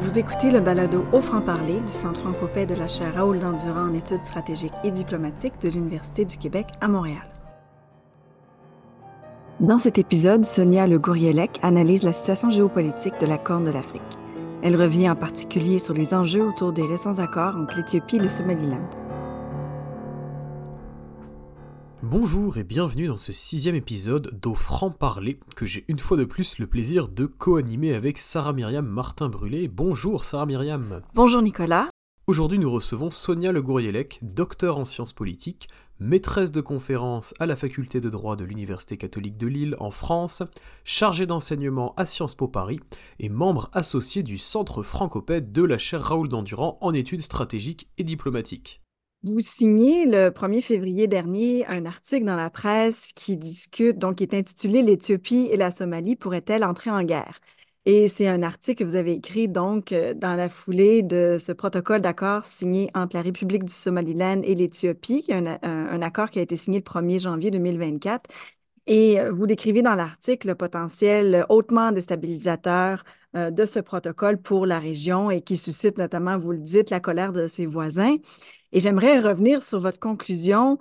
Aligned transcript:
Vous 0.00 0.18
écoutez 0.18 0.50
le 0.50 0.60
balado 0.60 1.04
Au 1.12 1.20
franc-parler 1.20 1.78
du 1.80 1.92
Centre 1.92 2.22
francopais 2.22 2.64
de 2.64 2.74
la 2.74 2.88
chaire 2.88 3.16
Raoul 3.16 3.38
Dandurand 3.38 3.90
en 3.90 3.92
études 3.92 4.24
stratégiques 4.24 4.72
et 4.82 4.90
diplomatiques 4.90 5.60
de 5.60 5.68
l'Université 5.68 6.24
du 6.24 6.38
Québec 6.38 6.68
à 6.80 6.88
Montréal. 6.88 7.26
Dans 9.60 9.76
cet 9.76 9.98
épisode, 9.98 10.46
Sonia 10.46 10.86
Le 10.86 10.98
Gourielec 10.98 11.60
analyse 11.62 12.02
la 12.02 12.14
situation 12.14 12.48
géopolitique 12.48 13.20
de 13.20 13.26
la 13.26 13.36
Corne 13.36 13.64
de 13.64 13.70
l'Afrique. 13.70 14.00
Elle 14.62 14.80
revient 14.80 15.10
en 15.10 15.16
particulier 15.16 15.78
sur 15.78 15.92
les 15.92 16.14
enjeux 16.14 16.46
autour 16.46 16.72
des 16.72 16.86
récents 16.86 17.18
accords 17.18 17.56
entre 17.56 17.76
l'Éthiopie 17.76 18.16
et 18.16 18.20
le 18.20 18.30
Somaliland. 18.30 18.88
Bonjour 22.10 22.58
et 22.58 22.64
bienvenue 22.64 23.06
dans 23.06 23.16
ce 23.16 23.30
sixième 23.30 23.76
épisode 23.76 24.36
d'Au 24.40 24.56
franc-parler 24.56 25.38
que 25.54 25.64
j'ai 25.64 25.84
une 25.86 26.00
fois 26.00 26.16
de 26.16 26.24
plus 26.24 26.58
le 26.58 26.66
plaisir 26.66 27.06
de 27.06 27.24
co-animer 27.24 27.94
avec 27.94 28.18
Sarah 28.18 28.52
Myriam 28.52 28.84
Martin-Brûlé. 28.84 29.68
Bonjour 29.68 30.24
Sarah 30.24 30.44
Myriam. 30.44 31.02
Bonjour 31.14 31.40
Nicolas. 31.40 31.88
Aujourd'hui 32.26 32.58
nous 32.58 32.72
recevons 32.72 33.10
Sonia 33.10 33.52
Le 33.52 33.62
Gourielec, 33.62 34.18
docteur 34.22 34.76
en 34.78 34.84
sciences 34.84 35.12
politiques, 35.12 35.68
maîtresse 36.00 36.50
de 36.50 36.60
conférences 36.60 37.32
à 37.38 37.46
la 37.46 37.54
faculté 37.54 38.00
de 38.00 38.10
droit 38.10 38.34
de 38.34 38.42
l'Université 38.42 38.96
catholique 38.96 39.36
de 39.36 39.46
Lille 39.46 39.76
en 39.78 39.92
France, 39.92 40.42
chargée 40.82 41.26
d'enseignement 41.26 41.94
à 41.96 42.06
Sciences 42.06 42.34
Po 42.34 42.48
Paris 42.48 42.80
et 43.20 43.28
membre 43.28 43.70
associé 43.72 44.24
du 44.24 44.36
Centre 44.36 44.82
francopais 44.82 45.42
de 45.42 45.62
la 45.62 45.78
chaire 45.78 46.02
Raoul 46.02 46.28
Dandurand 46.28 46.76
en 46.80 46.92
études 46.92 47.22
stratégiques 47.22 47.88
et 47.98 48.02
diplomatiques. 48.02 48.82
Vous 49.22 49.40
signez 49.40 50.06
le 50.06 50.30
1er 50.30 50.62
février 50.62 51.06
dernier 51.06 51.66
un 51.66 51.84
article 51.84 52.24
dans 52.24 52.36
la 52.36 52.48
presse 52.48 53.12
qui 53.14 53.36
discute, 53.36 53.98
donc 53.98 54.16
qui 54.16 54.22
est 54.24 54.32
intitulé 54.32 54.80
L'Éthiopie 54.82 55.48
et 55.52 55.58
la 55.58 55.70
Somalie 55.70 56.16
pourraient-elles 56.16 56.64
entrer 56.64 56.90
en 56.90 57.02
guerre? 57.02 57.38
Et 57.84 58.08
c'est 58.08 58.28
un 58.28 58.42
article 58.42 58.82
que 58.82 58.88
vous 58.88 58.96
avez 58.96 59.12
écrit 59.12 59.46
donc 59.46 59.92
euh, 59.92 60.14
dans 60.14 60.34
la 60.34 60.48
foulée 60.48 61.02
de 61.02 61.36
ce 61.38 61.52
protocole 61.52 62.00
d'accord 62.00 62.44
signé 62.46 62.90
entre 62.94 63.16
la 63.16 63.22
République 63.22 63.64
du 63.64 63.72
Somaliland 63.72 64.40
et 64.42 64.54
l'Éthiopie, 64.54 65.22
qui 65.22 65.32
est 65.32 65.34
un, 65.34 66.02
accord 66.02 66.30
qui 66.30 66.38
a 66.38 66.42
été 66.42 66.56
signé 66.56 66.78
le 66.78 66.84
1er 66.84 67.20
janvier 67.20 67.50
2024. 67.50 68.30
Et 68.86 69.20
euh, 69.20 69.30
vous 69.32 69.46
décrivez 69.46 69.82
dans 69.82 69.96
l'article 69.96 70.48
le 70.48 70.54
potentiel 70.54 71.44
hautement 71.50 71.92
déstabilisateur 71.92 73.04
euh, 73.36 73.50
de 73.50 73.64
ce 73.66 73.80
protocole 73.80 74.40
pour 74.40 74.66
la 74.66 74.78
région 74.78 75.30
et 75.30 75.42
qui 75.42 75.56
suscite 75.58 75.98
notamment, 75.98 76.38
vous 76.38 76.52
le 76.52 76.58
dites, 76.58 76.90
la 76.90 77.00
colère 77.00 77.32
de 77.32 77.46
ses 77.46 77.66
voisins. 77.66 78.16
Et 78.72 78.80
j'aimerais 78.80 79.20
revenir 79.20 79.62
sur 79.62 79.80
votre 79.80 79.98
conclusion. 79.98 80.78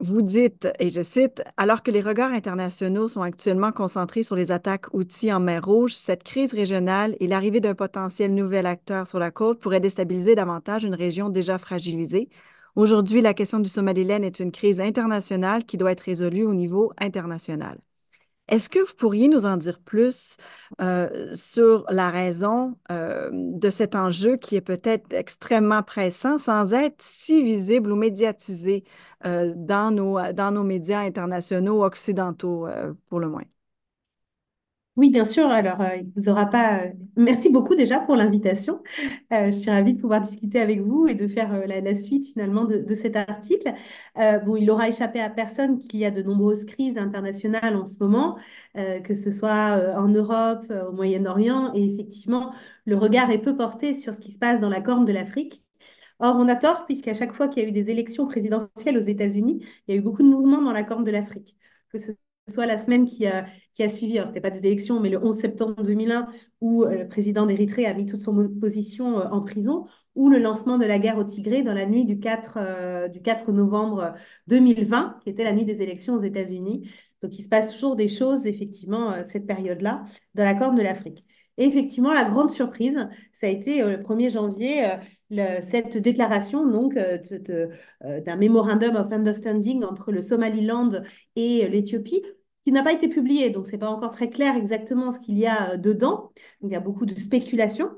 Vous 0.00 0.22
dites, 0.22 0.68
et 0.80 0.90
je 0.90 1.02
cite, 1.02 1.42
Alors 1.56 1.82
que 1.82 1.90
les 1.92 2.00
regards 2.00 2.32
internationaux 2.32 3.08
sont 3.08 3.22
actuellement 3.22 3.72
concentrés 3.72 4.24
sur 4.24 4.36
les 4.36 4.50
attaques 4.52 4.92
outils 4.94 5.32
en 5.32 5.40
mer 5.40 5.64
Rouge, 5.64 5.94
cette 5.94 6.24
crise 6.24 6.52
régionale 6.54 7.16
et 7.20 7.28
l'arrivée 7.28 7.60
d'un 7.60 7.74
potentiel 7.74 8.34
nouvel 8.34 8.66
acteur 8.66 9.06
sur 9.06 9.18
la 9.20 9.30
côte 9.30 9.60
pourraient 9.60 9.80
déstabiliser 9.80 10.34
davantage 10.34 10.84
une 10.84 10.94
région 10.96 11.28
déjà 11.30 11.56
fragilisée. 11.58 12.28
Aujourd'hui, 12.74 13.22
la 13.22 13.34
question 13.34 13.60
du 13.60 13.68
Somaliland 13.68 14.22
est 14.22 14.40
une 14.40 14.50
crise 14.52 14.80
internationale 14.80 15.64
qui 15.64 15.76
doit 15.76 15.92
être 15.92 16.00
résolue 16.00 16.44
au 16.44 16.54
niveau 16.54 16.92
international. 16.98 17.78
Est-ce 18.48 18.68
que 18.68 18.80
vous 18.80 18.94
pourriez 18.96 19.28
nous 19.28 19.46
en 19.46 19.56
dire 19.56 19.80
plus 19.80 20.36
euh, 20.80 21.34
sur 21.34 21.86
la 21.88 22.10
raison 22.10 22.76
euh, 22.90 23.30
de 23.32 23.70
cet 23.70 23.94
enjeu 23.94 24.36
qui 24.36 24.56
est 24.56 24.60
peut-être 24.60 25.12
extrêmement 25.12 25.82
pressant 25.82 26.38
sans 26.38 26.74
être 26.74 27.00
si 27.00 27.42
visible 27.44 27.92
ou 27.92 27.96
médiatisé 27.96 28.84
euh, 29.24 29.54
dans, 29.56 29.90
nos, 29.90 30.20
dans 30.32 30.50
nos 30.50 30.64
médias 30.64 31.00
internationaux 31.00 31.84
occidentaux 31.84 32.66
pour 33.08 33.20
le 33.20 33.28
moins? 33.28 33.44
Oui, 34.96 35.08
bien 35.10 35.24
sûr. 35.24 35.46
Alors, 35.48 35.80
euh, 35.80 35.96
il 35.96 36.12
vous 36.14 36.28
aura 36.28 36.46
pas. 36.46 36.82
Euh, 36.84 36.92
merci 37.16 37.48
beaucoup 37.48 37.74
déjà 37.74 37.98
pour 37.98 38.14
l'invitation. 38.14 38.82
Euh, 39.32 39.46
je 39.46 39.52
suis 39.52 39.70
ravie 39.70 39.94
de 39.94 40.00
pouvoir 40.00 40.20
discuter 40.20 40.60
avec 40.60 40.80
vous 40.82 41.06
et 41.06 41.14
de 41.14 41.26
faire 41.26 41.66
la, 41.66 41.94
suite 41.94 42.26
finalement 42.26 42.64
de, 42.64 42.94
cet 42.94 43.16
article. 43.16 43.72
bon, 44.44 44.56
il 44.56 44.70
aura 44.70 44.88
échappé 44.88 45.20
à 45.20 45.30
personne 45.30 45.78
qu'il 45.78 46.00
y 46.00 46.04
a 46.04 46.10
de 46.10 46.22
nombreuses 46.22 46.66
crises 46.66 46.98
internationales 46.98 47.74
en 47.76 47.86
ce 47.86 48.02
moment, 48.02 48.36
que 48.74 49.14
ce 49.14 49.30
soit 49.30 49.96
en 49.96 50.08
Europe, 50.08 50.70
au 50.70 50.92
Moyen-Orient, 50.92 51.72
et 51.74 51.84
effectivement, 51.92 52.52
le 52.84 52.96
regard 52.96 53.30
est 53.30 53.38
peu 53.38 53.56
porté 53.56 53.94
sur 53.94 54.12
ce 54.14 54.20
qui 54.20 54.30
se 54.30 54.38
passe 54.38 54.60
dans 54.60 54.68
la 54.68 54.80
Corne 54.80 55.04
de 55.04 55.12
l'Afrique. 55.12 55.64
Or, 56.18 56.36
on 56.36 56.48
a 56.48 56.56
tort, 56.56 56.84
puisqu'à 56.86 57.14
chaque 57.14 57.32
fois 57.32 57.48
qu'il 57.48 57.62
y 57.62 57.66
a 57.66 57.68
eu 57.68 57.72
des 57.72 57.90
élections 57.90 58.26
présidentielles 58.26 58.98
aux 58.98 59.00
États-Unis, 59.00 59.64
il 59.88 59.94
y 59.94 59.98
a 59.98 60.00
eu 60.00 60.02
beaucoup 60.02 60.22
de 60.22 60.28
mouvements 60.28 60.62
dans 60.62 60.72
la 60.72 60.84
Corne 60.84 61.04
de 61.04 61.10
l'Afrique, 61.10 61.56
soit 62.48 62.66
la 62.66 62.78
semaine 62.78 63.04
qui 63.04 63.26
a, 63.26 63.46
qui 63.74 63.82
a 63.82 63.88
suivi, 63.88 64.16
ce 64.16 64.22
n'était 64.22 64.40
pas 64.40 64.50
des 64.50 64.66
élections, 64.66 65.00
mais 65.00 65.08
le 65.08 65.22
11 65.24 65.36
septembre 65.36 65.82
2001, 65.82 66.28
où 66.60 66.84
euh, 66.84 66.98
le 66.98 67.08
président 67.08 67.46
d'Érythrée 67.46 67.86
a 67.86 67.94
mis 67.94 68.06
toute 68.06 68.20
son 68.20 68.36
opposition 68.38 69.20
euh, 69.20 69.28
en 69.30 69.42
prison, 69.42 69.86
ou 70.14 70.28
le 70.28 70.38
lancement 70.38 70.78
de 70.78 70.84
la 70.84 70.98
guerre 70.98 71.16
au 71.18 71.24
Tigré 71.24 71.62
dans 71.62 71.72
la 71.72 71.86
nuit 71.86 72.04
du 72.04 72.18
4, 72.18 72.58
euh, 72.58 73.08
du 73.08 73.22
4 73.22 73.50
novembre 73.52 74.14
2020, 74.48 75.20
qui 75.22 75.30
était 75.30 75.44
la 75.44 75.52
nuit 75.52 75.64
des 75.64 75.80
élections 75.82 76.14
aux 76.14 76.22
États-Unis. 76.22 76.90
Donc, 77.22 77.38
il 77.38 77.42
se 77.42 77.48
passe 77.48 77.72
toujours 77.72 77.96
des 77.96 78.08
choses, 78.08 78.46
effectivement, 78.46 79.14
cette 79.28 79.46
période-là, 79.46 80.04
dans 80.34 80.42
la 80.42 80.54
Corne 80.54 80.74
de 80.74 80.82
l'Afrique. 80.82 81.24
Et 81.58 81.64
effectivement, 81.66 82.12
la 82.14 82.24
grande 82.24 82.50
surprise, 82.50 83.08
ça 83.34 83.46
a 83.46 83.50
été 83.50 83.82
le 83.82 83.98
1er 83.98 84.30
janvier, 84.30 84.88
cette 85.60 85.98
déclaration 85.98 86.66
donc 86.66 86.94
d'un 86.94 88.36
memorandum 88.36 88.96
of 88.96 89.12
understanding 89.12 89.84
entre 89.84 90.12
le 90.12 90.22
Somaliland 90.22 91.02
et 91.36 91.68
l'Éthiopie 91.68 92.22
qui 92.64 92.72
n'a 92.72 92.82
pas 92.82 92.92
été 92.92 93.08
publié, 93.08 93.50
donc 93.50 93.66
ce 93.66 93.72
n'est 93.72 93.78
pas 93.78 93.90
encore 93.90 94.12
très 94.12 94.30
clair 94.30 94.56
exactement 94.56 95.10
ce 95.10 95.20
qu'il 95.20 95.38
y 95.38 95.46
a 95.46 95.72
euh, 95.72 95.76
dedans. 95.76 96.32
Donc 96.60 96.70
il 96.70 96.72
y 96.72 96.76
a 96.76 96.80
beaucoup 96.80 97.06
de 97.06 97.14
spéculation. 97.14 97.90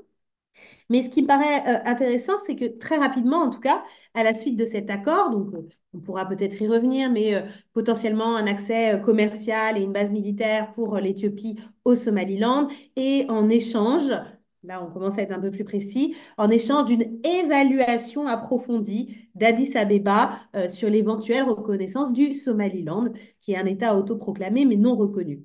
Mais 0.89 1.03
ce 1.03 1.09
qui 1.09 1.21
me 1.23 1.27
paraît 1.27 1.61
euh, 1.67 1.81
intéressant, 1.85 2.33
c'est 2.45 2.55
que 2.55 2.65
très 2.65 2.97
rapidement, 2.97 3.39
en 3.41 3.49
tout 3.49 3.59
cas, 3.59 3.83
à 4.13 4.23
la 4.23 4.33
suite 4.33 4.57
de 4.57 4.65
cet 4.65 4.89
accord, 4.89 5.31
donc 5.31 5.53
euh, 5.53 5.67
on 5.95 5.99
pourra 5.99 6.27
peut-être 6.27 6.61
y 6.61 6.67
revenir, 6.67 7.09
mais 7.11 7.43
potentiellement 7.73 8.35
un 8.35 8.47
accès 8.47 9.01
commercial 9.03 9.77
et 9.77 9.81
une 9.81 9.93
base 9.93 10.11
militaire 10.11 10.71
pour 10.71 10.97
l'Éthiopie 10.97 11.57
au 11.85 11.95
Somaliland, 11.95 12.67
et 12.95 13.25
en 13.29 13.49
échange, 13.49 14.09
là 14.63 14.83
on 14.83 14.91
commence 14.91 15.17
à 15.17 15.21
être 15.21 15.31
un 15.31 15.39
peu 15.39 15.51
plus 15.51 15.63
précis, 15.63 16.15
en 16.37 16.49
échange 16.49 16.85
d'une 16.85 17.19
évaluation 17.23 18.27
approfondie 18.27 19.29
d'Addis 19.35 19.77
Abeba 19.77 20.31
euh, 20.55 20.69
sur 20.69 20.89
l'éventuelle 20.89 21.43
reconnaissance 21.43 22.13
du 22.13 22.33
Somaliland, 22.33 23.13
qui 23.41 23.53
est 23.53 23.57
un 23.57 23.65
État 23.65 23.95
autoproclamé 23.95 24.65
mais 24.65 24.75
non 24.77 24.95
reconnu. 24.95 25.43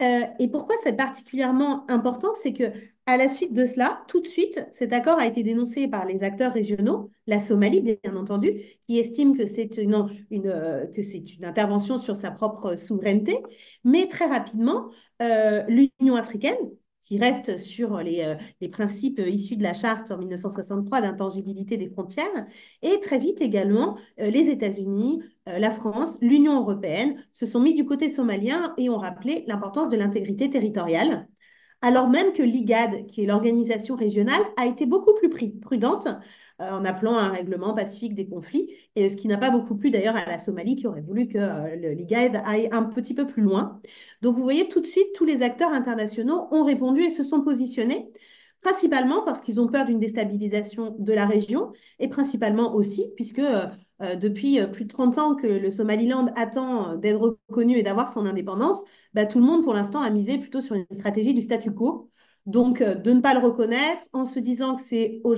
Euh, 0.00 0.20
et 0.38 0.48
pourquoi 0.48 0.76
c'est 0.82 0.96
particulièrement 0.96 1.88
important 1.90 2.32
C'est 2.40 2.52
que 2.52 2.72
à 3.08 3.16
la 3.16 3.30
suite 3.30 3.54
de 3.54 3.64
cela, 3.64 4.04
tout 4.06 4.20
de 4.20 4.26
suite, 4.26 4.68
cet 4.70 4.92
accord 4.92 5.18
a 5.18 5.26
été 5.26 5.42
dénoncé 5.42 5.88
par 5.88 6.04
les 6.04 6.22
acteurs 6.22 6.52
régionaux, 6.52 7.10
la 7.26 7.40
Somalie 7.40 7.80
bien 7.80 8.16
entendu, 8.16 8.52
qui 8.86 8.98
estime 8.98 9.34
que 9.34 9.46
c'est 9.46 9.78
une, 9.78 9.94
euh, 10.44 10.84
intervention 11.42 11.98
sur 11.98 12.16
sa 12.16 12.30
propre 12.30 12.76
souveraineté, 12.76 13.38
mais 13.82 14.08
très 14.08 14.26
rapidement, 14.26 14.90
l'Union 15.20 16.16
africaine, 16.16 16.58
qui 17.08 17.18
reste 17.18 17.56
sur 17.56 17.98
les, 17.98 18.20
euh, 18.20 18.34
les, 18.60 18.68
principes 18.68 19.20
issus 19.26 19.56
de 19.56 19.62
la 19.62 19.72
charte 19.72 20.10
en 20.10 20.18
1963 20.18 21.00
d'intangibilité 21.00 21.78
des 21.78 21.88
frontières, 21.88 22.26
et 22.82 23.00
très 23.00 23.18
vite 23.18 23.40
également 23.40 23.96
euh, 24.20 24.30
les 24.30 24.50
États-Unis, 24.50 25.22
euh, 25.48 25.58
la 25.58 25.70
France, 25.70 26.18
l'Union 26.20 26.60
européenne 26.60 27.24
se 27.32 27.46
sont 27.46 27.60
mis 27.60 27.72
du 27.72 27.86
côté 27.86 28.10
somalien 28.10 28.74
et 28.76 28.90
ont 28.90 28.98
rappelé 28.98 29.44
l'importance 29.46 29.88
de 29.88 29.96
l'intégrité 29.96 30.50
territoriale, 30.50 31.28
alors 31.82 32.08
même 32.08 32.32
que 32.32 32.42
l'IGAD, 32.42 33.06
qui 33.06 33.22
est 33.22 33.26
l'organisation 33.26 33.96
régionale, 33.96 34.42
a 34.56 34.66
été 34.66 34.86
beaucoup 34.86 35.14
plus 35.14 35.28
prudente 35.60 36.08
euh, 36.60 36.70
en 36.70 36.84
appelant 36.84 37.16
un 37.16 37.28
règlement 37.30 37.72
pacifique 37.72 38.14
des 38.14 38.26
conflits, 38.26 38.74
et 38.96 39.08
ce 39.08 39.16
qui 39.16 39.28
n'a 39.28 39.36
pas 39.36 39.50
beaucoup 39.50 39.76
plu 39.76 39.90
d'ailleurs 39.90 40.16
à 40.16 40.26
la 40.26 40.38
Somalie 40.38 40.74
qui 40.74 40.88
aurait 40.88 41.02
voulu 41.02 41.28
que 41.28 41.38
euh, 41.38 41.94
l'IGAD 41.94 42.42
aille 42.44 42.68
un 42.72 42.82
petit 42.82 43.14
peu 43.14 43.26
plus 43.26 43.42
loin. 43.42 43.80
Donc 44.22 44.36
vous 44.36 44.42
voyez 44.42 44.68
tout 44.68 44.80
de 44.80 44.86
suite, 44.86 45.06
tous 45.14 45.24
les 45.24 45.42
acteurs 45.42 45.72
internationaux 45.72 46.48
ont 46.50 46.64
répondu 46.64 47.02
et 47.02 47.10
se 47.10 47.22
sont 47.22 47.42
positionnés 47.42 48.10
principalement 48.60 49.22
parce 49.24 49.40
qu'ils 49.40 49.60
ont 49.60 49.68
peur 49.68 49.86
d'une 49.86 50.00
déstabilisation 50.00 50.96
de 50.98 51.12
la 51.12 51.26
région 51.26 51.72
et 51.98 52.08
principalement 52.08 52.74
aussi 52.74 53.12
puisque 53.14 53.40
euh, 53.40 54.14
depuis 54.16 54.58
plus 54.72 54.84
de 54.84 54.90
30 54.90 55.18
ans 55.18 55.34
que 55.34 55.46
le 55.46 55.70
Somaliland 55.70 56.26
attend 56.36 56.96
d'être 56.96 57.36
reconnu 57.48 57.78
et 57.78 57.82
d'avoir 57.82 58.12
son 58.12 58.26
indépendance, 58.26 58.82
bah, 59.14 59.26
tout 59.26 59.38
le 59.38 59.44
monde 59.44 59.62
pour 59.64 59.74
l'instant 59.74 60.00
a 60.00 60.10
misé 60.10 60.38
plutôt 60.38 60.60
sur 60.60 60.74
une 60.74 60.86
stratégie 60.92 61.34
du 61.34 61.42
statu 61.42 61.72
quo. 61.72 62.10
Donc, 62.48 62.80
euh, 62.80 62.94
de 62.94 63.12
ne 63.12 63.20
pas 63.20 63.34
le 63.34 63.40
reconnaître 63.40 64.04
en 64.12 64.24
se 64.24 64.38
disant 64.38 64.74
que 64.74 64.80
c'est 64.82 65.20
aux 65.22 65.34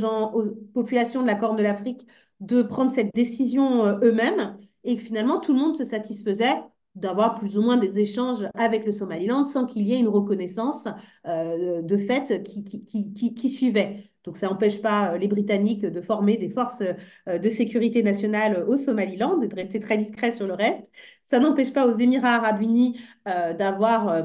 populations 0.72 1.22
de 1.22 1.26
la 1.26 1.34
Corne 1.34 1.56
de 1.56 1.62
l'Afrique 1.62 2.06
de 2.38 2.62
prendre 2.62 2.92
cette 2.92 3.12
décision 3.14 3.84
euh, 3.84 3.98
eux-mêmes 4.02 4.56
et 4.84 4.96
que 4.96 5.02
finalement 5.02 5.40
tout 5.40 5.52
le 5.52 5.58
monde 5.58 5.76
se 5.76 5.84
satisfaisait 5.84 6.56
d'avoir 6.94 7.34
plus 7.34 7.56
ou 7.56 7.62
moins 7.62 7.76
des 7.76 7.98
échanges 7.98 8.46
avec 8.54 8.84
le 8.84 8.92
Somaliland 8.92 9.44
sans 9.44 9.66
qu'il 9.66 9.82
y 9.82 9.94
ait 9.94 9.98
une 9.98 10.08
reconnaissance 10.08 10.88
euh, 11.26 11.82
de 11.82 11.96
fait 11.96 12.42
qui, 12.42 13.48
suivait. 13.48 14.10
Donc 14.24 14.36
ça 14.36 14.48
n'empêche 14.48 14.82
pas 14.82 15.16
les 15.16 15.28
Britanniques 15.28 15.86
de 15.86 16.00
former 16.00 16.36
des 16.36 16.50
forces 16.50 16.82
de 17.26 17.48
sécurité 17.48 18.02
nationale 18.02 18.64
au 18.68 18.76
Somaliland 18.76 19.40
et 19.40 19.48
de 19.48 19.54
rester 19.54 19.80
très 19.80 19.96
discrets 19.96 20.32
sur 20.32 20.46
le 20.46 20.54
reste. 20.54 20.90
Ça 21.24 21.38
n'empêche 21.40 21.72
pas 21.72 21.86
aux 21.86 21.96
Émirats 21.96 22.34
arabes 22.34 22.60
unis 22.60 23.00
d'avoir 23.24 24.24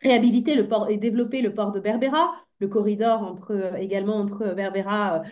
réhabiliter 0.00 0.54
le 0.54 0.68
port 0.68 0.88
et 0.88 0.96
développer 0.96 1.42
le 1.42 1.54
port 1.54 1.72
de 1.72 1.80
Berbera 1.80 2.32
le 2.60 2.68
corridor 2.68 3.22
entre, 3.22 3.74
également 3.78 4.16
entre 4.16 4.54
Berbera, 4.54 5.22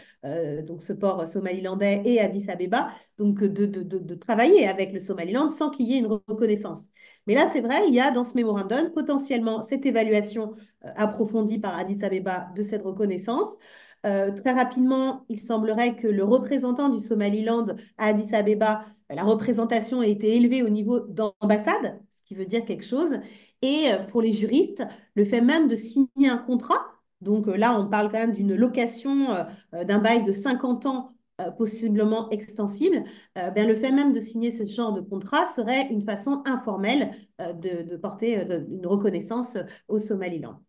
donc 0.66 0.82
ce 0.82 0.92
port 0.92 1.28
somalilandais, 1.28 2.02
et 2.04 2.20
Addis 2.20 2.50
Abeba, 2.50 2.90
donc 3.18 3.44
de, 3.44 4.14
travailler 4.14 4.66
avec 4.66 4.92
le 4.92 5.00
Somaliland 5.00 5.50
sans 5.50 5.70
qu'il 5.70 5.86
y 5.86 5.94
ait 5.94 5.98
une 5.98 6.06
reconnaissance. 6.06 6.84
Mais 7.26 7.34
là, 7.34 7.48
c'est 7.52 7.60
vrai, 7.60 7.86
il 7.86 7.94
y 7.94 8.00
a 8.00 8.10
dans 8.10 8.24
ce 8.24 8.34
mémorandum 8.34 8.90
potentiellement 8.92 9.62
cette 9.62 9.84
évaluation 9.84 10.54
approfondie 10.96 11.58
par 11.58 11.76
Addis 11.76 12.04
Abeba 12.04 12.48
de 12.56 12.62
cette 12.62 12.82
reconnaissance. 12.82 13.58
Euh, 14.06 14.30
très 14.32 14.52
rapidement, 14.52 15.24
il 15.28 15.40
semblerait 15.40 15.96
que 15.96 16.06
le 16.06 16.24
représentant 16.24 16.88
du 16.88 17.00
Somaliland 17.00 17.66
à 17.96 18.06
Addis 18.06 18.34
Abeba, 18.34 18.84
la 19.10 19.24
représentation 19.24 20.00
a 20.00 20.06
été 20.06 20.36
élevée 20.36 20.62
au 20.62 20.68
niveau 20.68 21.00
d'ambassade, 21.00 22.00
ce 22.12 22.22
qui 22.22 22.34
veut 22.34 22.46
dire 22.46 22.64
quelque 22.64 22.84
chose. 22.84 23.20
Et 23.62 23.90
euh, 23.90 24.04
pour 24.04 24.22
les 24.22 24.32
juristes, 24.32 24.84
le 25.14 25.24
fait 25.24 25.40
même 25.40 25.68
de 25.68 25.74
signer 25.76 26.28
un 26.28 26.38
contrat, 26.38 26.80
donc 27.20 27.48
euh, 27.48 27.56
là, 27.56 27.78
on 27.78 27.88
parle 27.88 28.10
quand 28.10 28.18
même 28.18 28.32
d'une 28.32 28.54
location 28.54 29.46
d'un 29.72 29.98
bail 29.98 30.24
de 30.24 30.32
50 30.32 30.86
ans 30.86 31.14
possiblement 31.56 32.28
extensible, 32.30 33.04
le 33.36 33.74
fait 33.76 33.92
même 33.92 34.12
de 34.12 34.18
signer 34.18 34.50
ce 34.50 34.64
genre 34.64 34.92
de 34.92 35.00
contrat 35.00 35.46
serait 35.46 35.86
une 35.88 36.02
façon 36.02 36.42
informelle 36.46 37.14
de, 37.38 37.96
porter 37.96 38.42
une 38.68 38.86
reconnaissance 38.86 39.56
au 39.86 40.00
Somaliland. 40.00 40.60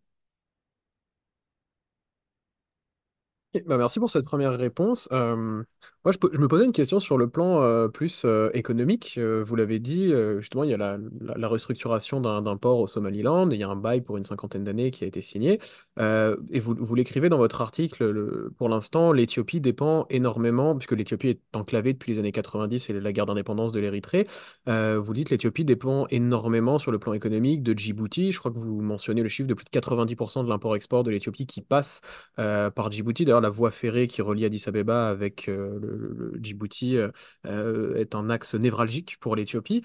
Bah, 3.65 3.79
merci 3.79 3.99
pour 3.99 4.11
cette 4.11 4.25
première 4.25 4.55
réponse. 4.55 5.09
Moi, 5.11 6.13
je, 6.13 6.37
me 6.37 6.47
posais 6.47 6.65
une 6.65 6.71
question 6.71 6.99
sur 6.99 7.17
le 7.17 7.27
plan 7.27 7.89
plus 7.89 8.23
économique. 8.53 9.17
Vous 9.19 9.55
l'avez 9.55 9.79
dit, 9.79 10.13
justement, 10.37 10.63
il 10.63 10.69
y 10.69 10.73
a 10.75 10.77
la, 10.77 11.47
restructuration 11.47 12.21
d'un 12.21 12.57
port 12.57 12.79
au 12.79 12.85
Somaliland, 12.85 13.49
il 13.49 13.57
y 13.57 13.63
a 13.63 13.69
un 13.69 13.75
bail 13.75 14.01
pour 14.01 14.17
une 14.17 14.23
cinquantaine 14.23 14.63
d'années 14.63 14.91
qui 14.91 15.03
a 15.03 15.07
été 15.07 15.21
signé. 15.21 15.59
Et 15.99 16.59
vous, 16.59 16.95
l'écrivez 16.95 17.29
dans 17.29 17.39
votre 17.39 17.61
article, 17.61 18.07
le- 18.11 18.53
pour 18.55 18.69
l'instant, 18.69 19.11
l'Éthiopie 19.13 19.61
dépend 19.61 20.05
énormément, 20.11 20.75
puisque 20.75 20.91
l'Éthiopie 20.91 21.29
est 21.29 21.41
enclavée 21.53 21.93
depuis 21.93 22.13
les 22.13 22.19
années 22.19 22.31
90 22.31 22.91
et 22.91 22.93
la 22.93 23.11
guerre 23.11 23.25
d'indépendance 23.25 23.71
de 23.71 23.79
l'Érythrée. 23.79 24.27
Vous 24.67 25.13
dites 25.13 25.31
l'Éthiopie 25.31 25.65
dépend 25.65 26.05
énormément 26.11 26.77
sur 26.77 26.91
le 26.91 26.99
plan 26.99 27.13
économique 27.13 27.63
de 27.63 27.73
Djibouti. 27.75 28.31
Je 28.31 28.37
crois 28.37 28.51
que 28.51 28.59
vous 28.59 28.81
mentionnez 28.81 29.23
le 29.23 29.29
chiffre 29.29 29.47
de 29.47 29.55
plus 29.55 29.65
de 29.65 29.71
90% 29.71 30.43
de 30.43 30.49
l'import-export 30.49 31.03
de 31.03 31.09
l'Éthiopie 31.09 31.47
qui 31.47 31.61
passe 31.61 32.01
par 32.35 32.91
Djibouti. 32.91 33.25
D'ailleurs, 33.25 33.38
la 33.41 33.49
voie 33.49 33.71
ferrée 33.71 34.07
qui 34.07 34.21
relie 34.21 34.45
Addis 34.45 34.63
Abeba 34.67 35.09
avec 35.09 35.49
euh, 35.49 35.79
le, 35.81 36.33
Djibouti 36.41 36.97
euh, 36.97 37.09
euh, 37.45 37.95
est 37.95 38.15
un 38.15 38.29
axe 38.29 38.55
névralgique 38.55 39.17
pour 39.19 39.35
l'Éthiopie. 39.35 39.83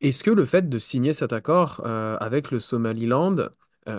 Est-ce 0.00 0.24
que 0.24 0.30
le 0.30 0.44
fait 0.44 0.68
de 0.68 0.78
signer 0.78 1.14
cet 1.14 1.32
accord 1.32 1.80
avec 1.86 2.50
le 2.50 2.60
Somaliland, 2.60 3.48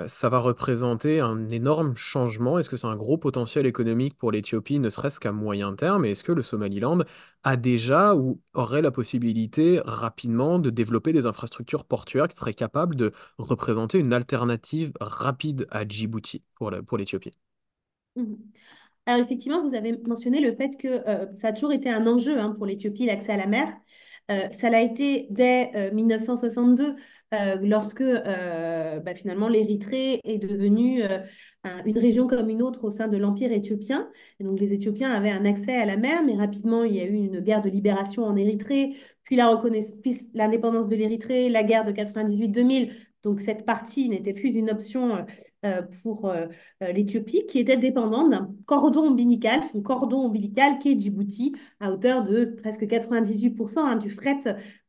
ça 0.06 0.30
va 0.30 0.38
représenter 0.38 1.22
un 1.22 1.50
énorme 1.50 1.96
changement? 1.96 2.60
Est-ce 2.60 2.70
que 2.70 2.78
c'est 2.78 2.86
un 2.88 2.96
gros 2.96 3.18
potentiel 3.18 3.66
économique 3.66 4.16
pour 4.16 4.32
l'Éthiopie, 4.32 4.78
ne 4.80 4.92
serait-ce 4.92 5.20
qu'à 5.20 5.32
moyen 5.32 5.74
terme? 5.76 6.06
Et 6.06 6.12
est-ce 6.12 6.24
que 6.24 6.32
le 6.34 6.44
Somaliland 6.44 7.00
a 7.44 7.56
déjà 7.56 8.16
ou 8.16 8.40
aurait 8.54 8.84
la 8.84 8.92
possibilité 8.92 9.82
rapidement 9.86 10.60
de 10.60 10.70
développer 10.70 11.14
des 11.14 11.26
infrastructures 11.26 11.84
portuaires 11.86 12.28
qui 12.28 12.38
seraient 12.38 12.54
capables 12.54 12.96
de 12.96 13.12
représenter 13.40 13.98
une 13.98 14.14
alternative 14.14 14.92
rapide 15.00 15.68
à 15.72 15.88
Djibouti 15.88 16.44
pour 16.56 16.98
l'Éthiopie? 16.98 17.34
Mhm. 18.16 18.52
Alors 19.08 19.26
effectivement, 19.26 19.64
vous 19.68 19.76
avez 19.76 19.98
mentionné 20.06 20.42
le 20.42 20.54
fait 20.54 20.78
que 20.78 20.88
euh, 20.88 21.28
ça 21.38 21.50
a 21.50 21.54
toujours 21.54 21.74
été 21.74 21.90
un 21.90 22.08
enjeu 22.08 22.40
hein, 22.40 22.54
pour 22.56 22.66
l'Éthiopie, 22.66 23.06
l'accès 23.06 23.34
à 23.34 23.38
la 23.38 23.48
mer. 23.48 23.74
Euh, 24.32 24.50
ça 24.52 24.70
l'a 24.70 24.82
été 24.82 25.28
dès 25.32 25.72
euh, 25.76 25.92
1962, 25.94 26.96
euh, 27.34 27.58
lorsque 27.64 28.04
bah, 28.04 29.16
finalement 29.16 29.48
l'Érythrée 29.50 30.20
est 30.26 30.38
devenue 30.38 31.04
un- 31.64 31.84
une 31.86 31.98
région 32.00 32.28
comme 32.28 32.50
une 32.50 32.62
autre 32.62 32.84
au 32.86 32.92
sein 32.92 33.08
de 33.08 33.18
l'Empire 33.18 33.52
éthiopien. 33.52 34.10
Donc 34.42 34.60
les 34.60 34.74
Éthiopiens 34.74 35.12
avaient 35.12 35.32
un 35.32 35.46
accès 35.46 35.76
à 35.76 35.86
la 35.86 35.98
mer, 35.98 36.24
mais 36.26 36.36
rapidement 36.36 36.84
il 36.84 36.96
y 36.96 37.00
a 37.02 37.06
eu 37.06 37.14
une 37.14 37.40
guerre 37.42 37.62
de 37.62 37.70
libération 37.70 38.26
en 38.26 38.36
Érythrée, 38.36 38.96
puis 39.24 39.36
l'indépendance 39.38 40.88
de 40.88 40.96
l'Érythrée, 40.96 41.50
la 41.50 41.64
guerre 41.64 41.86
de 41.86 41.92
98-2000. 41.92 42.94
Donc 43.28 43.42
cette 43.42 43.66
partie 43.66 44.08
n'était 44.08 44.32
plus 44.32 44.52
une 44.52 44.70
option 44.70 45.18
euh, 45.18 45.22
euh, 45.66 45.82
pour 46.02 46.30
euh, 46.30 46.46
euh, 46.82 46.94
l'Éthiopie, 46.94 47.46
qui 47.46 47.60
était 47.60 47.76
dépendante 47.76 48.30
d'un 48.30 48.56
cordon 48.66 49.08
ombilical, 49.08 49.66
son 49.66 49.82
cordon 49.82 50.20
ombilical 50.20 50.80
qui 50.80 50.94
est 50.94 51.00
Djibouti, 51.00 51.54
à 51.82 51.92
hauteur 51.92 52.24
de 52.24 52.46
presque 52.46 52.84
98% 52.84 53.80
hein, 53.80 53.98
du 53.98 54.10
fret 54.10 54.40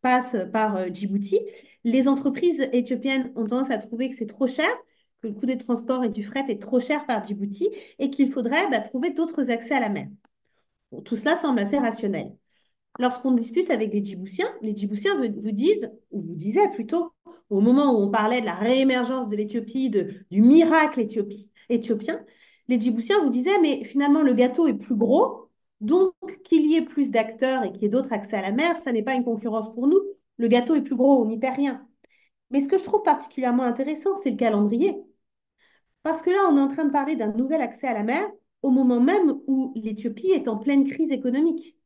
passe 0.03 0.37
par 0.53 0.95
Djibouti. 0.95 1.41
Les 1.83 2.07
entreprises 2.07 2.69
éthiopiennes 2.73 3.33
ont 3.35 3.47
tendance 3.47 3.73
à 3.73 3.79
trouver 3.79 4.09
que 4.09 4.15
c'est 4.15 4.27
trop 4.27 4.47
cher, 4.47 4.69
que 5.21 5.27
le 5.27 5.35
coût 5.35 5.47
des 5.47 5.59
transports 5.59 6.05
et 6.05 6.11
du 6.11 6.23
fret 6.23 6.45
est 6.49 6.63
trop 6.63 6.79
cher 6.79 7.07
par 7.07 7.27
Djibouti 7.27 7.69
et 7.99 8.11
qu'il 8.11 8.31
faudrait 8.31 8.71
bah, 8.71 8.79
trouver 8.79 9.11
d'autres 9.11 9.51
accès 9.51 9.75
à 9.75 9.81
la 9.81 9.89
mer. 9.89 10.07
Tout 11.05 11.17
cela 11.17 11.35
semble 11.35 11.59
assez 11.59 11.79
rationnel. 11.79 12.37
Lorsqu'on 12.99 13.33
discute 13.33 13.71
avec 13.71 13.93
les 13.93 14.05
Djiboutiens, 14.05 14.53
les 14.61 14.77
Djiboutiens 14.77 15.17
vous 15.17 15.53
disent, 15.53 15.93
ou 16.11 16.21
vous 16.21 16.35
disaient 16.35 16.69
plutôt, 16.71 17.13
au 17.51 17.61
moment 17.61 17.93
où 17.93 18.03
on 18.03 18.11
parlait 18.11 18.41
de 18.41 18.47
la 18.47 18.55
réémergence 18.55 19.29
de 19.29 19.37
l'Éthiopie, 19.37 19.91
du 19.91 20.43
miracle 20.43 21.01
éthiopie, 21.01 21.51
éthiopien, 21.69 22.25
les 22.69 22.81
Djiboutiens 22.81 23.23
vous 23.23 23.31
disaient, 23.31 23.59
mais 23.61 23.85
finalement, 23.85 24.23
le 24.23 24.35
gâteau 24.35 24.67
est 24.67 24.75
plus 24.75 24.97
gros, 24.97 25.49
donc 25.81 26.13
qu'il 26.45 26.67
y 26.67 26.77
ait 26.77 26.83
plus 26.85 27.11
d'acteurs 27.11 27.65
et 27.65 27.73
qu'il 27.73 27.83
y 27.83 27.87
ait 27.87 27.89
d'autres 27.89 28.13
accès 28.13 28.37
à 28.37 28.43
la 28.43 28.53
mer, 28.53 28.77
ça 28.79 28.93
n'est 28.93 29.03
pas 29.03 29.15
une 29.15 29.25
concurrence 29.25 29.73
pour 29.73 29.87
nous. 29.87 30.01
Le 30.37 30.49
gâteau 30.49 30.75
est 30.75 30.83
plus 30.83 30.97
gros, 30.97 31.23
on 31.23 31.27
n'y 31.27 31.39
perd 31.39 31.57
rien. 31.57 31.87
Mais 32.51 32.61
ce 32.61 32.69
que 32.69 32.79
je 32.79 32.85
trouve 32.85 33.03
particulièrement 33.03 33.65
intéressant, 33.65 34.17
c'est 34.23 34.31
le 34.31 34.37
calendrier. 34.37 34.97
Parce 36.03 36.23
que 36.23 36.31
là, 36.31 36.39
on 36.51 36.57
est 36.57 36.61
en 36.61 36.69
train 36.69 36.85
de 36.85 36.91
parler 36.91 37.17
d'un 37.17 37.33
nouvel 37.33 37.61
accès 37.61 37.87
à 37.87 37.95
la 37.95 38.03
mer 38.03 38.29
au 38.63 38.71
moment 38.71 39.01
même 39.01 39.39
où 39.47 39.73
l'Éthiopie 39.77 40.31
est 40.33 40.49
en 40.49 40.57
pleine 40.59 40.85
crise 40.85 41.13
économique. 41.13 41.78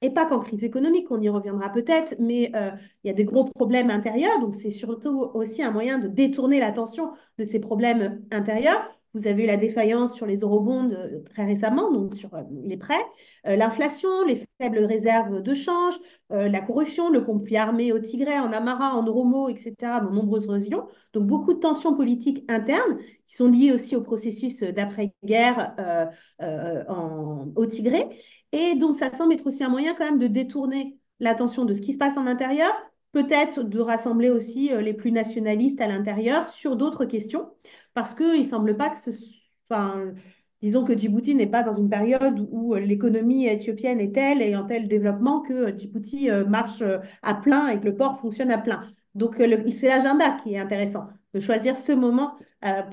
Et 0.00 0.10
pas 0.10 0.26
qu'en 0.26 0.38
crise 0.38 0.62
économique, 0.62 1.10
on 1.10 1.20
y 1.20 1.28
reviendra 1.28 1.70
peut-être, 1.70 2.14
mais 2.20 2.52
euh, 2.54 2.70
il 3.02 3.08
y 3.08 3.10
a 3.10 3.14
des 3.14 3.24
gros 3.24 3.44
problèmes 3.44 3.90
intérieurs, 3.90 4.38
donc 4.40 4.54
c'est 4.54 4.70
surtout 4.70 5.30
aussi 5.34 5.62
un 5.62 5.72
moyen 5.72 5.98
de 5.98 6.06
détourner 6.06 6.60
l'attention 6.60 7.12
de 7.38 7.44
ces 7.44 7.60
problèmes 7.60 8.22
intérieurs. 8.30 8.86
Vous 9.14 9.26
avez 9.26 9.44
eu 9.44 9.46
la 9.46 9.56
défaillance 9.56 10.14
sur 10.14 10.26
les 10.26 10.40
eurobonds 10.40 10.90
euh, 10.90 11.22
très 11.30 11.44
récemment, 11.44 11.90
donc 11.90 12.14
sur 12.14 12.34
euh, 12.34 12.42
les 12.64 12.76
prêts, 12.76 13.04
euh, 13.46 13.56
l'inflation, 13.56 14.08
les 14.26 14.36
faibles 14.60 14.84
réserves 14.84 15.42
de 15.42 15.54
change, 15.54 15.94
la 16.30 16.60
corruption, 16.60 17.08
le 17.10 17.22
conflit 17.22 17.56
armé 17.56 17.90
au 17.92 17.98
Tigray, 17.98 18.38
en 18.38 18.52
Amara, 18.52 18.94
en 18.94 19.06
Oromo, 19.06 19.48
etc., 19.48 19.74
dans 19.80 20.10
nombreuses 20.10 20.48
régions. 20.48 20.86
Donc 21.14 21.26
beaucoup 21.26 21.54
de 21.54 21.58
tensions 21.58 21.94
politiques 21.94 22.44
internes 22.48 22.98
qui 23.26 23.36
sont 23.36 23.48
liées 23.48 23.72
aussi 23.72 23.96
au 23.96 24.02
processus 24.02 24.62
d'après-guerre 24.62 25.74
au 27.56 27.66
Tigré. 27.66 28.08
Et 28.52 28.74
donc, 28.74 28.96
ça 28.96 29.12
semble 29.12 29.32
être 29.34 29.46
aussi 29.46 29.64
un 29.64 29.68
moyen 29.70 29.94
quand 29.94 30.04
même 30.04 30.18
de 30.18 30.26
détourner 30.26 30.98
l'attention 31.20 31.64
de 31.64 31.72
ce 31.72 31.82
qui 31.82 31.92
se 31.92 31.98
passe 31.98 32.16
en 32.16 32.26
intérieur, 32.26 32.72
peut-être 33.12 33.62
de 33.62 33.80
rassembler 33.80 34.30
aussi 34.30 34.72
euh, 34.72 34.80
les 34.80 34.94
plus 34.94 35.12
nationalistes 35.12 35.80
à 35.80 35.86
l'intérieur 35.86 36.48
sur 36.48 36.76
d'autres 36.76 37.04
questions, 37.04 37.50
parce 37.94 38.14
qu'il 38.14 38.38
ne 38.38 38.42
semble 38.42 38.76
pas 38.76 38.90
que 38.90 38.98
ce 38.98 39.10
enfin, 39.70 40.14
disons 40.62 40.84
que 40.84 40.96
Djibouti 40.96 41.34
n'est 41.34 41.46
pas 41.46 41.62
dans 41.62 41.74
une 41.74 41.90
période 41.90 42.46
où 42.50 42.74
euh, 42.74 42.80
l'économie 42.80 43.46
éthiopienne 43.46 44.00
est 44.00 44.14
telle 44.14 44.42
et 44.42 44.56
en 44.56 44.64
tel 44.64 44.88
développement 44.88 45.40
que 45.40 45.76
Djibouti 45.76 46.30
euh, 46.30 46.46
marche 46.46 46.82
à 47.22 47.34
plein 47.34 47.68
et 47.68 47.80
que 47.80 47.84
le 47.84 47.96
port 47.96 48.18
fonctionne 48.18 48.50
à 48.50 48.58
plein. 48.58 48.82
Donc, 49.14 49.36
c'est 49.74 49.88
l'agenda 49.88 50.32
qui 50.42 50.54
est 50.54 50.58
intéressant, 50.58 51.08
de 51.34 51.40
choisir 51.40 51.76
ce 51.76 51.92
moment 51.92 52.36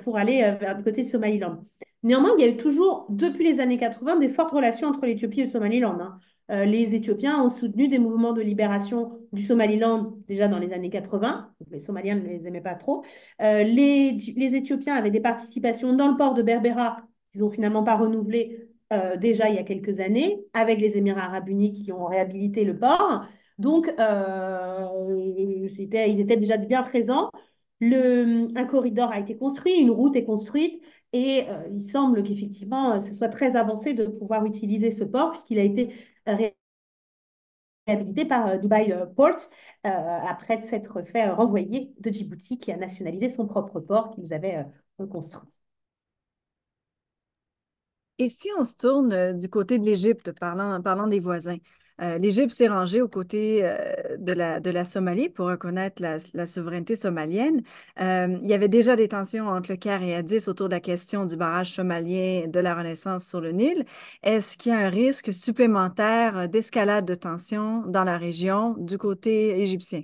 pour 0.03 0.17
aller 0.17 0.41
vers 0.59 0.77
le 0.77 0.83
côté 0.83 1.03
Somaliland. 1.03 1.63
Néanmoins, 2.03 2.31
il 2.37 2.41
y 2.45 2.47
a 2.47 2.51
eu 2.51 2.57
toujours, 2.57 3.05
depuis 3.09 3.43
les 3.43 3.59
années 3.59 3.77
80, 3.77 4.17
des 4.17 4.29
fortes 4.29 4.51
relations 4.51 4.87
entre 4.87 5.05
l'Éthiopie 5.05 5.41
et 5.41 5.43
le 5.43 5.49
Somaliland. 5.49 5.97
Hein. 5.99 6.19
Euh, 6.51 6.65
les 6.65 6.95
Éthiopiens 6.95 7.43
ont 7.43 7.49
soutenu 7.49 7.87
des 7.87 7.97
mouvements 7.97 8.33
de 8.33 8.41
libération 8.41 9.19
du 9.31 9.41
Somaliland 9.43 10.17
déjà 10.27 10.47
dans 10.47 10.59
les 10.59 10.73
années 10.73 10.91
80. 10.91 11.51
Les 11.71 11.79
Somaliens 11.79 12.15
ne 12.15 12.27
les 12.27 12.45
aimaient 12.47 12.61
pas 12.61 12.75
trop. 12.75 13.03
Euh, 13.41 13.63
les, 13.63 14.15
Éthiopiens 14.55 14.95
avaient 14.95 15.11
des 15.11 15.19
participations 15.19 15.93
dans 15.93 16.09
le 16.09 16.17
port 16.17 16.33
de 16.35 16.43
Berbera 16.43 17.01
qu'ils 17.31 17.41
n'ont 17.41 17.49
finalement 17.49 17.83
pas 17.83 17.95
renouvelé 17.95 18.69
euh, 18.93 19.17
déjà 19.17 19.49
il 19.49 19.55
y 19.55 19.57
a 19.57 19.63
quelques 19.63 19.99
années, 19.99 20.39
avec 20.53 20.79
les 20.79 20.97
Émirats 20.97 21.25
arabes 21.25 21.49
unis 21.49 21.73
qui 21.73 21.91
ont 21.91 22.05
réhabilité 22.05 22.63
le 22.63 22.77
port. 22.77 23.25
Donc, 23.57 23.91
ils 25.17 25.81
étaient 25.81 26.37
déjà 26.37 26.57
bien 26.57 26.83
présents. 26.83 27.31
Un 27.81 28.65
corridor 28.65 29.11
a 29.11 29.19
été 29.19 29.35
construit, 29.35 29.75
une 29.79 29.91
route 29.91 30.15
est 30.15 30.25
construite. 30.25 30.81
Et 31.13 31.45
il 31.71 31.81
semble 31.81 32.23
qu'effectivement, 32.23 32.99
ce 32.99 33.13
soit 33.13 33.29
très 33.29 33.55
avancé 33.55 33.93
de 33.93 34.05
pouvoir 34.05 34.45
utiliser 34.45 34.91
ce 34.91 35.05
port 35.05 35.31
puisqu'il 35.31 35.59
a 35.59 35.63
été 35.63 35.89
réhabilité 37.87 38.25
par 38.25 38.47
euh, 38.47 38.57
Dubai 38.57 38.93
Port 39.15 39.37
euh, 39.85 39.89
après 39.89 40.61
s'être 40.61 41.03
fait 41.03 41.29
renvoyer 41.29 41.93
de 41.99 42.11
Djibouti 42.11 42.57
qui 42.59 42.71
a 42.71 42.77
nationalisé 42.77 43.29
son 43.29 43.47
propre 43.47 43.79
port 43.79 44.11
qu'ils 44.11 44.33
avaient 44.33 44.65
reconstruit. 44.99 45.49
Et 48.17 48.29
si 48.29 48.49
on 48.57 48.63
se 48.63 48.75
tourne 48.75 49.33
du 49.37 49.49
côté 49.49 49.77
de 49.79 49.85
l'Égypte, 49.85 50.31
parlant, 50.39 50.81
parlant 50.81 51.07
des 51.07 51.19
voisins, 51.19 51.57
euh, 52.01 52.17
l'Égypte 52.17 52.51
s'est 52.51 52.67
rangée 52.67 53.01
aux 53.01 53.07
côtés 53.07 53.61
euh, 53.63 54.17
de 54.17 54.33
la, 54.33 54.85
Somalie 54.85 55.29
pour 55.29 55.47
reconnaître 55.47 56.01
la, 56.01 56.45
souveraineté 56.45 56.95
somalienne. 56.95 57.63
Euh, 58.01 58.37
il 58.41 58.47
y 58.49 58.53
avait 58.53 58.67
déjà 58.67 58.95
des 58.95 59.07
tensions 59.07 59.47
entre 59.47 59.71
le 59.71 59.77
Caire 59.77 60.03
et 60.03 60.15
Addis 60.15 60.49
autour 60.49 60.67
de 60.67 60.73
la 60.73 60.79
question 60.81 61.25
du 61.25 61.37
barrage 61.37 61.71
somalien 61.71 62.47
de 62.47 62.59
la 62.59 62.75
Renaissance 62.75 63.27
sur 63.27 63.41
le 63.41 63.51
Nil. 63.51 63.85
Est-ce 64.23 64.57
qu'il 64.57 64.71
y 64.71 64.75
a 64.75 64.79
un 64.79 64.89
risque 64.89 65.33
supplémentaire 65.33 66.49
d'escalade 66.49 67.05
de 67.05 67.15
tensions 67.15 67.83
dans 67.87 68.03
la 68.03 68.17
région 68.17 68.75
du 68.77 68.97
côté 68.97 69.59
égyptien? 69.59 70.03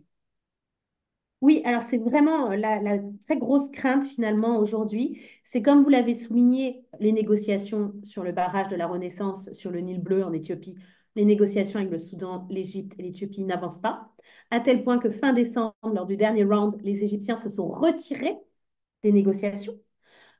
Oui, 1.41 1.63
alors 1.65 1.81
c'est 1.81 1.97
vraiment 1.97 2.49
la 2.49 2.99
très 3.25 3.37
grosse 3.37 3.71
crainte 3.71 4.05
finalement 4.05 4.59
aujourd'hui. 4.59 5.19
C'est 5.43 5.63
comme 5.63 5.81
vous 5.83 5.89
l'avez 5.89 6.13
souligné, 6.13 6.85
les 6.99 7.11
négociations 7.11 7.93
sur 8.03 8.23
le 8.23 8.31
barrage 8.31 8.67
de 8.67 8.75
la 8.75 8.85
Renaissance 8.85 9.51
sur 9.53 9.71
le 9.71 9.79
Nil 9.79 10.01
bleu 10.01 10.23
en 10.23 10.33
Éthiopie, 10.33 10.75
les 11.15 11.25
négociations 11.25 11.79
avec 11.79 11.91
le 11.91 11.97
Soudan, 11.97 12.47
l'Égypte 12.49 12.95
et 12.99 13.03
l'Éthiopie 13.03 13.43
n'avancent 13.43 13.81
pas, 13.81 14.11
à 14.51 14.59
tel 14.59 14.81
point 14.81 14.99
que 14.99 15.09
fin 15.09 15.33
décembre, 15.33 15.75
lors 15.83 16.05
du 16.05 16.17
dernier 16.17 16.43
round, 16.43 16.75
les 16.83 17.03
Égyptiens 17.03 17.35
se 17.37 17.49
sont 17.49 17.67
retirés 17.67 18.37
des 19.03 19.11
négociations. 19.11 19.73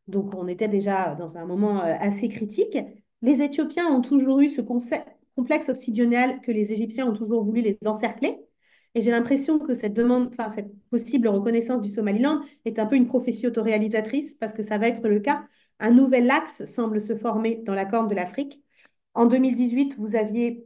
Donc 0.08 0.34
on 0.36 0.48
était 0.48 0.68
déjà 0.68 1.16
dans 1.16 1.38
un 1.38 1.46
moment 1.46 1.82
euh, 1.84 1.96
assez 2.00 2.30
critique. 2.30 2.78
Les 3.22 3.42
Éthiopiens 3.42 3.88
ont 3.88 4.02
toujours 4.02 4.42
eu 4.42 4.50
ce 4.50 4.62
complexe 4.62 5.70
obsidional 5.70 6.42
que 6.42 6.52
les 6.52 6.74
Égyptiens 6.74 7.08
ont 7.08 7.14
toujours 7.14 7.44
voulu 7.44 7.62
les 7.62 7.78
encercler. 7.86 8.38
Et 8.94 9.02
j'ai 9.02 9.12
l'impression 9.12 9.60
que 9.60 9.74
cette 9.74 9.94
demande, 9.94 10.28
enfin, 10.28 10.50
cette 10.50 10.74
possible 10.90 11.28
reconnaissance 11.30 11.82
du 11.82 11.90
Somaliland 11.90 12.42
est 12.66 12.78
un 12.80 12.86
peu 12.86 12.96
une 12.96 13.08
prophétie 13.08 13.48
autoréalisatrice 13.48 14.36
parce 14.36 14.54
que 14.54 14.64
ça 14.64 14.78
va 14.78 14.88
être 14.88 15.08
le 15.08 15.20
cas. 15.22 15.46
Un 15.80 15.92
nouvel 15.92 16.30
axe 16.30 16.66
semble 16.66 17.00
se 17.02 17.16
former 17.16 17.62
dans 17.66 17.74
la 17.74 17.86
Corne 17.86 18.08
de 18.10 18.16
l'Afrique. 18.16 18.62
En 19.14 19.26
2018, 19.26 19.96
vous 19.98 20.16
aviez 20.16 20.66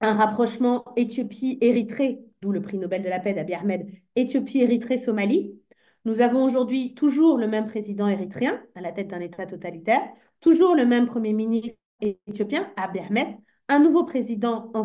un 0.00 0.14
rapprochement 0.14 0.84
Éthiopie-Érythrée, 0.96 2.20
d'où 2.42 2.52
le 2.52 2.60
prix 2.60 2.78
Nobel 2.78 3.02
de 3.02 3.08
la 3.08 3.20
paix 3.20 3.34
d'Abiy 3.34 3.54
Ahmed, 3.54 3.88
Éthiopie-Érythrée-Somalie. 4.16 5.58
Nous 6.04 6.20
avons 6.20 6.44
aujourd'hui 6.44 6.94
toujours 6.94 7.38
le 7.38 7.48
même 7.48 7.66
président 7.66 8.08
érythréen 8.08 8.62
à 8.74 8.80
la 8.80 8.92
tête 8.92 9.08
d'un 9.08 9.20
État 9.20 9.46
totalitaire, 9.46 10.02
toujours 10.40 10.74
le 10.74 10.86
même 10.86 11.06
Premier 11.06 11.32
ministre 11.32 11.80
éthiopien, 12.00 12.72
Abiy 12.76 13.02
Ahmed, 13.02 13.28
un 13.68 13.80
nouveau 13.80 14.04
président 14.04 14.70
en 14.74 14.84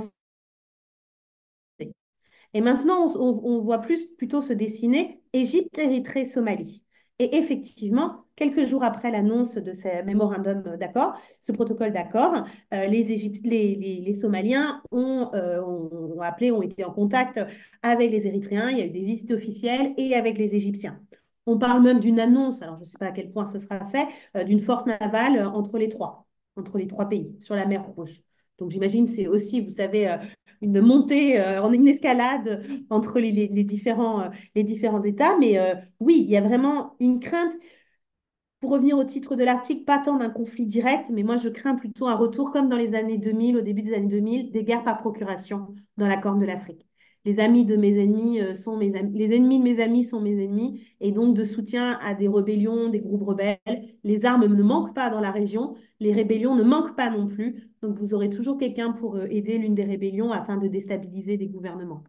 et 2.53 2.61
maintenant, 2.61 3.07
on, 3.15 3.61
voit 3.61 3.79
plus 3.79 4.05
plutôt 4.15 4.41
se 4.41 4.53
dessiner 4.53 5.21
Égypte, 5.33 5.77
Érythrée, 5.77 6.25
Somalie. 6.25 6.83
Et 7.19 7.37
effectivement, 7.37 8.25
quelques 8.41 8.65
jours 8.67 8.83
après 8.83 9.11
l'annonce 9.11 9.57
de 9.57 9.71
ce 9.71 10.03
mémorandum 10.03 10.63
d'accord, 10.79 11.13
ce 11.41 11.51
protocole 11.51 11.93
d'accord, 11.93 12.43
euh, 12.73 12.87
les, 12.87 13.03
les, 13.43 14.01
les, 14.03 14.15
Somaliens 14.15 14.81
ont, 14.91 15.29
euh, 15.35 15.61
ont, 15.61 16.19
appelé, 16.21 16.51
ont 16.51 16.63
été 16.63 16.83
en 16.83 16.91
contact 16.91 17.39
avec 17.83 18.09
les 18.11 18.25
Érythréens, 18.25 18.71
il 18.71 18.79
y 18.79 18.81
a 18.81 18.85
eu 18.85 18.89
des 18.89 19.03
visites 19.03 19.29
officielles 19.29 19.93
et 19.97 20.15
avec 20.15 20.39
les 20.39 20.55
Égyptiens. 20.55 20.99
On 21.45 21.59
parle 21.59 21.83
même 21.83 21.99
d'une 21.99 22.19
annonce, 22.19 22.63
alors 22.63 22.77
je 22.77 22.79
ne 22.79 22.85
sais 22.85 22.97
pas 22.97 23.07
à 23.07 23.11
quel 23.11 23.29
point 23.29 23.45
ce 23.45 23.59
sera 23.59 23.85
fait, 23.85 24.07
euh, 24.35 24.43
d'une 24.43 24.59
force 24.59 24.87
navale 24.87 25.45
entre 25.45 25.77
les 25.77 25.87
trois, 25.87 26.25
entre 26.55 26.79
les 26.79 26.87
trois 26.87 27.07
pays, 27.07 27.35
sur 27.39 27.53
la 27.53 27.67
mer 27.67 27.85
Rouge. 27.95 28.23
Donc 28.57 28.71
j'imagine 28.71 29.07
c'est 29.07 29.27
aussi, 29.27 29.61
vous 29.61 29.69
savez, 29.69 30.17
une 30.61 30.81
montée 30.81 31.41
en 31.41 31.73
une 31.73 31.87
escalade 31.87 32.63
entre 32.91 33.19
les, 33.19 33.47
différents, 33.47 34.29
les 34.53 34.63
différents 34.63 35.01
États. 35.01 35.35
Mais 35.39 35.59
oui, 35.99 36.21
il 36.23 36.29
y 36.29 36.37
a 36.37 36.41
vraiment 36.41 36.95
une 36.99 37.19
crainte. 37.19 37.53
Pour 38.61 38.71
revenir 38.71 38.97
au 38.97 39.03
titre 39.03 39.35
de 39.35 39.43
l'article, 39.43 39.83
pas 39.83 39.99
tant 39.99 40.17
d'un 40.17 40.29
conflit 40.29 40.65
direct, 40.65 41.09
mais 41.11 41.23
moi 41.23 41.35
je 41.35 41.49
crains 41.49 41.75
plutôt 41.75 42.07
un 42.07 42.15
retour 42.15 42.51
comme 42.51 42.69
dans 42.69 42.77
les 42.77 42.93
années 42.95 43.17
2000, 43.17 43.57
au 43.57 43.61
début 43.61 43.81
des 43.81 43.93
années 43.93 44.07
2000, 44.07 44.51
des 44.51 44.63
guerres 44.63 44.83
par 44.83 44.99
procuration 44.99 45.75
dans 45.97 46.07
la 46.07 46.17
Corne 46.17 46.39
de 46.39 46.45
l'Afrique 46.45 46.85
les 47.25 47.39
amis 47.39 47.65
de 47.65 47.75
mes 47.75 48.01
ennemis 48.01 48.41
euh, 48.41 48.55
sont 48.55 48.77
mes 48.77 48.95
amis, 48.95 49.17
les 49.17 49.35
ennemis 49.35 49.59
de 49.59 49.63
mes 49.63 49.81
amis 49.81 50.03
sont 50.05 50.21
mes 50.21 50.43
ennemis, 50.43 50.83
et 50.99 51.11
donc 51.11 51.35
de 51.35 51.43
soutien 51.43 51.99
à 52.01 52.13
des 52.13 52.27
rébellions, 52.27 52.89
des 52.89 52.99
groupes 52.99 53.23
rebelles. 53.23 53.59
Les 54.03 54.25
armes 54.25 54.45
ne 54.45 54.63
manquent 54.63 54.95
pas 54.95 55.09
dans 55.09 55.21
la 55.21 55.31
région, 55.31 55.75
les 55.99 56.13
rébellions 56.13 56.55
ne 56.55 56.63
manquent 56.63 56.95
pas 56.95 57.09
non 57.09 57.27
plus, 57.27 57.71
donc 57.81 57.97
vous 57.99 58.13
aurez 58.13 58.29
toujours 58.29 58.57
quelqu'un 58.57 58.91
pour 58.91 59.15
euh, 59.15 59.27
aider 59.29 59.57
l'une 59.57 59.75
des 59.75 59.85
rébellions 59.85 60.31
afin 60.31 60.57
de 60.57 60.67
déstabiliser 60.67 61.37
des 61.37 61.47
gouvernements. 61.47 62.03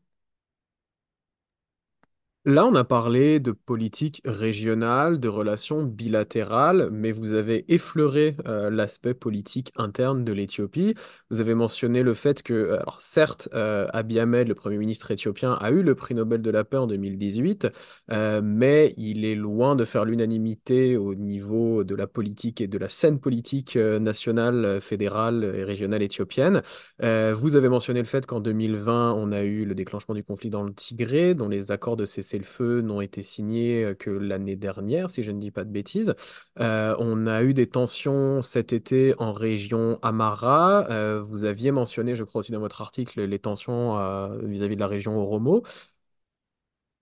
Là, 2.44 2.66
on 2.66 2.74
a 2.74 2.82
parlé 2.82 3.38
de 3.38 3.52
politique 3.52 4.20
régionale, 4.24 5.20
de 5.20 5.28
relations 5.28 5.84
bilatérales, 5.84 6.88
mais 6.90 7.12
vous 7.12 7.34
avez 7.34 7.64
effleuré 7.72 8.36
euh, 8.48 8.68
l'aspect 8.68 9.14
politique 9.14 9.70
interne 9.76 10.24
de 10.24 10.32
l'Éthiopie. 10.32 10.94
Vous 11.30 11.40
avez 11.40 11.54
mentionné 11.54 12.02
le 12.02 12.14
fait 12.14 12.42
que, 12.42 12.72
alors 12.72 13.00
certes, 13.00 13.48
euh, 13.54 13.86
Abiy 13.92 14.18
Ahmed, 14.18 14.48
le 14.48 14.56
Premier 14.56 14.76
ministre 14.78 15.12
éthiopien, 15.12 15.52
a 15.52 15.70
eu 15.70 15.84
le 15.84 15.94
prix 15.94 16.16
Nobel 16.16 16.42
de 16.42 16.50
la 16.50 16.64
paix 16.64 16.78
en 16.78 16.88
2018, 16.88 17.68
euh, 18.10 18.40
mais 18.42 18.92
il 18.96 19.24
est 19.24 19.36
loin 19.36 19.76
de 19.76 19.84
faire 19.84 20.04
l'unanimité 20.04 20.96
au 20.96 21.14
niveau 21.14 21.84
de 21.84 21.94
la 21.94 22.08
politique 22.08 22.60
et 22.60 22.66
de 22.66 22.76
la 22.76 22.88
scène 22.88 23.20
politique 23.20 23.76
nationale, 23.76 24.80
fédérale 24.80 25.44
et 25.44 25.62
régionale 25.62 26.02
éthiopienne. 26.02 26.62
vous 26.98 27.56
avez 27.56 27.68
mentionné 27.68 28.00
le 28.00 28.06
fait 28.06 28.26
qu'en 28.26 28.40
2020, 28.40 29.12
on 29.12 29.30
a 29.30 29.42
eu 29.42 29.64
le 29.64 29.76
déclenchement 29.76 30.14
du 30.16 30.24
conflit 30.24 30.50
dans 30.50 30.64
le 30.64 30.74
Tigré, 30.74 31.34
dont 31.34 31.48
les 31.48 31.70
accords 31.70 31.96
de 31.96 32.04
cessez 32.04 32.31
le 32.38 32.44
feu 32.44 32.80
n'ont 32.80 33.00
été 33.00 33.22
signés 33.22 33.84
euh, 33.84 33.94
que 33.94 34.10
l'année 34.10 34.56
dernière, 34.56 35.10
si 35.10 35.22
je 35.22 35.30
ne 35.30 35.40
dis 35.40 35.50
pas 35.50 35.64
de 35.64 35.70
bêtises. 35.70 36.14
Euh, 36.60 36.94
on 36.98 37.26
a 37.26 37.42
eu 37.42 37.54
des 37.54 37.66
tensions 37.68 38.42
cet 38.42 38.72
été 38.72 39.14
en 39.18 39.32
région 39.32 39.98
Amara. 40.02 40.86
Euh, 40.90 41.22
vous 41.22 41.44
aviez 41.44 41.70
mentionné, 41.72 42.16
je 42.16 42.24
crois 42.24 42.40
aussi 42.40 42.52
dans 42.52 42.60
votre 42.60 42.82
article, 42.82 43.22
les 43.22 43.38
tensions 43.38 43.98
vis-à-vis 44.42 44.76
de 44.76 44.80
la 44.80 44.86
région 44.86 45.18
Oromo. 45.18 45.62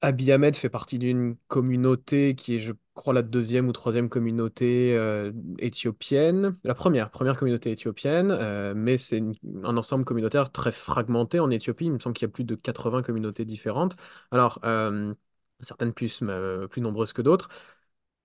Abiy 0.03 0.33
Ahmed 0.33 0.57
fait 0.57 0.71
partie 0.71 0.99
d'une 0.99 1.37
communauté 1.49 2.35
qui 2.35 2.57
est, 2.57 2.59
je 2.59 2.73
crois, 2.95 3.13
la 3.13 3.23
deuxième 3.23 3.69
ou 3.69 3.73
troisième 3.73 4.09
communauté 4.09 4.99
éthiopienne. 5.59 6.55
La 6.65 6.75
première, 6.75 7.11
première 7.11 7.37
communauté 7.37 7.71
éthiopienne, 7.71 8.75
mais 8.75 8.97
c'est 8.97 9.23
un 9.63 9.77
ensemble 9.77 10.05
communautaire 10.05 10.51
très 10.53 10.73
fragmenté 10.73 11.39
en 11.41 11.51
Éthiopie. 11.51 11.87
Il 11.87 11.93
me 11.93 11.99
semble 11.99 12.15
qu'il 12.15 12.27
y 12.27 12.31
a 12.31 12.33
plus 12.33 12.45
de 12.45 12.55
80 12.55 13.03
communautés 13.03 13.45
différentes. 13.45 13.97
Alors, 14.31 14.59
certaines 15.61 15.93
plus, 15.93 16.21
euh, 16.23 16.67
plus 16.69 16.81
nombreuses 16.81 17.13
que 17.13 17.23
d'autres. 17.23 17.49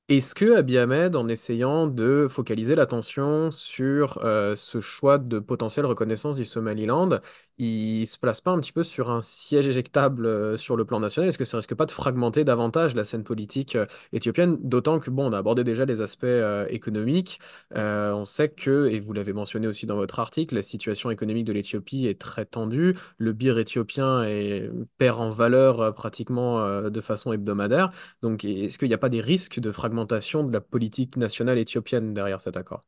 Est-ce 0.08 0.36
que 0.36 0.55
Abiy 0.58 0.77
Ahmed, 0.77 1.15
en 1.15 1.27
essayant 1.29 1.88
de 1.88 2.27
focaliser 2.29 2.75
l'attention 2.75 3.51
sur 3.51 4.20
euh, 4.24 4.55
ce 4.55 4.82
choix 4.82 5.17
de 5.17 5.39
potentielle 5.39 5.86
reconnaissance 5.88 6.36
du 6.36 6.46
Somaliland, 6.46 7.20
il 7.58 8.06
se 8.06 8.18
place 8.18 8.42
pas 8.42 8.52
un 8.52 8.60
petit 8.60 8.72
peu 8.72 8.84
sur 8.84 9.10
un 9.10 9.22
siège 9.22 9.68
éjectable 9.68 10.26
euh, 10.26 10.58
sur 10.58 10.76
le 10.76 10.86
plan 10.86 11.00
national? 11.00 11.30
Est-ce 11.30 11.38
que 11.38 11.46
ça 11.46 11.58
risque 11.58 11.76
pas 11.76 11.86
de 11.86 11.92
fragmenter 11.92 12.44
davantage 12.44 12.96
la 12.96 13.04
scène 13.04 13.24
politique 13.24 13.76
euh, 13.76 13.86
éthiopienne? 14.14 14.58
D'autant 14.62 15.00
que, 15.00 15.10
bon, 15.10 15.30
on 15.30 15.34
a 15.34 15.38
abordé 15.38 15.64
déjà 15.64 15.86
les 15.86 16.02
aspects 16.02 16.26
économiques. 16.70 17.40
on 17.74 18.26
sait 18.26 18.50
que, 18.50 18.88
et 18.88 19.00
vous 19.00 19.14
l'avez 19.14 19.34
mentionné 19.34 19.68
aussi 19.68 19.86
dans 19.86 19.96
votre 19.96 20.20
article, 20.20 20.56
la 20.56 20.62
situation 20.62 21.12
économique 21.12 21.46
de 21.46 21.54
l'Éthiopie 21.54 22.08
est 22.08 22.20
très 22.20 22.46
tendue. 22.46 22.96
Le 23.18 23.34
birr 23.34 23.58
éthiopien 23.60 24.26
perd 24.98 25.20
en 25.20 25.32
valeur 25.32 25.94
pratiquement 25.94 26.82
de 26.90 27.02
façon 27.02 27.34
hebdomadaire. 27.34 27.92
Donc, 28.22 28.46
est-ce 28.46 28.78
qu'il 28.78 28.88
n'y 28.88 28.94
a 28.94 28.98
pas 28.98 29.10
des 29.10 29.22
risques 29.22 29.60
de 29.60 29.72
fragmentation 29.72 30.44
de 30.44 30.54
la 30.54 30.62
politique 30.62 31.18
nationale 31.18 31.58
éthiopienne 31.58 32.14
derrière 32.14 32.42
cet 32.42 32.58
accord? 32.58 32.84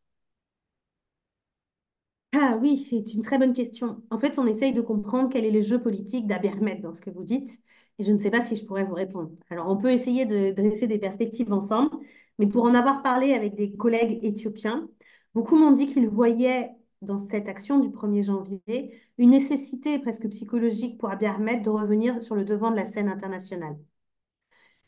Ah 2.34 2.58
oui, 2.62 2.86
c'est 2.90 3.14
une 3.14 3.22
très 3.24 3.38
bonne 3.38 3.54
question. 3.54 4.04
En 4.12 4.20
fait, 4.20 4.38
on 4.38 4.46
essaye 4.46 4.74
de 4.74 4.82
comprendre 4.82 5.30
quel 5.32 5.46
est 5.46 5.52
le 5.52 5.62
jeu 5.62 5.82
politique 5.82 6.28
d'Abiy 6.28 6.52
Ahmed 6.52 6.82
dans 6.82 6.94
ce 6.94 7.02
que 7.02 7.10
vous 7.10 7.24
dites, 7.24 7.60
et 8.00 8.04
je 8.04 8.12
ne 8.12 8.18
sais 8.18 8.30
pas 8.30 8.42
si 8.42 8.56
je 8.56 8.66
pourrais 8.66 8.84
vous 8.84 8.94
répondre. 8.94 9.32
Alors, 9.50 9.70
on 9.70 9.78
peut 9.78 9.92
essayer 9.92 10.26
de 10.26 10.52
dresser 10.52 10.88
des 10.88 11.00
perspectives 11.00 11.52
ensemble, 11.52 11.90
mais 12.38 12.46
pour 12.48 12.66
en 12.66 12.76
avoir 12.76 13.02
parlé 13.02 13.34
avec 13.34 13.56
des 13.56 13.72
collègues 13.76 14.20
éthiopiens, 14.24 14.88
beaucoup 15.34 15.56
m'ont 15.58 15.72
dit 15.72 15.88
qu'ils 15.88 16.08
voyaient 16.10 16.72
dans 17.02 17.18
cette 17.18 17.48
action 17.48 17.80
du 17.80 17.92
1er 17.92 18.24
janvier 18.24 19.00
une 19.18 19.30
nécessité 19.32 19.98
presque 20.00 20.28
psychologique 20.30 20.98
pour 21.00 21.10
Abiy 21.10 21.30
de 21.62 21.70
revenir 21.70 22.22
sur 22.22 22.36
le 22.36 22.44
devant 22.46 22.72
de 22.72 22.76
la 22.76 22.86
scène 22.86 23.08
internationale. 23.10 23.78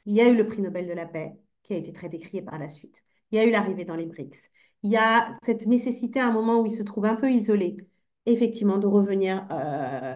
Il 0.06 0.14
y 0.16 0.22
a 0.22 0.28
eu 0.28 0.36
le 0.36 0.46
prix 0.48 0.62
Nobel 0.62 0.88
de 0.88 0.94
la 0.94 1.06
paix, 1.06 1.38
qui 1.64 1.74
a 1.74 1.78
été 1.78 1.94
très 1.94 2.10
décrié 2.10 2.42
par 2.42 2.58
la 2.60 2.68
suite. 2.68 3.04
Il 3.32 3.38
y 3.38 3.40
a 3.40 3.46
eu 3.46 3.52
l'arrivée 3.52 3.86
dans 3.86 3.96
les 3.96 4.06
BRICS. 4.06 4.50
Il 4.84 4.92
y 4.92 4.98
a 4.98 5.36
cette 5.44 5.68
nécessité 5.68 6.20
à 6.20 6.28
un 6.28 6.32
moment 6.32 6.62
où 6.62 6.66
il 6.66 6.72
se 6.72 6.84
trouve 6.84 7.06
un 7.06 7.16
peu 7.16 7.32
isolé, 7.32 7.78
effectivement, 8.26 8.78
de 8.78 8.88
revenir 8.88 9.46
euh, 9.52 10.16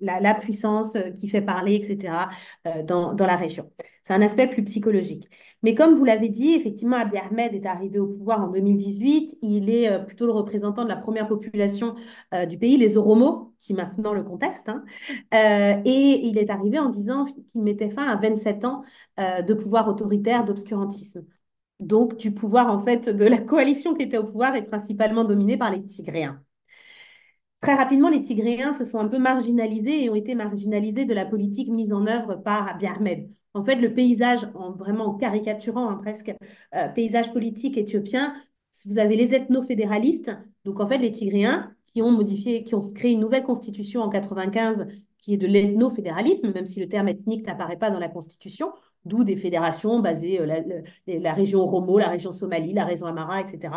la, 0.00 0.34
puissance 0.34 0.96
qui 1.20 1.28
fait 1.28 1.40
parler, 1.42 1.74
etc., 1.76 2.28
euh, 2.66 2.82
dans, 2.82 3.14
la 3.14 3.36
région. 3.36 3.70
C'est 4.02 4.14
un 4.14 4.22
aspect 4.22 4.48
plus 4.48 4.64
psychologique. 4.64 5.28
Mais 5.62 5.74
comme 5.74 5.94
vous 5.94 6.04
l'avez 6.04 6.28
dit, 6.28 6.52
effectivement, 6.52 6.96
Abiy 6.96 7.18
Ahmed 7.18 7.54
est 7.54 7.66
arrivé 7.66 7.98
au 7.98 8.08
pouvoir 8.08 8.40
en 8.42 8.48
2018. 8.48 9.38
Il 9.42 9.70
est 9.70 9.88
euh, 9.88 9.98
plutôt 10.00 10.26
le 10.26 10.32
représentant 10.32 10.84
de 10.84 10.88
la 10.88 10.96
première 10.96 11.28
population 11.28 11.94
du 12.48 12.58
pays, 12.58 12.76
les 12.76 12.96
Oromos, 12.96 13.54
qui 13.60 13.74
maintenant 13.74 14.12
le 14.12 14.24
contestent. 14.24 14.68
Hein. 14.68 14.84
et 15.84 16.20
il 16.26 16.38
est 16.38 16.50
arrivé 16.50 16.78
en 16.78 16.88
disant 16.88 17.24
qu'il 17.24 17.62
mettait 17.62 17.90
fin 17.90 18.06
à 18.06 18.16
27 18.16 18.64
ans 18.64 18.82
de 19.18 19.54
pouvoir 19.54 19.88
autoritaire, 19.88 20.44
d'obscurantisme. 20.44 21.24
Donc, 21.80 22.16
du 22.16 22.32
pouvoir, 22.32 22.70
en 22.70 22.78
fait, 22.78 23.08
de 23.08 23.24
la 23.24 23.38
coalition 23.38 23.94
qui 23.94 24.02
était 24.02 24.18
au 24.18 24.24
pouvoir 24.24 24.54
est 24.56 24.62
principalement 24.62 25.24
dominée 25.24 25.56
par 25.58 25.70
les 25.72 25.84
Tigréens. 25.84 26.42
très 27.60 27.74
rapidement, 27.74 28.08
les 28.08 28.22
Tigréens 28.22 28.72
se 28.72 28.84
sont 28.84 28.98
un 28.98 29.08
peu 29.08 29.18
marginalisés 29.18 30.04
et 30.04 30.10
ont 30.10 30.14
été 30.14 30.34
marginalisés 30.34 31.04
de 31.04 31.14
la 31.14 31.26
politique 31.26 31.68
mise 31.68 31.92
en 31.92 32.06
œuvre 32.06 32.36
par 32.36 32.68
Abiy 32.68 32.86
Ahmed. 32.88 33.30
En 33.54 33.64
fait, 33.64 33.76
le 33.76 33.92
paysage, 33.94 34.46
en 34.54 34.72
vraiment 34.72 35.14
caricaturant 35.14 35.88
hein, 35.88 35.96
presque, 35.96 36.34
euh, 36.74 36.88
paysage 36.88 37.32
politique 37.32 37.76
éthiopien, 37.78 38.34
vous 38.84 38.98
avez 38.98 39.16
les 39.16 39.34
ethno-fédéralistes, 39.34 40.36
donc 40.64 40.80
en 40.80 40.86
fait 40.86 40.98
les 40.98 41.10
Tigréens, 41.10 41.72
qui 41.86 42.02
ont 42.02 42.10
modifié, 42.10 42.62
qui 42.64 42.74
ont 42.74 42.92
créé 42.92 43.12
une 43.12 43.20
nouvelle 43.20 43.44
constitution 43.44 44.02
en 44.02 44.10
95 44.10 44.86
qui 45.18 45.34
est 45.34 45.38
de 45.38 45.46
l'ethno-fédéralisme, 45.46 46.52
même 46.52 46.66
si 46.66 46.78
le 46.78 46.88
terme 46.88 47.08
ethnique 47.08 47.46
n'apparaît 47.46 47.78
pas 47.78 47.90
dans 47.90 47.98
la 47.98 48.08
constitution, 48.08 48.72
d'où 49.06 49.24
des 49.24 49.36
fédérations 49.36 50.00
basées, 50.00 50.40
euh, 50.40 50.46
la, 50.46 50.60
la, 51.06 51.32
région 51.32 51.60
Oromo, 51.60 51.98
la 51.98 52.08
région 52.08 52.32
Somalie, 52.32 52.74
la 52.74 52.84
région 52.84 53.06
Amara, 53.06 53.40
etc. 53.40 53.74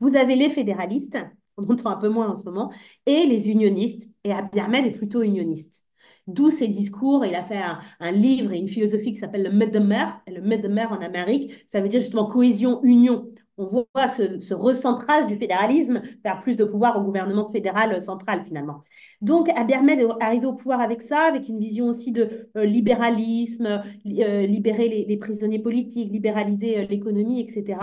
Vous 0.00 0.16
avez 0.16 0.36
les 0.36 0.50
fédéralistes, 0.50 1.18
on 1.56 1.64
entend 1.64 1.90
un 1.90 1.96
peu 1.96 2.08
moins 2.08 2.28
en 2.28 2.34
ce 2.34 2.44
moment, 2.44 2.72
et 3.06 3.26
les 3.26 3.50
unionistes, 3.50 4.08
et 4.24 4.32
Abiy 4.32 4.60
Ahmed 4.60 4.86
est 4.86 4.92
plutôt 4.92 5.22
unioniste. 5.22 5.86
D'où 6.26 6.50
ses 6.50 6.66
discours. 6.66 7.24
Il 7.24 7.36
a 7.36 7.44
fait 7.44 7.60
un, 8.00 8.10
livre 8.10 8.52
et 8.52 8.58
une 8.58 8.66
philosophie 8.68 9.12
qui 9.12 9.18
s'appelle 9.18 9.44
le 9.44 9.52
Medmer. 9.52 10.06
Le 10.26 10.40
Medmer 10.40 10.86
en 10.86 11.00
Amérique, 11.00 11.52
ça 11.68 11.80
veut 11.80 11.88
dire 11.88 12.00
justement 12.00 12.26
cohésion, 12.26 12.82
union. 12.82 13.30
On 13.58 13.64
voit 13.66 14.08
ce, 14.08 14.54
recentrage 14.54 15.26
du 15.26 15.36
fédéralisme 15.36 16.02
vers 16.22 16.40
plus 16.40 16.56
de 16.56 16.64
pouvoir 16.64 16.98
au 16.98 17.02
gouvernement 17.02 17.50
fédéral 17.50 18.02
central 18.02 18.44
finalement. 18.44 18.82
Donc 19.22 19.48
Ahmed 19.48 20.00
est 20.00 20.08
arrivé 20.20 20.46
au 20.46 20.52
pouvoir 20.52 20.80
avec 20.80 21.00
ça, 21.00 21.20
avec 21.20 21.48
une 21.48 21.58
vision 21.58 21.86
aussi 21.88 22.12
de 22.12 22.50
euh, 22.56 22.64
libéralisme, 22.64 23.82
euh, 24.06 24.46
libérer 24.46 24.88
les, 25.06 25.16
prisonniers 25.16 25.58
politiques, 25.58 26.12
libéraliser 26.12 26.78
euh, 26.78 26.86
l'économie, 26.86 27.40
etc. 27.40 27.78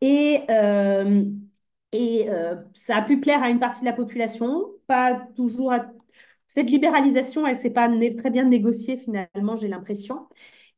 Et, 0.00 0.40
ça 2.74 2.96
a 2.96 3.02
pu 3.02 3.20
plaire 3.20 3.42
à 3.42 3.48
une 3.50 3.58
partie 3.58 3.80
de 3.80 3.86
la 3.86 3.92
population, 3.92 4.66
pas 4.86 5.14
toujours 5.34 5.72
cette 6.46 6.70
libéralisation, 6.70 7.46
elle 7.46 7.56
ne 7.56 7.58
s'est 7.58 7.70
pas 7.70 7.88
très 8.18 8.30
bien 8.30 8.44
négociée 8.44 8.96
finalement, 8.96 9.56
j'ai 9.56 9.68
l'impression. 9.68 10.26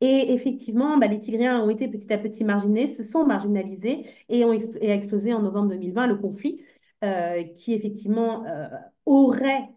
Et 0.00 0.32
effectivement, 0.32 0.96
bah, 0.96 1.08
les 1.08 1.18
Tigréens 1.18 1.60
ont 1.60 1.70
été 1.70 1.88
petit 1.88 2.12
à 2.12 2.18
petit 2.18 2.44
marginés, 2.44 2.86
se 2.86 3.02
sont 3.02 3.26
marginalisés 3.26 4.06
et 4.28 4.44
ont 4.44 4.52
explosé 4.52 5.32
en 5.34 5.42
novembre 5.42 5.70
2020 5.70 6.06
le 6.06 6.16
conflit 6.16 6.62
euh, 7.04 7.44
qui 7.54 7.74
effectivement 7.74 8.44
euh, 8.46 8.68
aurait 9.06 9.68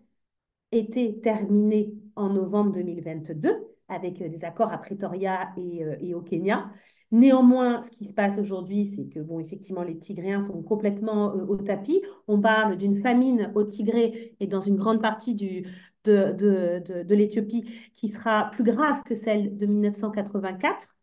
été 0.71 1.19
terminé 1.21 1.93
en 2.15 2.29
novembre 2.29 2.71
2022 2.71 3.49
avec 3.87 4.21
euh, 4.21 4.29
des 4.29 4.45
accords 4.45 4.71
à 4.71 4.77
Pretoria 4.77 5.49
et, 5.57 6.13
au 6.13 6.21
Kenya. 6.21 6.71
Néanmoins, 7.11 7.83
ce 7.83 7.91
qui 7.91 8.05
se 8.05 8.13
passe 8.13 8.37
aujourd'hui, 8.39 8.85
c'est 8.85 9.07
que, 9.07 9.19
bon, 9.19 9.39
effectivement, 9.39 9.83
les 9.83 9.99
Tigréens 9.99 10.45
sont 10.45 10.61
complètement 10.63 11.33
au 11.33 11.57
tapis. 11.57 12.01
On 12.27 12.39
parle 12.39 12.77
d'une 12.77 13.01
famine 13.01 13.51
au 13.53 13.63
Tigré 13.63 14.35
et 14.39 14.47
dans 14.47 14.61
une 14.61 14.77
grande 14.77 15.01
partie 15.01 15.35
du, 15.35 15.67
de, 16.03 16.31
de, 16.33 17.03
de, 17.03 17.15
l'Éthiopie 17.15 17.65
qui 17.95 18.07
sera 18.09 18.49
plus 18.51 18.63
grave 18.63 19.03
que 19.03 19.15
celle 19.15 19.57
de 19.57 19.65
1984. 19.65 20.95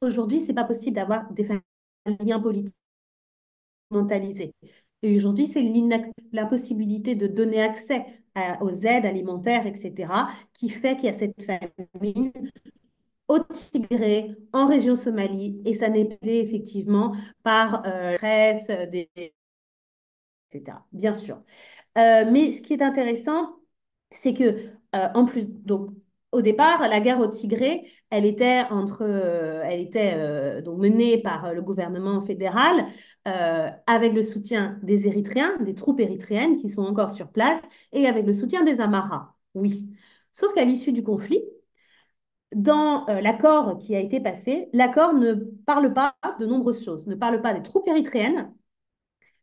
Aujourd'hui, 0.00 0.40
ce 0.40 0.48
n'est 0.48 0.54
pas 0.54 0.64
possible 0.64 0.96
d'avoir 0.96 1.30
des 1.32 1.46
liens 2.20 2.40
politiques 2.40 2.74
mentalisés. 3.90 4.54
Et 5.02 5.16
aujourd'hui, 5.16 5.46
c'est 5.46 5.62
l'impossibilité 6.32 7.14
de 7.14 7.26
donner 7.26 7.62
accès 7.62 8.04
aux 8.60 8.70
aides 8.70 9.06
alimentaires, 9.06 9.66
etc., 9.66 10.28
qui 10.54 10.68
fait 10.70 10.96
qu'il 10.96 11.06
y 11.06 11.08
a 11.08 11.14
cette 11.14 11.42
famine 11.42 12.32
au 13.28 13.38
Tigré, 13.40 14.34
en 14.52 14.66
région 14.66 14.96
Somalie, 14.96 15.60
et 15.64 15.74
ça 15.74 15.88
n'est 15.90 16.06
pas 16.06 16.16
effectivement 16.22 17.14
par 17.42 17.82
euh, 17.86 18.14
presse, 18.14 18.70
euh, 18.70 18.86
des... 18.86 19.10
etc. 20.50 20.78
Bien 20.92 21.12
sûr. 21.12 21.42
Euh, 21.98 22.24
mais 22.30 22.52
ce 22.52 22.62
qui 22.62 22.74
est 22.74 22.82
intéressant, 22.82 23.56
c'est 24.10 24.34
que, 24.34 24.44
euh, 24.94 25.08
en 25.14 25.24
plus, 25.24 25.48
donc, 25.48 25.90
au 26.32 26.42
départ, 26.42 26.80
la 26.88 27.00
guerre 27.00 27.20
au 27.20 27.26
Tigré, 27.26 27.90
elle 28.10 28.24
était, 28.26 28.62
entre, 28.70 29.02
euh, 29.02 29.62
elle 29.64 29.80
était 29.80 30.62
donc 30.62 30.78
menée 30.78 31.18
par 31.18 31.54
le 31.54 31.62
gouvernement 31.62 32.20
fédéral 32.20 32.86
avec 33.24 34.12
le 34.12 34.22
soutien 34.22 34.78
des 34.82 35.06
Érythréens, 35.08 35.56
des 35.60 35.74
troupes 35.74 36.00
érythréennes 36.00 36.56
qui 36.56 36.68
sont 36.68 36.84
encore 36.84 37.10
sur 37.10 37.28
place, 37.28 37.62
et 37.92 38.06
avec 38.06 38.26
le 38.26 38.32
soutien 38.32 38.62
des 38.64 38.80
Amaras. 38.80 39.34
Oui. 39.54 39.90
Sauf 40.32 40.54
qu'à 40.54 40.64
l'issue 40.64 40.92
du 40.92 41.02
conflit, 41.02 41.42
dans 42.54 43.04
l'accord 43.06 43.78
qui 43.78 43.94
a 43.94 44.00
été 44.00 44.20
passé, 44.20 44.68
l'accord 44.72 45.14
ne 45.14 45.34
parle 45.66 45.92
pas 45.92 46.14
de 46.40 46.46
nombreuses 46.46 46.84
choses, 46.84 47.06
ne 47.06 47.14
parle 47.14 47.42
pas 47.42 47.54
des 47.54 47.62
troupes 47.62 47.86
érythréennes, 47.88 48.52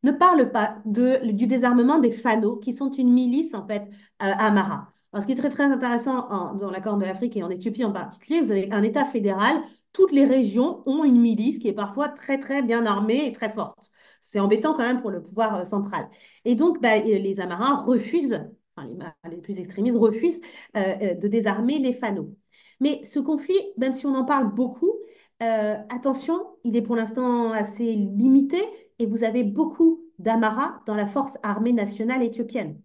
ne 0.05 0.11
parle 0.11 0.51
pas 0.51 0.77
de, 0.85 1.31
du 1.31 1.47
désarmement 1.47 1.99
des 1.99 2.11
Fano, 2.11 2.57
qui 2.57 2.73
sont 2.73 2.91
une 2.91 3.11
milice 3.11 3.53
en 3.53 3.67
fait 3.67 3.89
Amara 4.19 4.93
ce 5.21 5.25
qui 5.25 5.31
est 5.31 5.35
très, 5.35 5.49
très 5.49 5.63
intéressant 5.63 6.53
dans 6.55 6.69
la 6.69 6.81
Corne 6.81 6.99
de 6.99 7.05
l'Afrique 7.05 7.37
et 7.37 7.43
en 7.43 7.49
Éthiopie 7.49 7.85
en 7.85 7.91
particulier, 7.91 8.41
vous 8.41 8.51
avez 8.51 8.71
un 8.71 8.83
État 8.83 9.05
fédéral. 9.05 9.61
Toutes 9.93 10.11
les 10.11 10.25
régions 10.25 10.83
ont 10.85 11.03
une 11.03 11.19
milice 11.19 11.59
qui 11.59 11.67
est 11.67 11.73
parfois 11.73 12.09
très, 12.09 12.37
très 12.37 12.61
bien 12.61 12.85
armée 12.85 13.25
et 13.27 13.31
très 13.31 13.49
forte. 13.49 13.91
C'est 14.19 14.39
embêtant 14.39 14.73
quand 14.73 14.85
même 14.85 15.01
pour 15.01 15.11
le 15.11 15.21
pouvoir 15.21 15.55
euh, 15.55 15.65
central. 15.65 16.09
Et 16.45 16.55
donc, 16.55 16.81
bah, 16.81 16.97
les 16.97 17.39
Amarins 17.39 17.83
refusent, 17.83 18.41
enfin, 18.75 18.89
les, 19.29 19.37
plus 19.37 19.59
extrémistes 19.59 19.95
refusent 19.97 20.41
euh, 20.75 20.95
euh, 21.01 21.13
de 21.13 21.27
désarmer 21.27 21.79
les 21.79 21.93
Fano. 21.93 22.35
Mais 22.81 23.01
ce 23.05 23.19
conflit, 23.19 23.59
même 23.77 23.93
si 23.93 24.05
on 24.05 24.15
en 24.15 24.25
parle 24.25 24.53
beaucoup, 24.53 24.91
attention, 25.39 26.39
il 26.63 26.75
est 26.75 26.81
pour 26.81 26.95
l'instant 26.95 27.51
assez 27.51 27.93
limité 27.93 28.57
et 28.99 29.05
vous 29.05 29.23
avez 29.23 29.43
beaucoup 29.43 30.01
d'Amara 30.19 30.81
dans 30.86 30.95
la 30.95 31.08
force 31.08 31.38
armée 31.43 31.73
nationale 31.73 32.23
éthiopienne. 32.23 32.79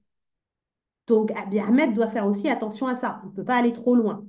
Donc, 1.06 1.32
Abiy 1.32 1.60
Ahmed 1.60 1.92
doit 1.94 2.08
faire 2.08 2.26
aussi 2.26 2.48
attention 2.48 2.86
à 2.86 2.94
ça. 2.94 3.20
On 3.24 3.28
ne 3.28 3.32
peut 3.32 3.44
pas 3.44 3.56
aller 3.56 3.72
trop 3.72 3.94
loin. 3.94 4.24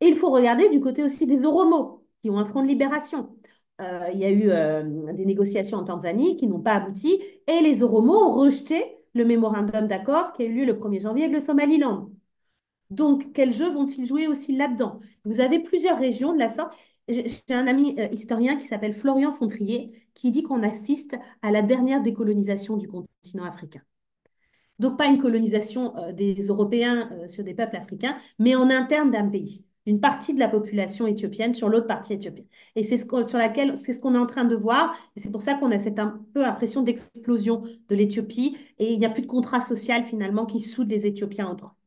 Et 0.00 0.06
il 0.06 0.16
faut 0.16 0.30
regarder 0.30 0.68
du 0.68 0.80
côté 0.80 1.02
aussi 1.02 1.26
des 1.26 1.44
Oromos, 1.44 2.04
qui 2.22 2.30
ont 2.30 2.38
un 2.38 2.44
front 2.44 2.62
de 2.62 2.68
libération. 2.68 3.36
Euh, 3.80 4.08
il 4.12 4.18
y 4.18 4.24
a 4.24 4.30
eu 4.30 4.50
euh, 4.50 5.12
des 5.12 5.24
négociations 5.24 5.78
en 5.78 5.84
Tanzanie 5.84 6.36
qui 6.36 6.46
n'ont 6.46 6.60
pas 6.60 6.74
abouti, 6.74 7.20
et 7.46 7.60
les 7.60 7.82
Oromos 7.82 8.14
ont 8.14 8.34
rejeté 8.34 8.84
le 9.14 9.24
mémorandum 9.24 9.86
d'accord 9.86 10.32
qui 10.32 10.42
a 10.42 10.46
eu 10.46 10.54
lieu 10.54 10.64
le 10.64 10.74
1er 10.74 11.00
janvier 11.00 11.24
avec 11.24 11.34
le 11.34 11.40
Somaliland. 11.40 12.10
Donc, 12.90 13.32
quel 13.32 13.52
jeu 13.52 13.70
vont-ils 13.70 14.06
jouer 14.06 14.26
aussi 14.28 14.56
là-dedans? 14.56 15.00
Vous 15.24 15.40
avez 15.40 15.60
plusieurs 15.60 15.98
régions 15.98 16.32
de 16.34 16.38
la 16.38 16.50
sorte. 16.50 16.74
J'ai 17.08 17.54
un 17.54 17.66
ami 17.66 17.96
euh, 17.98 18.08
historien 18.12 18.56
qui 18.56 18.66
s'appelle 18.66 18.94
Florian 18.94 19.32
Fontrier 19.32 19.90
qui 20.14 20.30
dit 20.30 20.42
qu'on 20.42 20.62
assiste 20.62 21.18
à 21.42 21.50
la 21.50 21.62
dernière 21.62 22.02
décolonisation 22.02 22.76
du 22.76 22.88
continent 22.88 23.44
africain. 23.44 23.82
Donc, 24.78 24.98
pas 24.98 25.06
une 25.06 25.18
colonisation 25.18 25.96
euh, 25.96 26.12
des 26.12 26.34
Européens 26.46 27.10
euh, 27.12 27.28
sur 27.28 27.44
des 27.44 27.54
peuples 27.54 27.76
africains, 27.76 28.16
mais 28.38 28.54
en 28.54 28.70
interne 28.70 29.10
d'un 29.10 29.28
pays, 29.28 29.64
une 29.86 30.00
partie 30.00 30.34
de 30.34 30.38
la 30.38 30.48
population 30.48 31.06
éthiopienne 31.06 31.54
sur 31.54 31.68
l'autre 31.68 31.86
partie 31.86 32.14
éthiopienne. 32.14 32.46
Et 32.76 32.84
c'est 32.84 32.98
ce 32.98 33.06
sur 33.06 33.38
laquelle 33.38 33.76
c'est 33.76 33.92
ce 33.92 34.00
qu'on 34.00 34.14
est 34.14 34.18
en 34.18 34.26
train 34.26 34.44
de 34.44 34.56
voir. 34.56 34.96
C'est 35.16 35.30
pour 35.30 35.42
ça 35.42 35.54
qu'on 35.54 35.70
a 35.72 35.78
cette 35.78 35.98
un 35.98 36.20
peu 36.34 36.44
impression 36.44 36.82
d'explosion 36.82 37.62
de 37.88 37.94
l'Éthiopie. 37.94 38.56
Et 38.78 38.92
il 38.92 38.98
n'y 38.98 39.06
a 39.06 39.10
plus 39.10 39.22
de 39.22 39.26
contrat 39.26 39.60
social 39.60 40.04
finalement 40.04 40.46
qui 40.46 40.60
soude 40.60 40.90
les 40.90 41.06
Éthiopiens 41.06 41.48
entre 41.48 41.66
eux. 41.66 41.81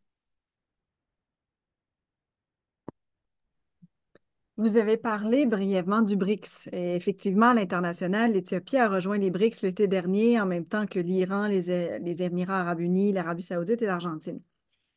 Vous 4.58 4.78
avez 4.78 4.96
parlé 4.96 5.46
brièvement 5.46 6.02
du 6.02 6.16
BRICS. 6.16 6.70
Et 6.72 6.96
effectivement, 6.96 7.48
à 7.48 7.54
l'international, 7.54 8.32
l'Éthiopie 8.32 8.78
a 8.78 8.88
rejoint 8.88 9.18
les 9.18 9.30
BRICS 9.30 9.64
l'été 9.64 9.88
dernier 9.88 10.40
en 10.40 10.46
même 10.46 10.66
temps 10.66 10.88
que 10.88 11.00
l'Iran, 11.00 11.48
les, 11.48 12.24
Émirats 12.24 12.62
arabes 12.62 12.80
unis, 12.80 13.12
l'Arabie 13.12 13.44
saoudite 13.44 13.82
et 13.82 13.86
l'Argentine. 13.86 14.40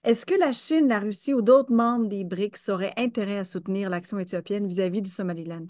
Est-ce 0.04 0.26
que 0.26 0.38
la 0.38 0.52
Chine, 0.52 0.86
la 0.86 1.00
Russie 1.00 1.34
ou 1.34 1.42
d'autres 1.42 1.72
membres 1.72 2.06
des 2.06 2.22
BRICS 2.22 2.68
auraient 2.68 2.94
intérêt 2.96 3.38
à 3.38 3.44
soutenir 3.44 3.90
l'action 3.90 4.20
éthiopienne 4.20 4.68
vis-à-vis 4.68 5.02
du 5.02 5.10
Somaliland? 5.10 5.66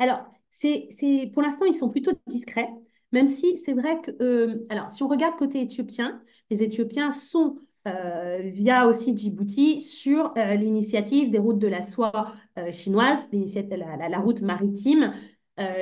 Alors, 0.00 0.26
c'est, 0.50 0.88
pour 1.32 1.42
l'instant, 1.42 1.66
ils 1.66 1.74
sont 1.74 1.88
plutôt 1.88 2.10
discrets, 2.26 2.68
même 3.12 3.28
si 3.28 3.58
c'est 3.58 3.74
vrai 3.74 4.00
que, 4.00 4.10
euh, 4.20 4.66
alors, 4.70 4.90
si 4.90 5.04
on 5.04 5.08
regarde 5.08 5.38
côté 5.38 5.60
éthiopien, 5.62 6.20
les 6.50 6.64
Éthiopiens 6.64 7.12
sont 7.12 7.60
euh, 7.86 8.40
via 8.44 8.86
aussi 8.86 9.16
Djibouti 9.16 9.80
sur 9.80 10.32
euh, 10.36 10.54
l'initiative 10.54 11.30
des 11.30 11.38
routes 11.38 11.58
de 11.58 11.68
la 11.68 11.82
soie 11.82 12.32
euh, 12.58 12.72
chinoise, 12.72 13.20
la, 13.32 14.08
la, 14.08 14.18
route 14.18 14.42
maritime. 14.42 15.12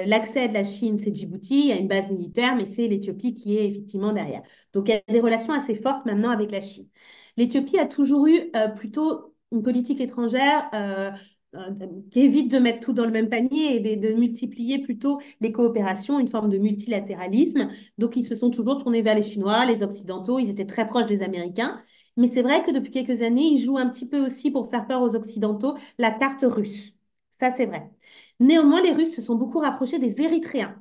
L'accès 0.07 0.49
de 0.49 0.55
la 0.55 0.65
Chine, 0.65 0.97
c'est 0.97 1.15
Djibouti, 1.15 1.61
il 1.61 1.67
y 1.67 1.73
a 1.73 1.77
une 1.77 1.87
base 1.87 2.11
militaire, 2.11 2.57
mais 2.57 2.65
c'est 2.65 2.89
l'Éthiopie 2.89 3.35
qui 3.35 3.59
est 3.59 3.69
effectivement 3.69 4.15
derrière. 4.15 4.41
Donc 4.73 4.89
il 4.89 4.93
y 4.93 4.95
a 4.95 5.03
des 5.13 5.21
relations 5.21 5.53
assez 5.53 5.75
fortes 5.75 6.07
maintenant 6.07 6.31
avec 6.31 6.51
la 6.51 6.63
Chine. 6.63 6.89
L'Éthiopie 7.37 7.79
a 7.79 7.85
toujours 7.85 8.27
eu 8.27 8.51
plutôt 8.75 9.35
une 9.53 9.63
politique 9.63 10.01
étrangère 10.01 10.71
qui 12.11 12.21
évite 12.21 12.51
de 12.51 12.59
mettre 12.59 12.81
tout 12.81 12.93
dans 12.93 13.05
le 13.05 13.11
même 13.11 13.29
panier 13.29 13.77
et 13.77 13.97
de, 13.97 14.09
de, 14.09 14.15
multiplier 14.15 14.81
plutôt 14.81 15.21
les 15.41 15.53
coopérations, 15.53 16.19
une 16.19 16.29
forme 16.29 16.51
de 16.51 16.59
multilatéralisme. 16.59 17.71
Donc, 17.99 18.17
ils 18.17 18.25
se 18.25 18.37
sont 18.37 18.51
toujours 18.51 18.83
tournés 18.83 19.03
vers 19.03 19.15
les 19.15 19.23
Chinois, 19.23 19.65
les 19.67 19.83
Occidentaux, 19.83 20.39
ils 20.39 20.51
étaient 20.51 20.67
très 20.67 20.89
proches 20.89 21.07
des 21.07 21.23
Américains. 21.23 21.81
Mais 22.17 22.29
c'est 22.31 22.43
vrai 22.43 22.63
que 22.63 22.71
depuis 22.71 22.91
quelques 22.91 23.23
années, 23.23 23.45
ils 23.45 23.59
jouent 23.59 23.79
un 23.79 23.89
petit 23.89 24.09
peu 24.09 24.25
aussi 24.25 24.51
pour 24.51 24.71
faire 24.71 24.87
peur 24.87 25.03
aux 25.03 25.15
Occidentaux 25.17 25.77
la 25.99 26.11
carte 26.11 26.45
russe. 26.47 26.95
Ça, 27.41 27.53
c'est 27.53 27.67
vrai. 27.67 27.91
Néanmoins, 28.41 28.83
les 28.83 28.93
Russes 28.93 29.15
se 29.15 29.23
sont 29.23 29.35
beaucoup 29.37 29.59
rapprochés 29.59 29.99
des 29.99 30.21
Érythréens. 30.23 30.77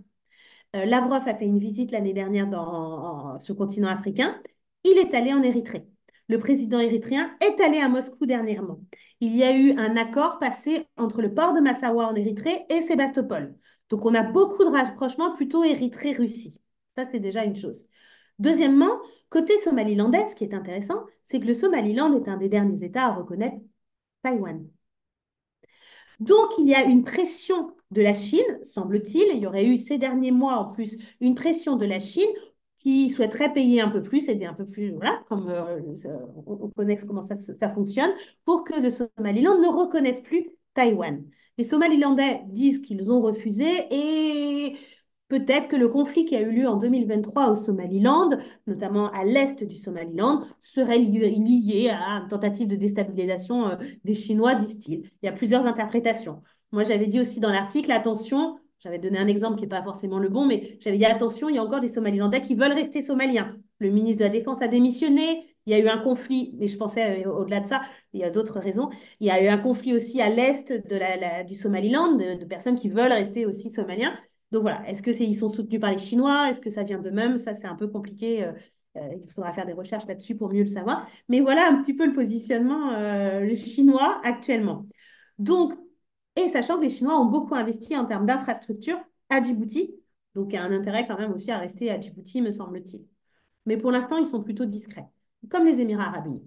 Lavrov 0.73 1.27
a 1.27 1.35
fait 1.35 1.45
une 1.45 1.59
visite 1.59 1.91
l'année 1.91 2.13
dernière 2.13 2.47
dans, 2.47 3.39
ce 3.39 3.53
continent 3.53 3.87
africain. 3.89 4.41
Il 4.83 4.97
est 4.97 5.13
allé 5.15 5.33
en 5.33 5.41
Érythrée. 5.43 5.85
Le 6.27 6.39
président 6.39 6.79
érythréen 6.79 7.35
est 7.39 7.61
allé 7.61 7.79
à 7.79 7.89
Moscou 7.89 8.25
dernièrement. 8.25 8.79
Il 9.19 9.35
y 9.35 9.43
a 9.43 9.55
eu 9.55 9.77
un 9.77 9.95
accord 9.95 10.39
passé 10.39 10.87
entre 10.97 11.21
le 11.21 11.33
port 11.33 11.53
de 11.53 11.59
Massawa 11.59 12.07
en 12.07 12.15
Érythrée 12.15 12.65
et 12.69 12.81
Sébastopol. 12.81 13.55
Donc, 13.89 14.05
on 14.05 14.15
a 14.15 14.23
beaucoup 14.23 14.63
de 14.63 14.69
rapprochements 14.69 15.33
plutôt 15.33 15.63
Érythrée-Russie. 15.63 16.59
Ça, 16.97 17.05
c'est 17.11 17.19
déjà 17.19 17.43
une 17.43 17.55
chose. 17.55 17.85
Deuxièmement, 18.39 18.99
côté 19.29 19.57
somalilandais, 19.59 20.27
ce 20.27 20.35
qui 20.35 20.43
est 20.43 20.53
intéressant, 20.53 21.05
c'est 21.23 21.39
que 21.39 21.45
le 21.45 21.53
Somaliland 21.53 22.13
est 22.13 22.27
un 22.27 22.37
des 22.37 22.49
derniers 22.49 22.83
États 22.83 23.05
à 23.05 23.13
reconnaître 23.13 23.57
Taïwan. 24.23 24.67
Donc, 26.19 26.57
il 26.57 26.67
y 26.67 26.75
a 26.75 26.83
une 26.83 27.03
pression 27.03 27.75
de 27.91 28.01
la 28.01 28.13
Chine, 28.13 28.59
semble-t-il. 28.63 29.35
Il 29.35 29.39
y 29.39 29.47
aurait 29.47 29.65
eu 29.65 29.77
ces 29.77 29.97
derniers 29.97 30.31
mois 30.31 30.55
en 30.57 30.65
plus 30.73 30.97
une 31.19 31.35
pression 31.35 31.75
de 31.75 31.85
la 31.85 31.99
Chine 31.99 32.25
qui 32.79 33.09
souhaiterait 33.09 33.53
payer 33.53 33.81
un 33.81 33.89
peu 33.89 34.01
plus, 34.01 34.29
aider 34.29 34.45
un 34.45 34.53
peu 34.53 34.65
plus, 34.65 34.91
voilà, 34.91 35.23
comme 35.27 35.49
euh, 35.49 35.79
on 36.45 36.69
connaît 36.69 36.97
comment 36.97 37.23
ça, 37.23 37.35
ça 37.35 37.69
fonctionne, 37.69 38.11
pour 38.45 38.63
que 38.63 38.79
le 38.79 38.89
Somaliland 38.89 39.59
ne 39.59 39.67
reconnaisse 39.67 40.21
plus 40.21 40.49
Taïwan. 40.73 41.23
Les 41.57 41.63
Somalilandais 41.63 42.41
disent 42.47 42.81
qu'ils 42.81 43.11
ont 43.11 43.21
refusé 43.21 43.65
et 43.89 44.75
Peut-être 45.27 45.67
que 45.67 45.75
le 45.75 45.89
conflit 45.89 46.25
qui 46.25 46.35
a 46.35 46.41
eu 46.41 46.51
lieu 46.51 46.67
en 46.67 46.77
2023 46.77 47.49
au 47.49 47.55
Somaliland, 47.55 48.29
notamment 48.67 49.11
à 49.11 49.23
l'est 49.25 49.63
du 49.63 49.75
Somaliland, 49.75 50.43
serait 50.61 50.99
lié 50.99 51.89
à 51.89 52.21
une 52.21 52.27
tentative 52.27 52.67
de 52.67 52.75
déstabilisation 52.75 53.69
euh, 53.69 53.75
des 54.03 54.13
Chinois, 54.13 54.53
disent-ils. 54.53 55.09
Il 55.23 55.25
y 55.25 55.27
a 55.27 55.31
plusieurs 55.31 55.65
interprétations. 55.65 56.43
Moi, 56.71 56.83
j'avais 56.83 57.07
dit 57.07 57.19
aussi 57.19 57.39
dans 57.39 57.51
l'article, 57.51 57.91
attention, 57.91 58.59
j'avais 58.79 58.99
donné 58.99 59.17
un 59.17 59.27
exemple 59.27 59.55
qui 59.55 59.63
n'est 59.63 59.69
pas 59.69 59.83
forcément 59.83 60.19
le 60.19 60.29
bon, 60.29 60.45
mais 60.45 60.77
j'avais 60.79 60.97
dit 60.97 61.05
attention, 61.05 61.49
il 61.49 61.55
y 61.55 61.57
a 61.57 61.63
encore 61.63 61.81
des 61.81 61.89
Somalilandais 61.89 62.41
qui 62.41 62.55
veulent 62.55 62.73
rester 62.73 63.01
somaliens. 63.01 63.57
Le 63.79 63.89
ministre 63.89 64.19
de 64.19 64.25
la 64.25 64.29
Défense 64.29 64.61
a 64.61 64.67
démissionné, 64.67 65.43
il 65.65 65.71
y 65.71 65.73
a 65.73 65.79
eu 65.79 65.87
un 65.87 65.97
conflit, 65.97 66.55
mais 66.57 66.67
je 66.67 66.77
pensais 66.77 67.25
euh, 67.25 67.31
au-delà 67.31 67.59
de 67.59 67.67
ça, 67.67 67.81
il 68.13 68.21
y 68.21 68.23
a 68.23 68.29
d'autres 68.29 68.59
raisons. 68.59 68.89
Il 69.19 69.27
y 69.27 69.31
a 69.31 69.43
eu 69.43 69.47
un 69.47 69.57
conflit 69.57 69.93
aussi 69.93 70.21
à 70.21 70.29
l'est 70.29 70.71
de 70.71 71.45
du 71.47 71.55
Somaliland, 71.55 72.13
de, 72.13 72.45
personnes 72.45 72.75
qui 72.75 72.89
veulent 72.89 73.11
rester 73.11 73.45
aussi 73.45 73.69
somaliens. 73.69 74.17
Donc 74.51 74.61
voilà, 74.61 74.87
est-ce 74.87 75.01
que 75.01 75.11
ils 75.11 75.35
sont 75.35 75.49
soutenus 75.49 75.81
par 75.81 75.91
les 75.91 75.97
Chinois? 75.97 76.49
Est-ce 76.49 76.61
que 76.61 76.69
ça 76.69 76.83
vient 76.83 76.99
d'eux-mêmes? 76.99 77.37
Ça, 77.37 77.55
c'est 77.55 77.67
un 77.67 77.75
peu 77.75 77.87
compliqué. 77.87 78.43
Euh, 78.43 78.51
euh, 78.97 79.09
il 79.21 79.29
faudra 79.31 79.51
faire 79.53 79.65
des 79.65 79.73
recherches 79.73 80.07
là-dessus 80.07 80.35
pour 80.35 80.51
mieux 80.51 80.61
le 80.61 80.67
savoir. 80.67 81.07
Mais 81.27 81.41
voilà 81.41 81.67
un 81.67 81.81
petit 81.81 81.93
peu 81.93 82.05
le 82.05 82.13
positionnement 82.13 82.93
euh, 82.93 83.53
chinois 83.55 84.21
actuellement. 84.23 84.85
Donc, 85.37 85.73
et 86.35 86.49
sachant 86.49 86.77
que 86.77 86.83
les 86.83 86.89
Chinois 86.89 87.19
ont 87.19 87.25
beaucoup 87.25 87.55
investi 87.55 87.97
en 87.97 88.05
termes 88.05 88.25
d'infrastructure 88.25 88.97
à 89.29 89.41
Djibouti, 89.41 89.95
donc 90.35 90.51
il 90.51 90.55
y 90.55 90.57
a 90.57 90.63
un 90.63 90.71
intérêt 90.71 91.07
quand 91.07 91.17
même 91.17 91.31
aussi 91.33 91.51
à 91.51 91.57
rester 91.59 91.91
à 91.91 91.99
Djibouti, 91.99 92.41
me 92.41 92.51
semble-t-il. 92.51 93.05
Mais 93.65 93.77
pour 93.77 93.91
l'instant, 93.91 94.17
ils 94.17 94.27
sont 94.27 94.43
plutôt 94.43 94.65
discrets, 94.65 95.07
comme 95.49 95.65
les 95.65 95.81
Émirats 95.81 96.05
arabes 96.05 96.27
unis. 96.27 96.43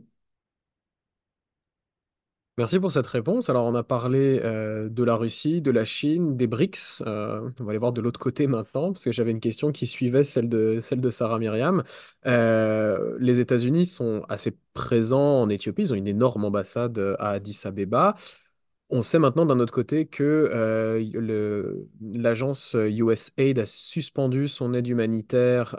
Merci 2.59 2.81
pour 2.81 2.91
cette 2.91 3.07
réponse. 3.07 3.49
Alors, 3.49 3.67
on 3.67 3.75
a 3.77 3.85
parlé 3.85 4.41
euh, 4.43 4.89
de 4.89 5.05
la 5.05 5.15
Russie, 5.15 5.63
de 5.63 5.71
la 5.71 5.85
Chine, 5.85 6.37
des 6.37 6.49
BRICS. 6.49 7.05
Euh, 7.07 7.49
on 7.61 7.65
va 7.65 7.71
aller 7.71 7.79
voir 7.79 7.93
de 7.93 8.01
l'autre 8.01 8.19
côté 8.19 8.49
maintenant, 8.49 8.93
parce 8.93 9.05
que 9.05 9.13
j'avais 9.13 9.31
une 9.31 9.39
question 9.39 9.71
qui 9.71 9.87
suivait 9.87 10.25
celle 10.25 10.49
de, 10.49 10.81
celle 10.81 11.01
de 11.01 11.11
Sarah 11.11 11.39
Myriam. 11.39 11.85
Euh, 12.27 13.17
les 13.21 13.39
États-Unis 13.39 13.87
sont 13.87 14.25
assez 14.29 14.57
présents 14.75 15.43
en 15.43 15.49
Éthiopie. 15.49 15.83
Ils 15.83 15.93
ont 15.93 15.97
une 15.97 16.09
énorme 16.09 16.45
ambassade 16.45 16.99
à 17.21 17.31
Addis 17.31 17.61
Abeba. 17.65 18.17
On 18.91 19.03
sait 19.03 19.19
maintenant 19.19 19.45
d'un 19.45 19.61
autre 19.61 19.73
côté 19.73 20.07
que 20.07 20.51
l'agence 22.01 22.75
USAID 22.75 23.59
a 23.59 23.67
suspendu 23.67 24.49
son 24.49 24.73
aide 24.73 24.89
humanitaire 24.89 25.75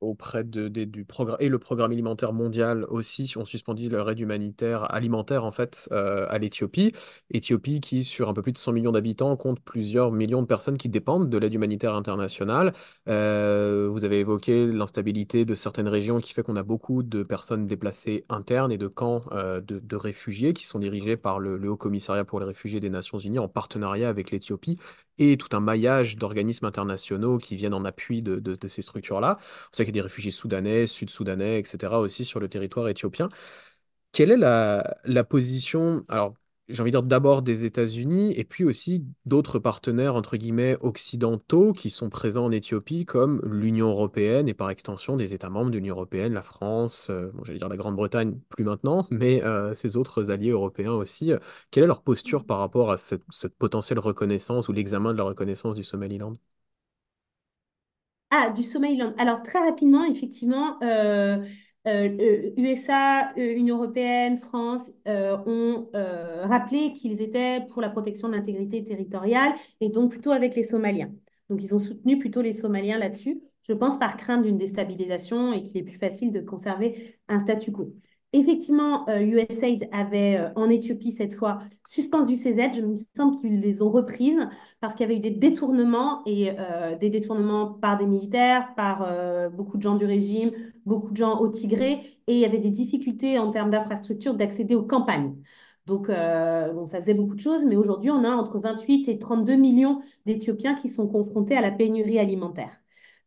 auprès 0.00 0.44
de, 0.44 0.68
du 0.68 1.04
programme 1.04 1.38
et 1.40 1.48
le 1.48 1.58
programme 1.58 1.92
alimentaire 1.92 2.32
mondial 2.32 2.84
aussi 2.88 3.32
ont 3.36 3.44
suspendu 3.44 3.88
leur 3.88 4.10
aide 4.10 4.20
humanitaire 4.20 4.92
alimentaire 4.94 5.44
en 5.44 5.50
fait 5.50 5.88
euh, 5.92 6.26
à 6.28 6.38
l'Éthiopie. 6.38 6.92
Éthiopie 7.30 7.80
qui 7.80 8.04
sur 8.04 8.28
un 8.28 8.34
peu 8.34 8.42
plus 8.42 8.52
de 8.52 8.58
100 8.58 8.72
millions 8.72 8.92
d'habitants 8.92 9.36
compte 9.36 9.60
plusieurs 9.60 10.12
millions 10.12 10.42
de 10.42 10.46
personnes 10.46 10.76
qui 10.76 10.88
dépendent 10.88 11.30
de 11.30 11.38
l'aide 11.38 11.54
humanitaire 11.54 11.94
internationale. 11.94 12.72
Euh, 13.08 13.88
vous 13.90 14.04
avez 14.04 14.20
évoqué 14.20 14.66
l'instabilité 14.66 15.44
de 15.44 15.54
certaines 15.54 15.88
régions 15.88 16.20
qui 16.20 16.34
fait 16.34 16.42
qu'on 16.42 16.56
a 16.56 16.62
beaucoup 16.62 17.02
de 17.02 17.22
personnes 17.22 17.66
déplacées 17.66 18.24
internes 18.28 18.72
et 18.72 18.78
de 18.78 18.88
camps 18.88 19.22
euh, 19.32 19.60
de, 19.60 19.96
réfugiés 19.96 20.52
qui 20.52 20.66
sont 20.66 20.78
dirigés 20.78 21.16
par 21.16 21.38
le, 21.38 21.56
Haut 21.66 21.76
Commissariat 21.76 22.24
pour 22.24 22.38
les 22.38 22.46
réfugiés 22.46 22.80
des 22.80 22.90
Nations 22.90 23.18
Unies 23.18 23.38
en 23.38 23.48
partenariat 23.48 24.08
avec 24.08 24.30
l'Éthiopie 24.30 24.78
et 25.18 25.36
tout 25.36 25.48
un 25.56 25.60
maillage 25.60 26.16
d'organismes 26.16 26.66
internationaux 26.66 27.38
qui 27.38 27.56
viennent 27.56 27.74
en 27.74 27.84
appui 27.84 28.22
de, 28.22 28.36
de, 28.38 28.68
ces 28.68 28.82
structures-là. 28.82 29.38
On 29.40 29.76
sait 29.76 29.85
qu'il 29.86 29.96
y 29.96 29.98
des 29.98 30.02
réfugiés 30.02 30.30
soudanais, 30.30 30.86
sud-soudanais, 30.86 31.58
etc. 31.58 32.00
aussi 32.00 32.24
sur 32.24 32.40
le 32.40 32.48
territoire 32.48 32.88
éthiopien. 32.88 33.28
Quelle 34.12 34.30
est 34.30 34.36
la, 34.38 35.24
position, 35.24 36.04
alors 36.08 36.34
j'ai 36.68 36.80
envie 36.80 36.90
de 36.90 36.96
dire 36.96 37.02
d'abord 37.02 37.42
des 37.42 37.64
États-Unis 37.64 38.32
et 38.36 38.44
puis 38.44 38.64
aussi 38.64 39.04
d'autres 39.26 39.58
partenaires 39.58 40.14
entre 40.14 40.36
guillemets 40.36 40.76
occidentaux 40.80 41.72
qui 41.72 41.90
sont 41.90 42.08
présents 42.08 42.46
en 42.46 42.50
Éthiopie 42.50 43.04
comme 43.04 43.40
l'Union 43.44 43.90
européenne 43.90 44.48
et 44.48 44.54
par 44.54 44.70
extension 44.70 45.16
des 45.16 45.34
États 45.34 45.50
membres 45.50 45.70
de 45.70 45.76
l'Union 45.76 45.94
européenne, 45.94 46.32
la 46.32 46.42
France, 46.42 47.08
euh, 47.10 47.30
j'allais 47.44 47.58
dire 47.58 47.68
la 47.68 47.76
Grande-Bretagne 47.76 48.38
plus 48.48 48.64
maintenant, 48.64 49.06
mais 49.10 49.44
euh, 49.44 49.74
ces 49.74 49.96
autres 49.98 50.30
alliés 50.30 50.50
européens 50.50 50.92
aussi. 50.92 51.32
quelle 51.70 51.84
est 51.84 51.86
leur 51.86 52.02
posture 52.02 52.44
par 52.46 52.58
rapport 52.58 52.90
à 52.90 52.98
cette, 52.98 53.22
potentielle 53.58 53.98
reconnaissance 53.98 54.68
ou 54.68 54.72
l'examen 54.72 55.12
de 55.12 55.18
la 55.18 55.24
reconnaissance 55.24 55.74
du 55.74 55.84
Somaliland? 55.84 56.36
Ah, 58.30 58.50
du 58.50 58.62
Somaliland. 58.62 59.14
Alors 59.18 59.42
très 59.42 59.60
rapidement, 59.60 60.04
effectivement, 60.04 60.78
euh, 60.82 61.38
USA, 61.86 63.30
euh, 63.38 63.40
euh, 63.40 63.54
Union 63.56 63.76
européenne, 63.76 64.38
France 64.38 64.90
euh, 65.06 65.36
ont 65.46 65.88
rappelé 66.48 66.92
qu'ils 66.92 67.22
étaient 67.22 67.60
pour 67.70 67.80
la 67.80 67.88
protection 67.90 68.28
de 68.28 68.34
l'intégrité 68.34 68.82
territoriale 68.84 69.54
et 69.80 69.88
donc 69.88 70.10
plutôt 70.10 70.32
avec 70.32 70.56
les 70.56 70.64
Somaliens. 70.64 71.10
Donc 71.48 71.62
ils 71.62 71.74
ont 71.74 71.78
soutenu 71.78 72.18
plutôt 72.18 72.42
les 72.42 72.52
Somaliens 72.52 72.98
là-dessus, 72.98 73.40
je 73.62 73.72
pense 73.72 73.98
par 73.98 74.16
crainte 74.16 74.42
d'une 74.42 74.58
déstabilisation 74.58 75.52
et 75.52 75.62
qu'il 75.62 75.76
est 75.78 75.84
plus 75.84 75.96
facile 75.98 76.32
de 76.32 76.40
conserver 76.40 77.16
un 77.28 77.38
statu 77.40 77.70
quo. 77.72 77.92
Effectivement, 78.32 79.06
USAID 79.08 79.88
avait 79.92 80.50
en 80.56 80.68
Éthiopie 80.68 81.12
cette 81.12 81.32
fois 81.34 81.60
suspendu 81.88 82.36
ses 82.36 82.60
aides. 82.60 82.74
Je 82.74 82.82
me 82.82 82.94
semble 83.16 83.38
qu'ils 83.38 83.60
les 83.60 83.80
ont 83.80 83.90
reprises 83.90 84.46
parce 84.80 84.94
qu'il 84.94 85.04
y 85.04 85.08
avait 85.10 85.16
eu 85.16 85.20
des 85.20 85.30
détournements 85.30 86.22
et 86.26 86.52
euh, 86.58 86.96
des 86.96 87.08
détournements 87.10 87.72
par 87.74 87.96
des 87.98 88.06
militaires, 88.06 88.74
par 88.76 89.02
euh, 89.02 89.48
beaucoup 89.48 89.78
de 89.78 89.82
gens 89.82 89.96
du 89.96 90.04
régime, 90.04 90.50
beaucoup 90.84 91.10
de 91.10 91.16
gens 91.16 91.38
au 91.40 91.48
Tigré, 91.48 92.02
et 92.26 92.34
il 92.34 92.38
y 92.38 92.44
avait 92.44 92.58
des 92.58 92.70
difficultés 92.70 93.38
en 93.38 93.50
termes 93.50 93.70
d'infrastructure 93.70 94.34
d'accéder 94.34 94.74
aux 94.74 94.84
campagnes. 94.84 95.34
Donc, 95.86 96.08
euh, 96.10 96.72
bon, 96.72 96.86
ça 96.86 96.98
faisait 97.00 97.14
beaucoup 97.14 97.34
de 97.36 97.40
choses, 97.40 97.64
mais 97.64 97.76
aujourd'hui, 97.76 98.10
on 98.10 98.24
a 98.24 98.30
entre 98.30 98.58
28 98.58 99.08
et 99.08 99.18
32 99.18 99.54
millions 99.56 100.00
d'Éthiopiens 100.26 100.74
qui 100.74 100.88
sont 100.88 101.06
confrontés 101.08 101.56
à 101.56 101.60
la 101.60 101.70
pénurie 101.70 102.18
alimentaire. 102.18 102.72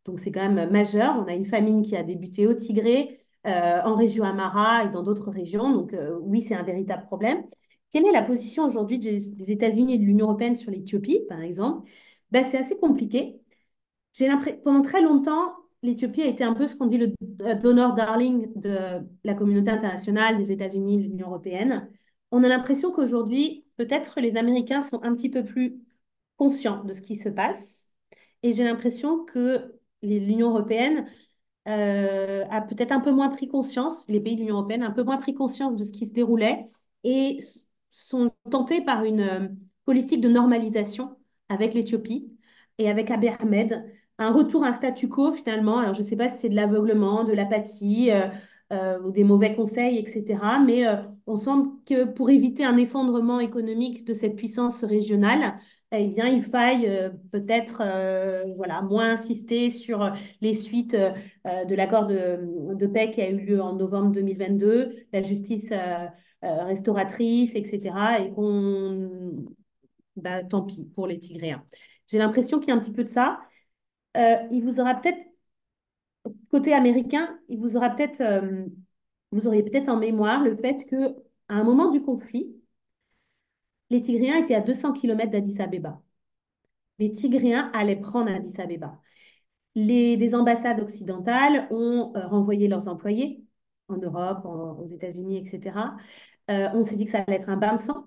Donc, 0.04 0.20
c'est 0.20 0.32
quand 0.32 0.48
même 0.48 0.70
majeur. 0.70 1.16
On 1.18 1.28
a 1.28 1.34
une 1.34 1.44
famine 1.44 1.82
qui 1.82 1.96
a 1.96 2.02
débuté 2.02 2.46
au 2.46 2.54
Tigré, 2.54 3.16
en 3.44 3.94
région 3.96 4.24
Amara 4.24 4.84
et 4.84 4.88
dans 4.90 5.02
d'autres 5.02 5.30
régions. 5.30 5.72
Donc, 5.72 5.94
oui, 6.20 6.42
c'est 6.42 6.54
un 6.54 6.62
véritable 6.62 7.04
problème. 7.06 7.42
Quelle 7.92 8.06
est 8.06 8.12
la 8.12 8.22
position 8.22 8.64
aujourd'hui 8.64 8.98
des 8.98 9.50
États-Unis 9.50 9.94
et 9.94 9.98
de 9.98 10.04
l'Union 10.04 10.26
européenne 10.26 10.56
sur 10.56 10.70
l'Éthiopie, 10.70 11.20
par 11.28 11.40
exemple? 11.40 11.90
Ben, 12.30 12.44
C'est 12.44 12.58
assez 12.58 12.76
compliqué. 12.76 13.40
J'ai 14.12 14.28
Pendant 14.64 14.82
très 14.82 15.02
longtemps, 15.02 15.54
l'Éthiopie 15.82 16.22
a 16.22 16.26
été 16.26 16.44
un 16.44 16.54
peu 16.54 16.66
ce 16.68 16.76
qu'on 16.76 16.86
dit 16.86 16.98
le 16.98 17.14
donor 17.56 17.94
darling 17.94 18.52
de 18.60 19.00
la 19.24 19.34
communauté 19.34 19.70
internationale, 19.70 20.36
des 20.36 20.52
États-Unis, 20.52 20.98
de 20.98 21.02
l'Union 21.04 21.28
européenne. 21.28 21.90
On 22.30 22.44
a 22.44 22.48
l'impression 22.48 22.92
qu'aujourd'hui, 22.92 23.64
peut-être 23.76 24.20
les 24.20 24.36
Américains 24.36 24.82
sont 24.82 25.02
un 25.02 25.14
petit 25.14 25.30
peu 25.30 25.44
plus 25.44 25.80
conscients 26.36 26.84
de 26.84 26.92
ce 26.92 27.02
qui 27.02 27.16
se 27.16 27.28
passe. 27.28 27.88
Et 28.42 28.52
j'ai 28.52 28.64
l'impression 28.64 29.24
que 29.24 29.74
l'Union 30.02 30.50
européenne 30.50 31.06
euh, 31.68 32.44
a 32.50 32.60
peut-être 32.62 32.92
un 32.92 33.00
peu 33.00 33.10
moins 33.10 33.28
pris 33.28 33.48
conscience, 33.48 34.06
les 34.08 34.20
pays 34.20 34.34
de 34.34 34.40
l'Union 34.40 34.56
européenne, 34.56 34.82
un 34.82 34.90
peu 34.90 35.02
moins 35.02 35.18
pris 35.18 35.34
conscience 35.34 35.76
de 35.76 35.84
ce 35.84 35.92
qui 35.92 36.06
se 36.06 36.12
déroulait 36.12 36.68
et 37.04 37.38
sont 37.90 38.32
tentés 38.50 38.82
par 38.82 39.04
une 39.04 39.20
euh, 39.20 39.48
politique 39.84 40.20
de 40.20 40.28
normalisation 40.28 41.16
avec 41.48 41.74
l'Éthiopie 41.74 42.32
et 42.78 42.88
avec 42.88 43.10
Abiy 43.10 43.30
Ahmed, 43.40 43.84
un 44.18 44.32
retour 44.32 44.64
à 44.64 44.68
un 44.68 44.72
statu 44.72 45.08
quo 45.08 45.32
finalement. 45.32 45.78
Alors 45.78 45.94
je 45.94 46.00
ne 46.00 46.06
sais 46.06 46.16
pas 46.16 46.28
si 46.30 46.38
c'est 46.38 46.48
de 46.48 46.56
l'aveuglement, 46.56 47.24
de 47.24 47.32
l'apathie 47.32 48.10
euh, 48.72 48.98
ou 49.00 49.10
des 49.10 49.24
mauvais 49.24 49.54
conseils, 49.54 49.98
etc. 49.98 50.60
Mais 50.64 50.84
on 51.26 51.36
semble 51.36 51.70
que 51.84 52.04
pour 52.04 52.30
éviter 52.30 52.64
un 52.64 52.76
effondrement 52.76 53.40
économique 53.40 54.04
de 54.04 54.14
cette 54.14 54.36
puissance 54.36 54.84
régionale, 54.84 55.58
eh 55.92 56.06
bien, 56.08 56.28
il 56.28 56.42
faille 56.42 57.10
peut-être 57.32 57.82
voilà, 58.56 58.82
moins 58.82 59.14
insister 59.14 59.70
sur 59.70 60.12
les 60.40 60.54
suites 60.54 60.94
de 60.94 61.74
l'accord 61.74 62.06
de, 62.06 62.38
de, 62.74 62.86
paix 62.86 63.10
qui 63.10 63.20
a 63.22 63.28
eu 63.30 63.38
lieu 63.38 63.60
en 63.60 63.74
novembre 63.74 64.12
2022, 64.12 65.06
la 65.12 65.22
justice 65.22 65.72
euh, 66.42 66.64
restauratrice, 66.64 67.54
etc. 67.54 68.18
Et 68.20 68.32
qu'on, 68.32 69.46
bah, 70.16 70.42
tant 70.44 70.62
pis 70.62 70.86
pour 70.94 71.06
les 71.06 71.18
Tigréens. 71.18 71.66
J'ai 72.06 72.18
l'impression 72.18 72.60
qu'il 72.60 72.70
y 72.70 72.72
a 72.72 72.76
un 72.76 72.80
petit 72.80 72.92
peu 72.92 73.04
de 73.04 73.10
ça. 73.10 73.40
euh, 74.16 74.36
il 74.52 74.64
vous 74.64 74.80
aura 74.80 74.96
peut-être, 74.96 75.24
côté 76.50 76.72
américain, 76.74 77.38
il 77.48 77.58
vous 77.58 77.76
aura 77.76 77.90
peut-être, 77.90 78.20
euh, 78.20 78.64
vous 79.32 79.46
auriez 79.46 79.62
peut-être 79.62 79.88
en 79.88 79.96
mémoire 79.98 80.42
le 80.42 80.56
fait 80.56 80.84
que 80.86 80.96
à 81.48 81.54
un 81.54 81.64
moment 81.64 81.90
du 81.90 82.02
conflit, 82.02 82.54
les 83.90 84.00
Tigréens 84.02 84.36
étaient 84.36 84.54
à 84.54 84.60
200 84.60 84.92
km 84.92 85.30
d'Addis 85.30 85.60
Abeba. 85.60 86.00
Les 86.98 87.10
Tigréens 87.12 87.70
allaient 87.74 87.96
prendre 87.96 88.30
Addis 88.30 88.60
Abeba. 88.60 89.00
Les, 89.74 90.16
des 90.16 90.34
ambassades 90.34 90.80
occidentales 90.80 91.68
ont 91.70 92.12
euh, 92.16 92.26
renvoyé 92.28 92.68
leurs 92.68 92.88
employés 92.88 93.44
en 93.88 93.96
Europe, 93.98 94.44
aux 94.44 94.86
États-Unis, 94.86 95.38
etc. 95.38 95.96
Euh, 96.50 96.68
on 96.74 96.84
s'est 96.84 96.96
dit 96.96 97.04
que 97.06 97.10
ça 97.12 97.20
allait 97.26 97.36
être 97.36 97.48
un 97.50 97.56
bain 97.56 97.76
de 97.76 97.80
sang. 97.80 98.06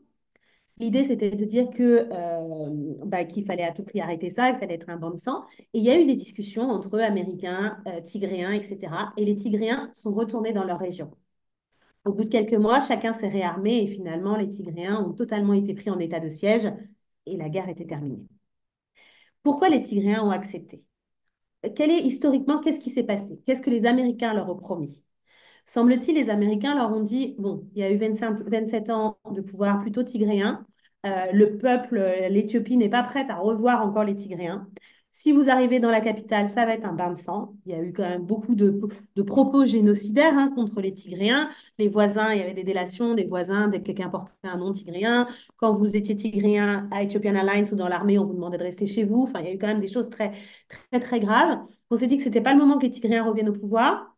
L'idée, 0.79 1.05
c'était 1.05 1.31
de 1.31 1.45
dire 1.45 1.69
que, 1.71 2.09
euh, 2.11 2.95
bah, 3.05 3.25
qu'il 3.25 3.45
fallait 3.45 3.63
à 3.63 3.71
tout 3.73 3.83
prix 3.83 4.01
arrêter 4.01 4.29
ça, 4.29 4.51
que 4.51 4.59
ça 4.59 4.65
allait 4.65 4.75
être 4.75 4.89
un 4.89 4.97
bain 4.97 5.11
de 5.11 5.17
sang. 5.17 5.45
Et 5.73 5.79
il 5.79 5.83
y 5.83 5.91
a 5.91 5.99
eu 5.99 6.05
des 6.05 6.15
discussions 6.15 6.69
entre 6.69 6.99
Américains, 6.99 7.77
Tigréens, 8.05 8.53
etc. 8.53 9.13
Et 9.17 9.25
les 9.25 9.35
Tigréens 9.35 9.91
sont 9.93 10.13
retournés 10.13 10.53
dans 10.53 10.63
leur 10.65 10.79
région. 10.79 11.11
Au 12.05 12.13
bout 12.13 12.23
de 12.23 12.29
quelques 12.29 12.53
mois, 12.53 12.79
chacun 12.81 13.13
s'est 13.13 13.27
réarmé 13.29 13.83
et 13.83 13.87
finalement, 13.87 14.35
les 14.37 14.49
Tigréens 14.49 15.01
ont 15.05 15.11
totalement 15.13 15.53
été 15.53 15.73
pris 15.73 15.89
en 15.89 15.99
état 15.99 16.19
de 16.21 16.29
siège 16.29 16.71
et 17.25 17.35
la 17.37 17.49
guerre 17.49 17.67
était 17.69 17.85
terminée. 17.85 18.25
Pourquoi 19.43 19.69
les 19.69 19.81
Tigréens 19.81 20.23
ont 20.23 20.31
accepté? 20.31 20.83
Quel 21.75 21.91
est 21.91 22.01
historiquement, 22.01 22.59
qu'est-ce 22.59 22.79
qui 22.79 22.89
s'est 22.89 23.03
passé? 23.05 23.41
Qu'est-ce 23.45 23.61
que 23.61 23.69
les 23.69 23.85
Américains 23.85 24.33
leur 24.33 24.49
ont 24.49 24.57
promis? 24.57 25.01
Semble-t-il, 25.65 26.15
les 26.15 26.29
Américains 26.29 26.75
leur 26.75 26.91
ont 26.91 27.03
dit, 27.03 27.35
bon, 27.39 27.67
il 27.75 27.81
y 27.81 27.83
a 27.83 27.91
eu 27.91 27.97
25, 27.97 28.41
27 28.47 28.89
ans 28.89 29.19
de 29.31 29.41
pouvoir 29.41 29.81
plutôt 29.81 30.03
tigréen, 30.03 30.65
euh, 31.05 31.31
le 31.33 31.57
peuple, 31.57 31.97
l'Éthiopie 32.29 32.77
n'est 32.77 32.89
pas 32.89 33.03
prête 33.03 33.29
à 33.29 33.37
revoir 33.37 33.81
encore 33.85 34.05
les 34.05 34.15
Tigréens. 34.15 34.69
Si 35.15 35.31
vous 35.31 35.47
arrivez 35.51 35.79
dans 35.79 35.91
la 35.91 36.01
capitale, 36.01 36.49
ça 36.49 36.65
va 36.65 36.73
être 36.73 36.85
un 36.85 36.91
bain 36.93 37.11
de 37.11 37.17
sang. 37.17 37.53
Il 37.67 37.71
y 37.71 37.75
a 37.75 37.81
eu 37.83 37.93
quand 37.93 38.01
même 38.01 38.25
beaucoup 38.25 38.55
de, 38.55 38.71
propos 39.21 39.63
génocidaires 39.63 40.35
hein, 40.35 40.51
contre 40.55 40.81
les 40.81 40.91
Tigréens. 40.91 41.49
Les 41.77 41.87
voisins, 41.87 42.33
il 42.33 42.39
y 42.39 42.41
avait 42.41 42.55
des 42.55 42.63
délations 42.63 43.13
des 43.13 43.25
voisins 43.25 43.67
dès 43.67 43.79
que 43.79 43.85
quelqu'un 43.85 44.09
portait 44.09 44.33
un 44.43 44.57
nom 44.57 44.73
tigréen. 44.73 45.27
Quand 45.57 45.71
vous 45.71 45.95
étiez 45.95 46.15
tigréen 46.15 46.89
à 46.91 47.03
Ethiopian 47.03 47.35
Airlines 47.35 47.67
ou 47.71 47.75
dans 47.75 47.87
l'armée, 47.87 48.17
on 48.17 48.25
vous 48.25 48.33
demandait 48.33 48.57
de 48.57 48.63
rester 48.63 48.87
chez 48.87 49.03
vous. 49.03 49.29
Il 49.39 49.45
y 49.45 49.49
a 49.49 49.53
eu 49.53 49.59
quand 49.59 49.67
même 49.67 49.81
des 49.81 49.87
choses 49.87 50.09
très, 50.09 50.31
très, 50.67 50.99
très 50.99 51.19
graves. 51.19 51.59
On 51.91 51.97
s'est 51.97 52.07
dit 52.07 52.17
que 52.17 52.23
ce 52.23 52.29
n'était 52.29 52.41
pas 52.41 52.53
le 52.53 52.59
moment 52.59 52.79
que 52.79 52.85
les 52.85 52.91
Tigréens 52.91 53.23
reviennent 53.23 53.49
au 53.49 53.53
pouvoir. 53.53 54.15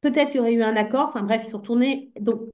Peut-être 0.00 0.28
qu'il 0.30 0.38
y 0.38 0.40
aurait 0.40 0.54
eu 0.54 0.62
un 0.62 0.76
accord. 0.76 1.08
Enfin 1.10 1.22
bref, 1.22 1.42
ils 1.44 1.50
sont 1.50 1.58
retournés. 1.58 2.10
Donc, 2.20 2.48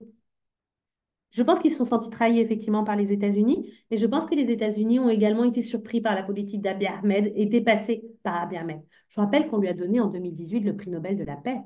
je 1.31 1.43
pense 1.43 1.59
qu'ils 1.61 1.71
se 1.71 1.79
sont 1.79 1.85
sentis 1.85 2.11
trahis 2.11 2.41
effectivement 2.41 2.85
par 2.85 2.97
les 2.97 3.13
États-Unis, 3.13 3.71
et 3.91 3.97
je 3.97 4.07
pense 4.07 4.27
que 4.27 4.35
les 4.35 4.51
États-Unis 4.51 4.99
ont 4.99 5.09
également 5.11 5.45
été 5.45 5.63
surpris 5.63 6.01
par 6.01 6.15
la 6.15 6.23
politique 6.23 6.63
d'Abiy 6.63 6.89
Ahmed 6.89 7.33
et 7.37 7.47
dépassés 7.47 8.05
par 8.23 8.43
Abiy 8.43 8.59
Ahmed. 8.59 8.81
Je 9.09 9.21
rappelle 9.21 9.49
qu'on 9.49 9.59
lui 9.59 9.69
a 9.69 9.75
donné 9.75 10.01
en 10.01 10.07
2018 10.09 10.61
le 10.61 10.77
prix 10.77 10.91
Nobel 10.91 11.17
de 11.17 11.25
la 11.25 11.37
paix. 11.37 11.61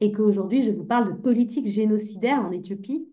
Et 0.00 0.10
qu'aujourd'hui, 0.12 0.62
je 0.62 0.72
vous 0.72 0.84
parle 0.84 1.06
de 1.08 1.12
politique 1.20 1.68
génocidaire 1.68 2.40
en 2.40 2.50
Éthiopie. 2.50 3.08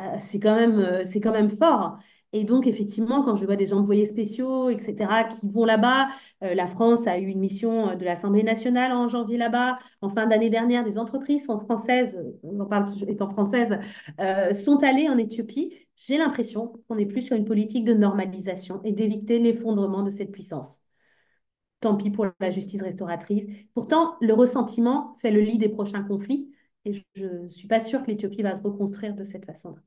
Euh, 0.00 0.16
c'est 0.20 0.40
quand, 0.40 0.56
euh, 0.56 1.04
c'est 1.06 1.20
quand 1.20 1.32
même 1.32 1.50
fort. 1.50 1.98
Et 2.36 2.44
donc, 2.44 2.66
effectivement, 2.66 3.22
quand 3.22 3.34
je 3.34 3.46
vois 3.46 3.56
des 3.56 3.72
envoyés 3.72 4.04
spéciaux, 4.04 4.68
etc., 4.68 5.24
qui 5.24 5.48
vont 5.48 5.64
là-bas, 5.64 6.08
euh, 6.42 6.54
la 6.54 6.66
France 6.66 7.06
a 7.06 7.18
eu 7.18 7.28
une 7.28 7.40
mission 7.40 7.88
euh, 7.88 7.94
de 7.94 8.04
l'Assemblée 8.04 8.42
nationale 8.42 8.92
en 8.92 9.08
janvier 9.08 9.38
là-bas. 9.38 9.78
En 10.02 10.10
fin 10.10 10.26
d'année 10.26 10.50
dernière, 10.50 10.84
des 10.84 10.98
entreprises 10.98 11.46
sont 11.46 11.58
françaises, 11.60 12.18
on 12.42 12.60
en 12.60 12.66
parle 12.66 12.92
étant 13.08 13.28
françaises, 13.28 13.78
euh, 14.20 14.52
sont 14.52 14.82
allées 14.82 15.08
en 15.08 15.16
Éthiopie. 15.16 15.72
J'ai 15.96 16.18
l'impression 16.18 16.74
qu'on 16.88 16.98
est 16.98 17.06
plus 17.06 17.22
sur 17.22 17.36
une 17.36 17.46
politique 17.46 17.86
de 17.86 17.94
normalisation 17.94 18.82
et 18.84 18.92
d'éviter 18.92 19.38
l'effondrement 19.38 20.02
de 20.02 20.10
cette 20.10 20.30
puissance. 20.30 20.80
Tant 21.80 21.96
pis 21.96 22.10
pour 22.10 22.26
la 22.38 22.50
justice 22.50 22.82
restauratrice. 22.82 23.46
Pourtant, 23.72 24.16
le 24.20 24.34
ressentiment 24.34 25.14
fait 25.22 25.30
le 25.30 25.40
lit 25.40 25.56
des 25.58 25.70
prochains 25.70 26.02
conflits. 26.02 26.52
Et 26.84 26.92
je 27.14 27.24
ne 27.24 27.48
suis 27.48 27.66
pas 27.66 27.80
sûre 27.80 28.02
que 28.02 28.08
l'Éthiopie 28.08 28.42
va 28.42 28.54
se 28.54 28.62
reconstruire 28.62 29.14
de 29.14 29.24
cette 29.24 29.46
façon-là. 29.46 29.80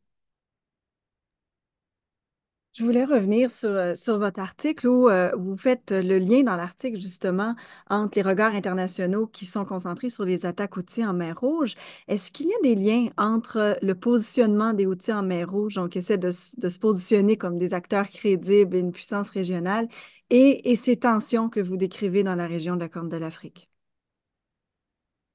Je 2.80 2.86
voulais 2.86 3.04
revenir 3.04 3.52
sur, 3.52 3.72
euh, 3.72 3.94
votre 4.18 4.40
article 4.40 4.88
où 4.88 5.10
euh, 5.10 5.32
vous 5.38 5.54
faites 5.54 5.92
le 5.92 6.18
lien 6.18 6.44
dans 6.44 6.56
l'article 6.56 6.98
justement 6.98 7.54
entre 7.90 8.18
les 8.18 8.22
regards 8.22 8.56
internationaux 8.56 9.28
qui 9.28 9.46
sont 9.46 9.66
concentrés 9.66 10.10
sur 10.10 10.24
les 10.24 10.46
attaques 10.46 10.78
outils 10.78 11.06
en 11.06 11.12
mer 11.12 11.38
Rouge. 11.38 11.76
Est-ce 12.08 12.32
qu'il 12.32 12.48
y 12.48 12.54
a 12.54 12.62
des 12.64 12.76
liens 12.76 13.08
entre 13.18 13.78
le 13.82 13.96
positionnement 13.96 14.72
des 14.72 14.86
outils 14.86 15.12
en 15.12 15.24
mer 15.24 15.52
Rouge, 15.52 15.76
donc 15.76 15.98
essaie 15.98 16.18
de, 16.18 16.30
de, 16.30 16.70
se 16.70 16.80
positionner 16.80 17.36
comme 17.36 17.58
des 17.58 17.74
acteurs 17.74 18.10
crédibles 18.10 18.78
et 18.78 18.80
une 18.80 18.94
puissance 18.94 19.30
régionale, 19.32 19.90
et, 20.30 20.74
ces 20.78 20.96
tensions 20.96 21.50
que 21.50 21.60
vous 21.60 21.76
décrivez 21.76 22.24
dans 22.24 22.36
la 22.36 22.48
région 22.48 22.76
de 22.76 22.80
la 22.80 22.88
Corne 22.88 23.10
de 23.10 23.18
l'Afrique? 23.18 23.70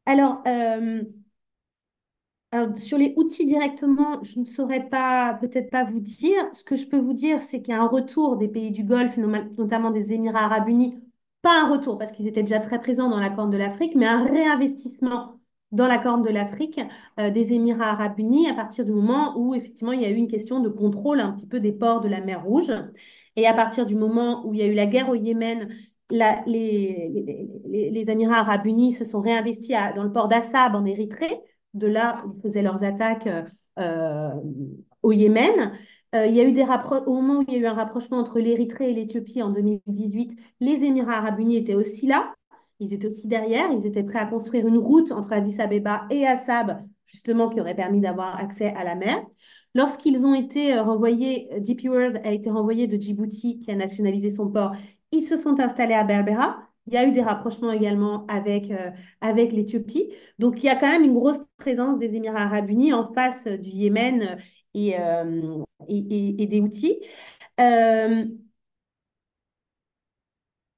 Alors, 0.06 0.42
euh, 0.46 1.02
sur 2.76 2.98
les 2.98 3.14
outils 3.16 3.46
directement, 3.46 4.22
je 4.22 4.38
ne 4.38 4.44
saurais 4.44 4.88
pas, 4.88 5.34
peut-être 5.40 5.70
pas 5.70 5.84
vous 5.84 6.00
dire. 6.00 6.48
Ce 6.52 6.64
que 6.64 6.76
je 6.76 6.86
peux 6.86 6.98
vous 6.98 7.12
dire, 7.12 7.42
c'est 7.42 7.62
qu'il 7.62 7.74
y 7.74 7.76
a 7.76 7.82
un 7.82 7.86
retour 7.86 8.36
des 8.36 8.48
pays 8.48 8.70
du 8.70 8.84
Golfe, 8.84 9.16
notamment 9.16 9.90
des 9.90 10.12
Émirats 10.12 10.44
arabes 10.44 10.68
unis. 10.68 10.98
Pas 11.42 11.62
un 11.62 11.70
retour, 11.70 11.98
parce 11.98 12.12
qu'ils 12.12 12.26
étaient 12.26 12.42
déjà 12.42 12.58
très 12.60 12.80
présents 12.80 13.08
dans 13.08 13.18
la 13.18 13.30
Corne 13.30 13.50
de 13.50 13.56
l'Afrique, 13.56 13.94
mais 13.96 14.06
un 14.06 14.24
réinvestissement 14.24 15.40
dans 15.72 15.86
la 15.88 15.98
Corne 15.98 16.22
de 16.22 16.30
l'Afrique 16.30 16.80
euh, 17.18 17.30
des 17.30 17.52
Émirats 17.52 17.90
arabes 17.90 18.18
unis 18.18 18.48
à 18.48 18.54
partir 18.54 18.84
du 18.84 18.92
moment 18.92 19.36
où, 19.36 19.54
effectivement, 19.54 19.92
il 19.92 20.02
y 20.02 20.06
a 20.06 20.10
eu 20.10 20.14
une 20.14 20.28
question 20.28 20.60
de 20.60 20.68
contrôle 20.68 21.20
un 21.20 21.32
petit 21.32 21.46
peu 21.46 21.60
des 21.60 21.72
ports 21.72 22.00
de 22.00 22.08
la 22.08 22.20
mer 22.20 22.44
Rouge. 22.44 22.72
Et 23.36 23.46
à 23.46 23.54
partir 23.54 23.86
du 23.86 23.96
moment 23.96 24.46
où 24.46 24.54
il 24.54 24.60
y 24.60 24.62
a 24.62 24.66
eu 24.66 24.74
la 24.74 24.86
guerre 24.86 25.08
au 25.08 25.14
Yémen, 25.14 25.68
les, 26.10 28.04
Émirats 28.08 28.40
arabes 28.40 28.66
unis 28.66 28.92
se 28.92 29.04
sont 29.04 29.20
réinvestis 29.20 29.74
dans 29.96 30.04
le 30.04 30.12
port 30.12 30.28
d'Assab 30.28 30.74
en 30.74 30.84
Érythrée 30.84 31.40
de 31.74 31.86
là 31.86 32.24
ils 32.34 32.40
faisaient 32.42 32.62
leurs 32.62 32.84
attaques 32.84 33.28
euh, 33.78 34.30
au 35.02 35.12
Yémen. 35.12 35.72
Euh, 36.14 36.26
il 36.26 36.34
y 36.34 36.40
a 36.40 36.44
eu 36.44 36.52
des 36.52 36.62
au 36.62 37.12
moment 37.12 37.40
où 37.40 37.44
il 37.48 37.54
y 37.54 37.56
a 37.56 37.60
eu 37.60 37.66
un 37.66 37.74
rapprochement 37.74 38.18
entre 38.18 38.38
l'Érythrée 38.38 38.90
et 38.90 38.94
l'Éthiopie 38.94 39.42
en 39.42 39.50
2018, 39.50 40.38
les 40.60 40.84
Émirats 40.84 41.16
arabes 41.16 41.40
unis 41.40 41.56
étaient 41.56 41.74
aussi 41.74 42.06
là. 42.06 42.34
Ils 42.80 42.94
étaient 42.94 43.08
aussi 43.08 43.26
derrière. 43.26 43.70
Ils 43.72 43.86
étaient 43.86 44.04
prêts 44.04 44.20
à 44.20 44.26
construire 44.26 44.66
une 44.66 44.78
route 44.78 45.10
entre 45.12 45.32
Addis 45.32 45.60
Abeba 45.60 46.06
et 46.10 46.26
Assab, 46.26 46.82
justement, 47.06 47.48
qui 47.48 47.60
aurait 47.60 47.74
permis 47.74 48.00
d'avoir 48.00 48.38
accès 48.38 48.72
à 48.74 48.84
la 48.84 48.94
mer. 48.94 49.24
Lorsqu'ils 49.74 50.24
ont 50.24 50.34
été 50.34 50.74
euh, 50.74 50.82
renvoyés, 50.82 51.48
DP 51.58 51.88
World 51.88 52.20
a 52.24 52.32
été 52.32 52.48
renvoyé 52.50 52.86
de 52.86 53.00
Djibouti, 53.00 53.60
qui 53.60 53.70
a 53.72 53.76
nationalisé 53.76 54.30
son 54.30 54.48
port, 54.48 54.72
ils 55.10 55.22
se 55.22 55.36
sont 55.36 55.58
installés 55.60 55.94
à 55.94 56.04
Berbera. 56.04 56.58
Il 56.86 56.94
y 56.94 56.96
a 56.96 57.06
eu 57.06 57.12
des 57.12 57.22
rapprochements 57.22 57.72
également 57.72 58.26
avec, 58.26 58.70
euh, 58.70 58.90
avec 59.20 59.52
l'Éthiopie. 59.52 60.12
Donc, 60.38 60.62
il 60.62 60.66
y 60.66 60.68
a 60.68 60.76
quand 60.76 60.90
même 60.90 61.04
une 61.04 61.14
grosse 61.14 61.40
présence 61.64 61.98
des 61.98 62.14
Émirats 62.14 62.42
arabes 62.42 62.68
unis 62.68 62.92
en 62.92 63.10
face 63.14 63.46
du 63.46 63.70
Yémen 63.70 64.36
et, 64.74 64.98
euh, 65.00 65.62
des 65.88 66.60
outils. 66.60 67.00
Euh, 67.58 68.26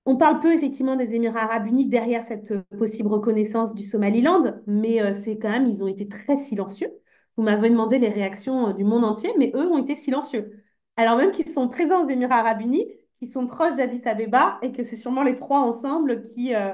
on 0.04 0.16
parle 0.16 0.38
peu 0.38 0.54
effectivement 0.54 0.94
des 0.94 1.16
Émirats 1.16 1.40
arabes 1.42 1.66
unis 1.66 1.88
derrière 1.88 2.22
cette 2.22 2.54
possible 2.78 3.08
reconnaissance 3.08 3.74
du 3.74 3.84
Somaliland, 3.84 4.54
mais 4.68 5.12
c'est 5.12 5.38
quand 5.38 5.50
même, 5.50 5.66
ils 5.66 5.82
ont 5.82 5.88
été 5.88 6.06
très 6.06 6.36
silencieux. 6.36 6.92
Vous 7.36 7.42
m'avez 7.42 7.68
demandé 7.68 7.98
les 7.98 8.08
réactions 8.08 8.72
du 8.72 8.84
monde 8.84 9.04
entier, 9.04 9.32
mais 9.38 9.50
eux 9.56 9.66
ont 9.66 9.78
été 9.82 9.96
silencieux. 9.96 10.62
Alors 10.96 11.16
même 11.16 11.32
qu'ils 11.32 11.48
sont 11.48 11.68
présents 11.68 12.04
aux 12.04 12.08
Émirats 12.08 12.36
arabes 12.36 12.60
unis, 12.60 12.86
qui 13.18 13.26
sont 13.26 13.48
proches 13.48 13.74
d'Addis 13.76 14.06
Abeba 14.06 14.58
et 14.62 14.70
que 14.70 14.84
c'est 14.84 14.96
sûrement 14.96 15.24
les 15.24 15.34
trois 15.34 15.60
ensemble 15.60 16.22
qui, 16.22 16.54
euh, 16.54 16.72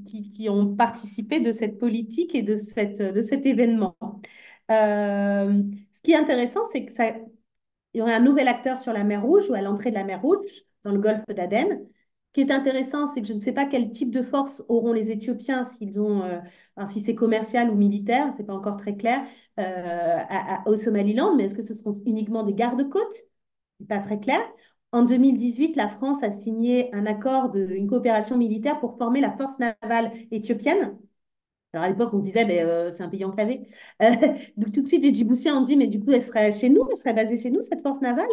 qui, 0.00 0.48
ont 0.48 0.74
participé 0.74 1.40
de 1.40 1.52
cette 1.52 1.78
politique 1.78 2.34
et 2.34 2.42
de, 2.42 2.56
cette, 2.56 3.00
de 3.02 3.20
cet 3.20 3.46
événement. 3.46 3.96
Euh, 4.70 5.62
ce 5.92 6.02
qui 6.02 6.12
est 6.12 6.16
intéressant, 6.16 6.60
c'est 6.72 6.84
que 6.84 6.92
ça, 6.92 7.08
il 7.94 7.98
y 7.98 8.02
aurait 8.02 8.14
un 8.14 8.20
nouvel 8.20 8.48
acteur 8.48 8.78
sur 8.78 8.92
la 8.92 9.04
mer 9.04 9.22
Rouge 9.22 9.48
ou 9.50 9.54
à 9.54 9.60
l'entrée 9.60 9.90
de 9.90 9.96
la 9.96 10.04
mer 10.04 10.22
Rouge, 10.22 10.46
dans 10.84 10.92
le 10.92 10.98
golfe 10.98 11.24
d'Aden. 11.28 11.86
Ce 12.28 12.32
qui 12.32 12.40
est 12.40 12.52
intéressant, 12.52 13.12
c'est 13.12 13.20
que 13.20 13.28
je 13.28 13.34
ne 13.34 13.40
sais 13.40 13.52
pas 13.52 13.66
quel 13.66 13.90
type 13.90 14.10
de 14.10 14.22
force 14.22 14.64
auront 14.68 14.92
les 14.92 15.10
Éthiopiens 15.10 15.64
s'ils 15.64 16.00
ont, 16.00 16.22
euh, 16.22 16.40
si 16.86 17.00
c'est 17.00 17.14
commercial 17.14 17.70
ou 17.70 17.74
militaire, 17.74 18.32
c'est 18.36 18.44
pas 18.44 18.54
encore 18.54 18.78
très 18.78 18.96
clair, 18.96 19.22
au 20.66 20.76
Somaliland, 20.78 21.36
mais 21.36 21.44
est-ce 21.44 21.54
que 21.54 21.62
ce 21.62 21.74
seront 21.74 21.92
uniquement 22.06 22.42
des 22.42 22.54
gardes-côtes? 22.54 23.24
Pas 23.88 23.98
très 23.98 24.18
clair. 24.18 24.40
En 24.92 25.02
2018, 25.04 25.76
la 25.76 25.88
France 25.88 26.22
a 26.22 26.32
signé 26.32 26.94
un 26.94 27.06
accord 27.06 27.50
de 27.50 27.66
une 27.66 27.88
coopération 27.88 28.36
militaire 28.36 28.78
pour 28.80 28.96
former 28.98 29.20
la 29.20 29.30
force 29.36 29.58
navale 29.58 30.12
éthiopienne. 30.30 30.98
Alors 31.72 31.86
à 31.86 31.88
l'époque, 31.88 32.12
on 32.14 32.18
se 32.18 32.24
disait, 32.24 32.46
euh, 32.64 32.90
c'est 32.92 33.02
un 33.02 33.08
pays 33.08 33.24
enclavé. 33.24 33.66
Euh, 34.02 34.10
donc 34.58 34.72
tout 34.72 34.82
de 34.82 34.88
suite, 34.88 35.02
les 35.02 35.14
Djiboutiens 35.14 35.58
ont 35.58 35.62
dit, 35.62 35.76
mais 35.76 35.86
du 35.88 36.00
coup, 36.00 36.12
elle 36.12 36.22
serait 36.22 36.52
chez 36.52 36.68
nous, 36.70 36.86
elle 36.90 36.98
serait 36.98 37.14
basée 37.14 37.38
chez 37.38 37.50
nous, 37.50 37.62
cette 37.62 37.82
force 37.82 38.00
navale. 38.02 38.28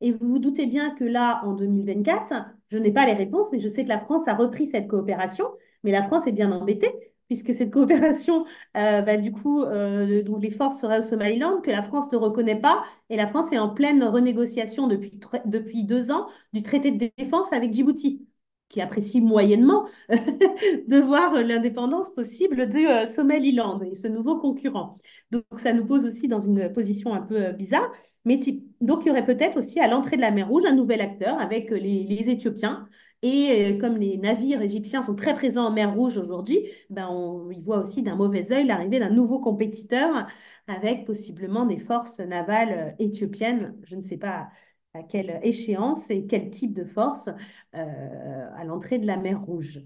Et 0.00 0.12
vous 0.12 0.28
vous 0.28 0.38
doutez 0.38 0.66
bien 0.66 0.94
que 0.94 1.04
là, 1.04 1.40
en 1.44 1.54
2024, 1.54 2.34
je 2.70 2.78
n'ai 2.78 2.92
pas 2.92 3.06
les 3.06 3.14
réponses, 3.14 3.50
mais 3.52 3.60
je 3.60 3.68
sais 3.68 3.84
que 3.84 3.88
la 3.88 4.00
France 4.00 4.28
a 4.28 4.34
repris 4.34 4.66
cette 4.66 4.88
coopération. 4.88 5.46
Mais 5.82 5.92
la 5.92 6.02
France 6.02 6.26
est 6.26 6.32
bien 6.32 6.52
embêtée 6.52 6.92
puisque 7.26 7.52
cette 7.54 7.70
coopération, 7.70 8.44
euh, 8.76 9.02
bah, 9.02 9.16
du 9.16 9.32
coup, 9.32 9.62
euh, 9.62 10.22
donc 10.22 10.42
les 10.42 10.50
forces 10.50 10.80
seraient 10.80 10.98
au 10.98 11.02
Somaliland, 11.02 11.60
que 11.60 11.70
la 11.70 11.82
France 11.82 12.10
ne 12.12 12.16
reconnaît 12.16 12.60
pas, 12.60 12.84
et 13.10 13.16
la 13.16 13.26
France 13.26 13.52
est 13.52 13.58
en 13.58 13.70
pleine 13.70 14.02
renégociation 14.04 14.86
depuis, 14.88 15.18
depuis 15.46 15.84
deux 15.84 16.10
ans 16.10 16.28
du 16.52 16.62
traité 16.62 16.90
de 16.90 17.10
défense 17.18 17.52
avec 17.52 17.72
Djibouti 17.72 18.26
qui 18.68 18.80
apprécie 18.80 19.20
moyennement 19.20 19.86
de 20.08 20.98
voir 21.00 21.34
l'indépendance 21.42 22.12
possible 22.12 22.68
du 22.68 22.86
euh, 22.88 23.06
Somaliland 23.06 23.80
et 23.82 23.94
ce 23.94 24.08
nouveau 24.08 24.38
concurrent. 24.40 24.98
Donc 25.30 25.44
ça 25.58 25.72
nous 25.72 25.86
pose 25.86 26.04
aussi 26.06 26.28
dans 26.28 26.40
une 26.40 26.72
position 26.72 27.14
un 27.14 27.22
peu 27.22 27.52
bizarre. 27.52 27.90
Mais 28.24 28.40
donc 28.80 29.04
il 29.04 29.08
y 29.08 29.10
aurait 29.10 29.24
peut-être 29.24 29.58
aussi 29.58 29.80
à 29.80 29.86
l'entrée 29.88 30.16
de 30.16 30.22
la 30.22 30.30
mer 30.30 30.48
Rouge 30.48 30.64
un 30.66 30.74
nouvel 30.74 31.00
acteur 31.02 31.38
avec 31.40 31.70
les 31.70 32.30
Éthiopiens 32.30 32.88
et 33.24 33.72
euh, 33.72 33.78
comme 33.80 33.96
les 33.96 34.18
navires 34.18 34.60
égyptiens 34.60 35.02
sont 35.02 35.14
très 35.14 35.34
présents 35.34 35.64
en 35.66 35.72
mer 35.72 35.94
Rouge 35.94 36.18
aujourd'hui, 36.18 36.60
ben 36.90 37.08
on 37.08 37.50
y 37.50 37.62
voit 37.62 37.78
aussi 37.78 38.02
d'un 38.02 38.16
mauvais 38.16 38.52
œil 38.52 38.66
l'arrivée 38.66 38.98
d'un 39.00 39.08
nouveau 39.08 39.40
compétiteur 39.40 40.26
avec 40.66 41.06
possiblement 41.06 41.64
des 41.64 41.78
forces 41.78 42.20
navales 42.20 42.94
euh, 43.00 43.04
éthiopiennes. 43.04 43.76
Je 43.84 43.96
ne 43.96 44.02
sais 44.02 44.18
pas 44.18 44.48
à 44.92 45.02
quelle 45.02 45.40
échéance 45.42 46.10
et 46.10 46.26
quel 46.26 46.50
type 46.50 46.74
de 46.74 46.84
force 46.84 47.30
euh, 47.74 48.50
à 48.56 48.64
l'entrée 48.64 48.98
de 48.98 49.06
la 49.06 49.16
mer 49.16 49.40
Rouge. 49.40 49.82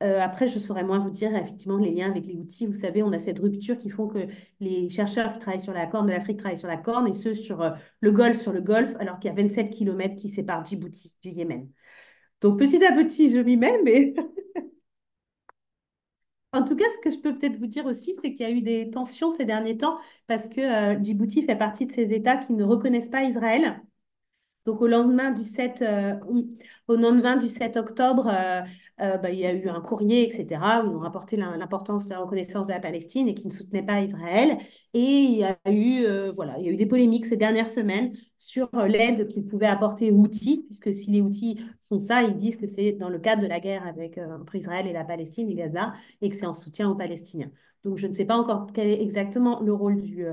après, 0.00 0.48
je 0.48 0.58
saurais 0.58 0.84
moins 0.84 0.98
vous 0.98 1.10
dire 1.10 1.34
effectivement 1.34 1.78
les 1.78 1.90
liens 1.92 2.10
avec 2.10 2.26
les 2.26 2.36
outils. 2.36 2.66
Vous 2.66 2.74
savez, 2.74 3.02
on 3.02 3.12
a 3.12 3.18
cette 3.18 3.38
rupture 3.38 3.78
qui 3.78 3.88
font 3.88 4.06
que 4.06 4.26
les 4.60 4.90
chercheurs 4.90 5.32
qui 5.32 5.38
travaillent 5.38 5.60
sur 5.62 5.72
la 5.72 5.86
Corne 5.86 6.06
de 6.06 6.12
l'Afrique 6.12 6.38
travaillent 6.38 6.58
sur 6.58 6.68
la 6.68 6.76
Corne 6.76 7.08
et 7.08 7.14
ceux 7.14 7.32
sur 7.32 7.74
le 8.00 8.12
Golfe, 8.12 8.40
sur 8.40 8.52
le 8.52 8.60
Golfe, 8.60 8.94
alors 9.00 9.18
qu'il 9.18 9.30
y 9.30 9.32
a 9.32 9.36
27 9.36 9.70
km 9.70 10.14
qui 10.16 10.28
séparent 10.28 10.66
Djibouti 10.66 11.14
du 11.22 11.30
Yémen. 11.30 11.70
Donc 12.44 12.58
petit 12.60 12.84
à 12.84 12.92
petit, 12.92 13.30
je 13.32 13.38
m'y 13.38 13.56
mets, 13.56 13.80
mais 13.84 14.14
en 16.52 16.62
tout 16.64 16.76
cas, 16.76 16.84
ce 16.94 16.98
que 16.98 17.10
je 17.10 17.18
peux 17.20 17.36
peut-être 17.38 17.56
vous 17.58 17.66
dire 17.66 17.84
aussi, 17.86 18.14
c'est 18.20 18.32
qu'il 18.32 18.42
y 18.42 18.44
a 18.44 18.50
eu 18.50 18.62
des 18.62 18.90
tensions 18.90 19.30
ces 19.30 19.44
derniers 19.44 19.76
temps 19.76 19.98
parce 20.26 20.48
que 20.48 20.60
euh, 20.60 21.02
Djibouti 21.02 21.42
fait 21.44 21.56
partie 21.56 21.86
de 21.86 21.92
ces 21.92 22.12
États 22.12 22.36
qui 22.36 22.52
ne 22.52 22.64
reconnaissent 22.64 23.08
pas 23.10 23.24
Israël. 23.24 23.82
Donc 24.64 24.80
au 24.80 24.86
lendemain 24.86 25.30
du 25.30 25.44
7, 25.44 25.82
euh, 25.82 26.14
au 26.88 26.96
lendemain 26.96 27.36
du 27.36 27.48
7 27.48 27.76
octobre, 27.76 28.26
euh, 28.28 28.62
euh, 29.00 29.18
bah, 29.18 29.30
il 29.30 29.38
y 29.38 29.44
a 29.46 29.52
eu 29.52 29.68
un 29.68 29.80
courrier, 29.82 30.22
etc., 30.24 30.82
où 30.84 30.90
ils 30.90 30.96
ont 30.96 31.00
rapporté 31.00 31.36
l'importance 31.36 32.06
de 32.06 32.10
la 32.10 32.20
reconnaissance 32.20 32.68
de 32.68 32.72
la 32.72 32.80
Palestine 32.80 33.28
et 33.28 33.34
qui 33.34 33.46
ne 33.46 33.52
soutenait 33.52 33.82
pas 33.82 34.00
Israël. 34.00 34.56
Et 34.94 35.00
il 35.00 35.38
y 35.38 35.44
a 35.44 35.58
eu, 35.70 36.06
voilà, 36.34 36.58
il 36.58 36.64
y 36.64 36.68
a 36.68 36.72
eu 36.72 36.76
des 36.76 36.86
polémiques 36.86 37.26
ces 37.26 37.36
dernières 37.36 37.68
semaines 37.68 38.12
sur 38.38 38.68
l'aide 38.86 39.26
qu'ils 39.28 39.44
pouvaient 39.44 39.66
apporter 39.66 40.10
aux 40.10 40.16
outils, 40.16 40.64
puisque 40.66 40.94
si 40.94 41.10
les 41.10 41.20
outils 41.20 41.60
font 41.82 41.98
ça, 42.00 42.22
ils 42.22 42.36
disent 42.36 42.56
que 42.56 42.66
c'est 42.66 42.92
dans 42.92 43.08
le 43.10 43.18
cadre 43.18 43.42
de 43.42 43.48
la 43.48 43.60
guerre 43.60 43.92
entre 44.40 44.54
Israël 44.54 44.86
et 44.86 44.92
la 44.92 45.04
Palestine 45.04 45.50
et 45.50 45.54
Gaza, 45.54 45.92
et 46.22 46.30
que 46.30 46.36
c'est 46.36 46.46
en 46.46 46.54
soutien 46.54 46.88
aux 46.88 46.94
Palestiniens. 46.94 47.50
Donc 47.82 47.98
je 47.98 48.06
ne 48.06 48.14
sais 48.14 48.24
pas 48.24 48.36
encore 48.36 48.68
quel 48.72 48.88
est 48.88 49.02
exactement 49.02 49.60
le 49.60 49.74
rôle 49.74 50.00
du 50.00 50.24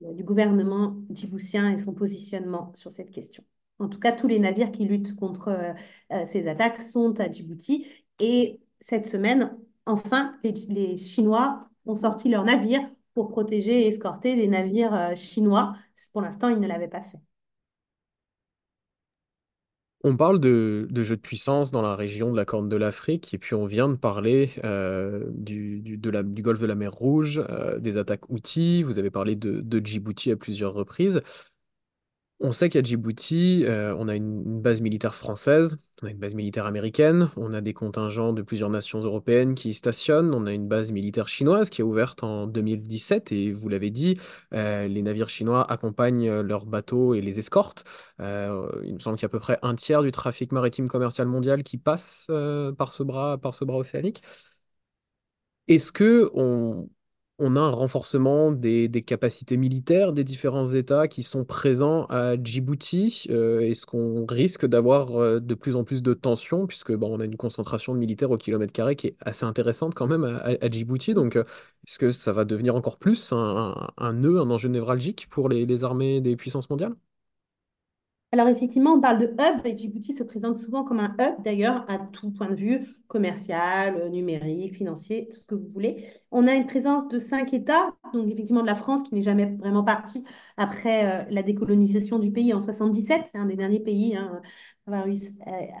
du 0.00 0.24
gouvernement 0.24 0.96
djiboutien 1.10 1.72
et 1.72 1.78
son 1.78 1.94
positionnement 1.94 2.72
sur 2.74 2.90
cette 2.90 3.10
question. 3.10 3.44
En 3.78 3.88
tout 3.88 4.00
cas, 4.00 4.12
tous 4.12 4.26
les 4.26 4.38
navires 4.38 4.72
qui 4.72 4.84
luttent 4.84 5.16
contre 5.16 5.48
euh, 5.48 5.72
euh, 6.12 6.26
ces 6.26 6.48
attaques 6.48 6.82
sont 6.82 7.18
à 7.20 7.30
Djibouti. 7.30 7.86
Et 8.20 8.60
cette 8.80 9.06
semaine, 9.06 9.56
enfin, 9.86 10.36
les, 10.42 10.96
Chinois 10.96 11.68
ont 11.86 11.94
sorti 11.94 12.28
leurs 12.28 12.44
navires 12.44 12.88
pour 13.14 13.28
protéger 13.28 13.82
et 13.82 13.88
escorter 13.88 14.36
des 14.36 14.48
navires 14.48 14.94
euh, 14.94 15.14
chinois. 15.14 15.72
Pour 16.12 16.22
l'instant, 16.22 16.48
ils 16.48 16.60
ne 16.60 16.66
l'avaient 16.66 16.88
pas 16.88 17.02
fait. 17.02 17.18
On 20.04 20.16
parle 20.16 20.38
de, 20.38 20.88
jeux 20.94 21.16
de 21.16 21.20
puissance 21.20 21.72
dans 21.72 21.82
la 21.82 21.96
région 21.96 22.30
de 22.30 22.36
la 22.36 22.44
Corne 22.44 22.68
de 22.68 22.76
l'Afrique, 22.76 23.34
et 23.34 23.38
puis 23.38 23.54
on 23.54 23.66
vient 23.66 23.88
de 23.88 23.96
parler 23.96 24.52
euh, 24.64 25.24
du, 25.34 25.98
golfe 26.40 26.60
de 26.60 26.66
la 26.66 26.76
mer 26.76 26.92
Rouge, 26.92 27.42
euh, 27.50 27.80
des 27.80 27.96
attaques 27.96 28.30
outils, 28.30 28.84
vous 28.84 29.00
avez 29.00 29.10
parlé 29.10 29.34
de, 29.34 29.60
de 29.60 29.84
Djibouti 29.84 30.30
à 30.30 30.36
plusieurs 30.36 30.72
reprises. 30.72 31.20
On 32.40 32.52
sait 32.52 32.68
qu'à 32.68 32.82
Djibouti, 32.82 33.64
euh, 33.66 33.94
on 33.98 34.06
a 34.06 34.14
une, 34.14 34.60
base 34.60 34.80
militaire 34.80 35.14
française, 35.16 35.78
on 36.02 36.06
a 36.06 36.10
une 36.10 36.18
base 36.18 36.34
militaire 36.34 36.66
américaine, 36.66 37.30
on 37.36 37.52
a 37.52 37.60
des 37.60 37.74
contingents 37.74 38.32
de 38.32 38.42
plusieurs 38.42 38.70
nations 38.70 39.00
européennes 39.00 39.56
qui 39.56 39.70
y 39.70 39.74
stationnent, 39.74 40.32
on 40.32 40.46
a 40.46 40.52
une 40.52 40.68
base 40.68 40.92
militaire 40.92 41.26
chinoise 41.26 41.68
qui 41.68 41.80
est 41.80 41.84
ouverte 41.84 42.22
en 42.22 42.46
2017 42.46 43.32
et 43.32 43.50
vous 43.52 43.68
l'avez 43.68 43.90
dit, 43.90 44.18
euh, 44.54 44.86
les 44.86 45.02
navires 45.02 45.28
chinois 45.30 45.68
accompagnent 45.68 46.28
euh, 46.28 46.42
leurs 46.42 46.64
bateaux 46.64 47.14
et 47.14 47.20
les 47.20 47.40
escortent. 47.40 47.82
il 48.20 48.24
me 48.94 49.00
semble 49.00 49.16
qu'il 49.16 49.22
y 49.22 49.26
a 49.26 49.26
à 49.26 49.28
peu 49.30 49.40
près 49.40 49.58
un 49.62 49.74
tiers 49.74 50.02
du 50.02 50.12
trafic 50.12 50.52
maritime 50.52 50.88
commercial 50.88 51.26
mondial 51.26 51.64
qui 51.64 51.76
passe 51.76 52.30
par 52.78 52.92
ce 52.92 53.02
bras, 53.02 53.36
par 53.38 53.54
ce 53.56 53.64
bras 53.64 53.78
océanique. 53.78 54.22
Est-ce 55.68 55.92
que 55.92 56.30
on, 56.34 56.88
on 57.38 57.56
a 57.56 57.60
un 57.60 57.70
renforcement 57.70 58.50
des, 58.52 58.90
capacités 59.06 59.56
militaires 59.56 60.12
des 60.12 60.24
différents 60.24 60.66
États 60.66 61.06
qui 61.08 61.22
sont 61.22 61.44
présents 61.44 62.06
à 62.06 62.34
Djibouti. 62.42 63.26
Euh, 63.30 63.60
est-ce 63.60 63.86
qu'on 63.86 64.26
risque 64.26 64.66
d'avoir 64.66 65.16
euh, 65.16 65.40
de 65.40 65.54
plus 65.54 65.76
en 65.76 65.84
plus 65.84 66.02
de 66.02 66.14
tensions, 66.14 66.66
puisque 66.66 66.92
bon, 66.92 67.16
on 67.16 67.20
a 67.20 67.24
une 67.24 67.36
concentration 67.36 67.94
de 67.94 67.98
militaires 67.98 68.30
au 68.30 68.36
kilomètre 68.36 68.72
carré 68.72 68.96
qui 68.96 69.08
est 69.08 69.16
assez 69.20 69.44
intéressante 69.44 69.94
quand 69.94 70.08
même 70.08 70.24
à, 70.24 70.68
Djibouti. 70.68 71.14
Donc, 71.14 71.36
euh, 71.36 71.44
est-ce 71.86 71.98
que 71.98 72.10
ça 72.10 72.32
va 72.32 72.44
devenir 72.44 72.74
encore 72.74 72.98
plus 72.98 73.32
un, 73.32 74.12
nœud, 74.12 74.40
un 74.40 74.50
enjeu 74.50 74.68
névralgique 74.68 75.28
pour 75.30 75.48
les 75.48 75.84
armées 75.84 76.20
des 76.20 76.36
puissances 76.36 76.68
mondiales? 76.70 76.94
Alors 78.30 78.48
effectivement, 78.48 78.92
on 78.92 79.00
parle 79.00 79.18
de 79.18 79.26
hub 79.26 79.64
et 79.64 79.76
Djibouti 79.76 80.12
se 80.12 80.22
présente 80.22 80.58
souvent 80.58 80.84
comme 80.84 81.00
un 81.00 81.14
hub 81.18 81.42
d'ailleurs 81.42 81.86
à 81.88 81.98
tout 81.98 82.30
point 82.30 82.50
de 82.50 82.54
vue, 82.54 82.80
commercial, 83.06 83.96
euh, 83.96 84.10
numérique, 84.10 84.76
financier, 84.76 85.28
tout 85.32 85.38
ce 85.38 85.46
que 85.46 85.54
vous 85.54 85.66
voulez. 85.68 86.04
On 86.30 86.46
a 86.46 86.54
une 86.54 86.66
présence 86.66 87.08
de 87.08 87.20
cinq 87.20 87.54
États, 87.54 87.94
donc 88.12 88.30
effectivement 88.30 88.60
de 88.60 88.66
la 88.66 88.74
France 88.74 89.02
qui 89.02 89.14
n'est 89.14 89.22
jamais 89.22 89.46
vraiment 89.46 89.82
partie 89.82 90.24
après 90.58 91.22
euh, 91.22 91.24
la 91.30 91.42
décolonisation 91.42 92.18
du 92.18 92.30
pays 92.30 92.52
en 92.52 92.60
77, 92.60 93.22
c'est 93.32 93.38
un 93.38 93.46
des 93.46 93.56
derniers 93.56 93.80
pays 93.80 94.14
hein, 94.14 94.42
à 94.86 94.98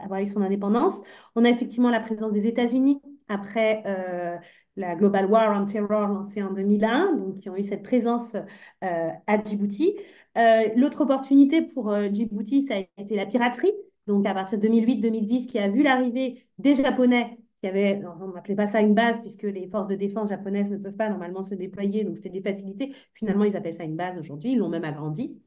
avoir 0.04 0.20
eu, 0.20 0.26
son 0.26 0.40
indépendance. 0.40 1.02
On 1.36 1.44
a 1.44 1.50
effectivement 1.50 1.90
la 1.90 2.00
présence 2.00 2.32
des 2.32 2.46
États-Unis 2.46 3.02
après 3.28 3.82
euh, 3.84 4.36
la 4.76 4.94
Global 4.94 5.26
War 5.26 5.60
on 5.60 5.66
Terror 5.66 6.08
lancée 6.08 6.42
en 6.42 6.52
2001, 6.54 7.16
donc 7.16 7.40
qui 7.40 7.50
ont 7.50 7.56
eu 7.56 7.62
cette 7.62 7.82
présence 7.82 8.36
à 8.80 9.44
Djibouti. 9.44 9.96
Euh, 10.38 10.68
l'autre 10.76 11.00
opportunité 11.00 11.62
pour 11.62 11.90
euh, 11.90 12.08
Djibouti, 12.12 12.62
ça 12.62 12.76
a 12.76 13.02
été 13.02 13.16
la 13.16 13.26
piraterie. 13.26 13.72
Donc, 14.06 14.26
à 14.26 14.34
partir 14.34 14.58
de 14.58 14.62
2008-2010, 14.68 15.46
qui 15.46 15.58
a 15.58 15.68
vu 15.68 15.82
l'arrivée 15.82 16.44
des 16.58 16.74
Japonais, 16.74 17.38
qui 17.60 17.68
avaient, 17.68 18.00
on 18.04 18.54
pas 18.54 18.66
ça 18.68 18.80
une 18.80 18.94
base, 18.94 19.20
puisque 19.20 19.42
les 19.42 19.66
forces 19.66 19.88
de 19.88 19.96
défense 19.96 20.28
japonaises 20.30 20.70
ne 20.70 20.78
peuvent 20.78 20.96
pas 20.96 21.08
normalement 21.08 21.42
se 21.42 21.54
déployer, 21.54 22.04
donc 22.04 22.16
c'était 22.16 22.30
des 22.30 22.40
facilités. 22.40 22.94
Finalement, 23.14 23.44
ils 23.44 23.56
appellent 23.56 23.74
ça 23.74 23.84
une 23.84 23.96
base 23.96 24.16
aujourd'hui, 24.16 24.52
ils 24.52 24.58
l'ont 24.58 24.68
même 24.68 24.84
agrandi. 24.84 25.40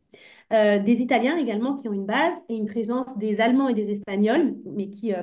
Euh, 0.51 0.79
des 0.79 1.01
Italiens 1.01 1.37
également 1.37 1.77
qui 1.77 1.87
ont 1.87 1.93
une 1.93 2.05
base 2.05 2.35
et 2.49 2.55
une 2.55 2.65
présence 2.67 3.17
des 3.17 3.39
Allemands 3.39 3.69
et 3.69 3.73
des 3.73 3.91
Espagnols, 3.91 4.55
mais 4.65 4.89
qui 4.89 5.13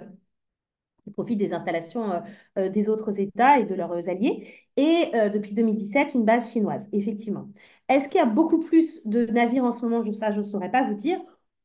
profitent 1.15 1.39
des 1.39 1.55
installations 1.55 2.23
des 2.57 2.89
autres 2.89 3.19
États 3.19 3.59
et 3.59 3.65
de 3.65 3.75
leurs 3.75 4.09
alliés. 4.09 4.47
Et 4.77 5.11
depuis 5.33 5.55
2017, 5.55 6.15
une 6.15 6.25
base 6.25 6.53
chinoise, 6.53 6.89
effectivement. 6.93 7.49
Est-ce 7.88 8.09
qu'il 8.09 8.18
y 8.18 8.22
a 8.22 8.27
beaucoup 8.27 8.61
plus 8.61 9.07
de 9.07 9.27
navires 9.27 9.64
en 9.64 9.72
ce 9.72 9.85
moment? 9.85 10.05
Je 10.05 10.38
ne 10.38 10.42
saurais 10.42 10.70
pas 10.70 10.83
vous 10.83 10.94
dire. 10.94 11.18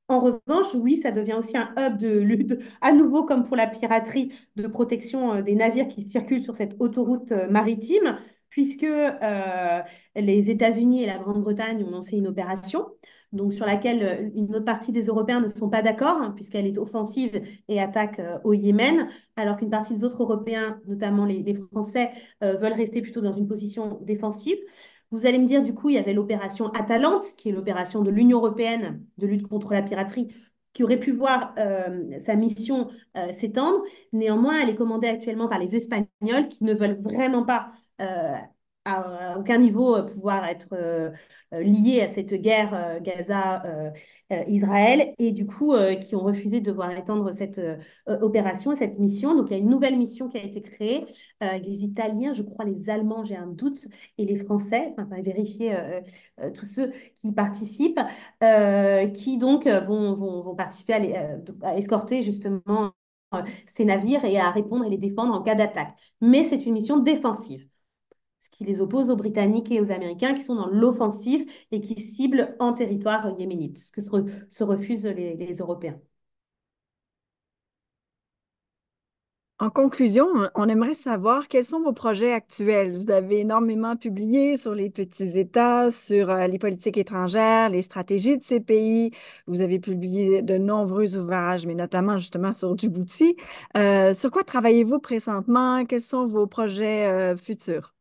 En 0.10 0.20
revanche, 0.20 0.76
oui, 0.76 0.98
ça 0.98 1.12
devient 1.12 1.34
aussi 1.34 1.58
un 1.58 1.74
hub 1.78 1.98
de 1.98 2.20
lutte, 2.20 2.60
à 2.82 2.92
nouveau 2.92 3.24
comme 3.24 3.44
pour 3.44 3.56
la 3.56 3.68
piraterie, 3.68 4.34
de 4.56 4.68
protection 4.68 5.36
euh, 5.36 5.42
des 5.42 5.56
navires 5.56 5.88
qui 5.88 6.02
circulent 6.02 6.44
sur 6.44 6.56
cette 6.56 6.76
autoroute 6.80 7.32
euh, 7.32 7.50
maritime, 7.50 8.18
puisque 8.50 8.84
euh, 8.84 9.82
les 10.16 10.50
États-Unis 10.50 11.04
et 11.04 11.06
la 11.08 11.18
Grande-Bretagne 11.18 11.84
ont 11.84 11.90
lancé 11.90 12.18
une 12.18 12.28
opération, 12.28 12.86
sur 13.50 13.66
laquelle 13.66 14.32
une 14.36 14.56
autre 14.56 14.66
partie 14.66 14.92
des 14.92 15.08
Européens 15.08 15.42
ne 15.42 15.48
sont 15.48 15.68
pas 15.68 15.82
d'accord, 15.82 16.18
hein, 16.22 16.34
puisqu'elle 16.36 16.68
est 16.68 16.78
offensive 16.78 17.42
et 17.68 17.82
attaque 17.82 18.22
au 18.44 18.54
Yémen, 18.54 19.08
alors 19.38 19.58
qu'une 19.58 19.72
partie 19.72 19.96
des 19.96 20.04
autres 20.04 20.22
Européens, 20.22 20.80
notamment 20.86 21.26
les, 21.26 21.56
Français, 21.72 22.12
veulent 22.42 22.74
rester 22.74 23.02
plutôt 23.02 23.22
dans 23.22 23.34
une 23.34 23.48
position 23.48 23.98
défensive. 24.04 24.58
Vous 25.14 25.28
allez 25.28 25.38
me 25.38 25.46
dire, 25.46 25.64
du 25.64 25.76
coup, 25.76 25.90
il 25.90 25.96
y 25.96 26.00
avait 26.00 26.14
l'opération 26.14 26.72
Atalante, 26.72 27.24
qui 27.38 27.50
est 27.50 27.52
l'opération 27.52 28.02
de 28.02 28.10
l'Union 28.10 28.40
européenne 28.40 29.06
de 29.20 29.28
lutte 29.28 29.48
contre 29.48 29.72
la 29.74 29.84
piraterie, 29.84 30.34
qui 30.74 30.84
aurait 30.84 31.00
pu 31.00 31.12
voir 31.12 31.54
euh, 31.60 32.18
sa 32.18 32.36
mission 32.36 32.90
euh, 33.16 33.32
s'étendre. 33.32 33.84
Néanmoins, 34.12 34.60
elle 34.62 34.70
est 34.72 34.76
commandée 34.76 35.08
actuellement 35.08 35.48
par 35.48 35.60
les 35.60 35.76
Espagnols, 35.76 36.50
qui 36.50 36.64
ne 36.64 36.74
veulent 36.74 37.00
vraiment 37.00 37.46
pas 37.46 37.72
euh, 38.02 38.36
à 38.86 39.38
aucun 39.40 39.58
niveau 39.60 39.96
euh, 39.96 40.04
pouvoir 40.04 40.46
être 40.46 40.68
euh, 40.74 41.12
euh, 41.54 41.62
liés 41.62 42.02
à 42.02 42.14
cette 42.14 42.34
guerre 42.34 43.00
Gaza-Israël 43.02 45.14
et 45.18 45.32
du 45.32 45.46
coup 45.46 45.74
qui 46.02 46.16
ont 46.16 46.24
refusé 46.24 46.60
de 46.62 46.72
voir 46.72 46.92
étendre 46.92 47.34
cette 47.34 47.62
opération, 48.08 48.76
cette 48.76 49.00
mission. 49.00 49.36
Donc 49.36 49.50
il 49.50 49.54
y 49.54 49.56
a 49.56 49.60
une 49.60 49.70
nouvelle 49.70 49.98
mission 49.98 50.30
qui 50.30 50.38
a 50.38 50.44
été 50.44 50.62
créée. 50.62 51.06
les 51.42 51.84
Italiens, 51.84 52.34
je 52.34 52.44
crois 52.44 52.66
les 52.66 52.90
Allemands, 52.90 53.24
j'ai 53.24 53.36
un 53.36 53.48
doute, 53.48 53.88
et 54.18 54.26
les 54.26 54.38
Français, 54.38 54.94
enfin 54.98 55.22
vérifier 55.22 55.76
tous 56.56 56.66
ceux 56.66 56.92
qui 57.24 57.32
participent, 57.32 58.00
qui 59.14 59.38
donc 59.38 59.68
vont, 59.68 60.56
participer 60.56 61.16
à, 61.62 61.78
escorter 61.78 62.22
justement 62.24 62.92
ces 63.68 63.86
navires 63.86 64.26
et 64.26 64.40
à 64.40 64.52
répondre 64.52 64.86
et 64.86 64.90
les 64.90 64.98
défendre 64.98 65.34
en 65.34 65.42
cas 65.42 65.56
d'attaque. 65.56 65.94
Mais 66.22 66.44
c'est 66.44 66.66
une 66.66 66.74
mission 66.74 66.98
défensive 66.98 67.68
qui 68.54 68.64
les 68.66 68.82
oppose 68.82 69.10
aux 69.10 69.16
Britanniques 69.16 69.72
et 69.72 69.82
aux 69.82 69.92
Américains 69.92 70.34
qui 70.34 70.42
sont 70.42 70.56
dans 70.56 70.68
l'offensive 70.68 71.46
et 71.72 71.82
qui 71.82 72.00
ciblent 72.00 72.56
en 72.60 72.74
territoire 72.74 73.38
yéménite, 73.40 73.78
ce 73.78 73.92
que 73.92 74.02
se, 74.02 74.64
refusent 74.64 75.06
les 75.06 75.56
Européens. 75.60 76.00
En 79.64 79.70
conclusion, 79.70 80.28
on 80.56 80.68
aimerait 80.68 80.94
savoir 80.94 81.48
quels 81.48 81.64
sont 81.64 81.82
vos 81.82 81.94
projets 81.94 82.34
actuels. 82.34 82.98
Vous 82.98 83.10
avez 83.12 83.40
énormément 83.40 83.96
publié 83.96 84.58
sur 84.58 84.74
les 84.76 84.90
petits 84.90 85.40
États, 85.40 85.90
sur 85.90 86.30
euh, 86.30 86.48
les 86.48 86.60
politiques 86.60 86.98
étrangères, 86.98 87.70
les 87.70 87.82
stratégies 87.82 88.38
de 88.38 88.44
ces 88.44 88.60
pays. 88.60 89.12
Vous 89.48 89.62
avez 89.62 89.80
publié 89.80 90.42
de 90.42 90.58
nombreux 90.58 91.16
ouvrages, 91.16 91.66
mais 91.66 91.76
notamment 91.76 92.18
justement 92.18 92.52
sur 92.52 92.78
Djibouti. 92.78 93.38
Euh, 93.78 94.14
sur 94.14 94.32
quoi 94.32 94.44
travaillez-vous 94.44 95.00
présentement? 95.00 95.86
Quels 95.86 96.02
sont 96.02 96.26
vos 96.26 96.46
projets 96.46 97.08
euh, 97.08 97.38
futurs? 97.38 97.94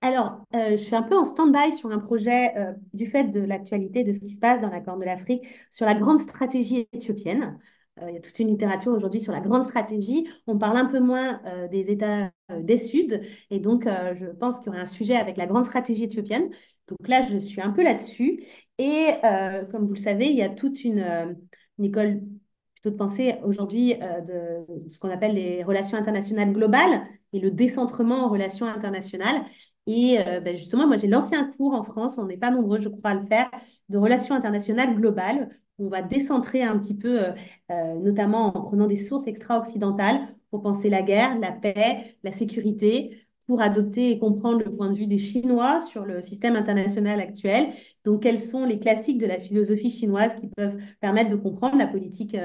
Alors, 0.00 0.44
je 0.52 0.76
suis 0.76 0.94
un 0.94 1.02
peu 1.02 1.16
en 1.16 1.24
stand-by 1.24 1.72
sur 1.72 1.90
un 1.90 1.98
projet 1.98 2.54
du 2.92 3.06
fait 3.06 3.24
de 3.24 3.40
l'actualité 3.40 4.04
de 4.04 4.12
ce 4.12 4.20
qui 4.20 4.30
se 4.30 4.38
passe 4.38 4.60
dans 4.60 4.70
la 4.70 4.80
Corne 4.80 5.00
de 5.00 5.04
l'Afrique 5.04 5.44
sur 5.70 5.86
la 5.86 5.94
grande 5.94 6.20
stratégie 6.20 6.88
éthiopienne. 6.92 7.58
Euh, 8.02 8.10
il 8.10 8.14
y 8.14 8.18
a 8.18 8.20
toute 8.20 8.38
une 8.38 8.48
littérature 8.48 8.92
aujourd'hui 8.92 9.20
sur 9.20 9.32
la 9.32 9.40
grande 9.40 9.64
stratégie. 9.64 10.28
On 10.46 10.58
parle 10.58 10.76
un 10.76 10.86
peu 10.86 11.00
moins 11.00 11.40
euh, 11.46 11.68
des 11.68 11.90
États 11.90 12.30
euh, 12.50 12.62
des 12.62 12.78
Suds. 12.78 13.20
Et 13.50 13.60
donc, 13.60 13.86
je 13.86 14.26
pense 14.26 14.58
qu'il 14.58 14.66
y 14.66 14.68
aurait 14.70 14.80
un 14.80 14.86
sujet 14.86 15.16
avec 15.16 15.36
la 15.36 15.46
grande 15.46 15.64
stratégie 15.64 16.04
éthiopienne. 16.04 16.48
Donc 16.88 17.08
là, 17.08 17.22
je 17.22 17.38
suis 17.38 17.60
un 17.60 17.70
peu 17.70 17.82
là-dessus. 17.82 18.42
Et 18.78 19.08
comme 19.72 19.86
vous 19.86 19.94
le 19.94 20.00
savez, 20.00 20.26
il 20.26 20.36
y 20.36 20.42
a 20.42 20.48
toute 20.48 20.84
une, 20.84 21.36
école 21.82 22.20
plutôt 22.74 22.90
de 22.90 22.96
pensée 22.96 23.34
aujourd'hui 23.42 23.94
de, 23.96 24.88
ce 24.88 25.00
qu'on 25.00 25.10
appelle 25.10 25.34
les 25.34 25.64
relations 25.64 25.98
internationales 25.98 26.52
globales 26.52 27.02
et 27.32 27.40
le 27.40 27.50
décentrement 27.50 28.24
en 28.24 28.28
relations 28.28 28.66
internationales. 28.66 29.42
Et 29.88 30.18
ben 30.44 30.56
justement, 30.56 30.86
moi, 30.86 30.98
j'ai 30.98 31.08
lancé 31.08 31.34
un 31.34 31.50
cours 31.50 31.72
en 31.74 31.82
France, 31.82 32.18
on 32.18 32.26
n'est 32.26 32.36
pas 32.36 32.50
nombreux, 32.50 32.78
je 32.78 32.88
crois, 32.88 33.10
à 33.10 33.14
le 33.14 33.22
faire, 33.22 33.50
de 33.88 33.96
relations 33.98 34.34
internationales 34.34 34.94
globales, 34.94 35.48
on 35.78 35.88
va 35.88 36.02
décentrer 36.02 36.62
un 36.62 36.78
petit 36.78 36.94
peu, 36.94 37.22
euh, 37.22 37.32
euh, 37.70 37.94
notamment 38.00 38.56
en 38.56 38.62
prenant 38.62 38.86
des 38.86 38.96
sources 38.96 39.26
extra-occidentales 39.26 40.20
pour 40.50 40.62
penser 40.62 40.90
la 40.90 41.02
guerre, 41.02 41.38
la 41.38 41.52
paix, 41.52 42.16
la 42.24 42.32
sécurité, 42.32 43.24
pour 43.46 43.62
adopter 43.62 44.10
et 44.10 44.18
comprendre 44.18 44.62
le 44.62 44.70
point 44.70 44.90
de 44.90 44.96
vue 44.96 45.06
des 45.06 45.16
Chinois 45.16 45.80
sur 45.80 46.04
le 46.04 46.20
système 46.20 46.54
international 46.54 47.18
actuel. 47.20 47.68
Donc, 48.04 48.22
quels 48.24 48.40
sont 48.40 48.66
les 48.66 48.78
classiques 48.78 49.18
de 49.18 49.26
la 49.26 49.38
philosophie 49.38 49.88
chinoise 49.88 50.34
qui 50.36 50.48
peuvent 50.48 50.76
permettre 51.00 51.30
de 51.30 51.36
comprendre 51.36 51.78
la 51.78 51.86
politique 51.86 52.36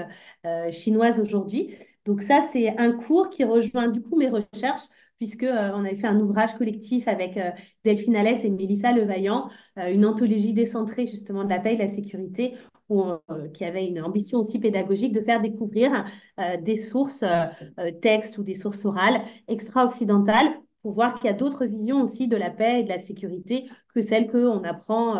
euh, 0.46 0.72
chinoise 0.72 1.20
aujourd'hui? 1.20 1.76
Donc, 2.06 2.22
ça, 2.22 2.42
c'est 2.54 2.78
un 2.80 2.92
cours 2.94 3.30
qui 3.30 3.44
rejoint 3.44 3.90
du 3.90 4.02
coup 4.02 4.16
mes 4.16 4.30
recherches 4.30 4.88
puisque 5.18 5.46
on 5.46 5.86
avait 5.86 5.96
fait 5.96 6.08
un 6.08 6.20
ouvrage 6.20 6.56
collectif 6.58 7.08
avec 7.08 7.40
Delphine 7.86 8.16
Alès 8.16 8.44
et 8.44 8.50
Mélissa 8.50 8.92
Levaillant, 8.92 9.50
une 9.78 10.06
anthologie 10.06 10.54
décentrée 10.54 11.08
justement 11.08 11.46
de 11.46 11.50
la 11.50 11.60
paix 11.60 11.74
et 11.74 11.78
de 11.78 11.82
la 11.82 11.88
sécurité, 11.88 12.56
euh, 12.92 13.48
qui 13.54 13.66
avait 13.66 13.88
une 13.88 14.02
ambition 14.02 14.40
aussi 14.40 14.60
pédagogique 14.60 15.14
de 15.14 15.22
faire 15.22 15.42
découvrir 15.42 16.06
euh, 16.40 16.58
des 16.58 16.82
sources 16.82 17.24
euh, 17.24 17.92
textes 18.02 18.38
ou 18.38 18.44
des 18.44 18.54
sources 18.54 18.86
orales 18.86 19.22
extra-occidentales 19.48 20.48
pour 20.82 20.92
voir 20.92 21.16
qu'il 21.16 21.26
y 21.26 21.30
a 21.30 21.34
d'autres 21.34 21.66
visions 21.66 22.04
aussi 22.04 22.28
de 22.28 22.36
la 22.36 22.50
paix 22.50 22.82
et 22.82 22.84
de 22.84 22.90
la 22.90 23.00
sécurité 23.00 23.70
que 23.96 24.02
celles 24.02 24.30
qu'on 24.30 24.64
apprend 24.66 25.16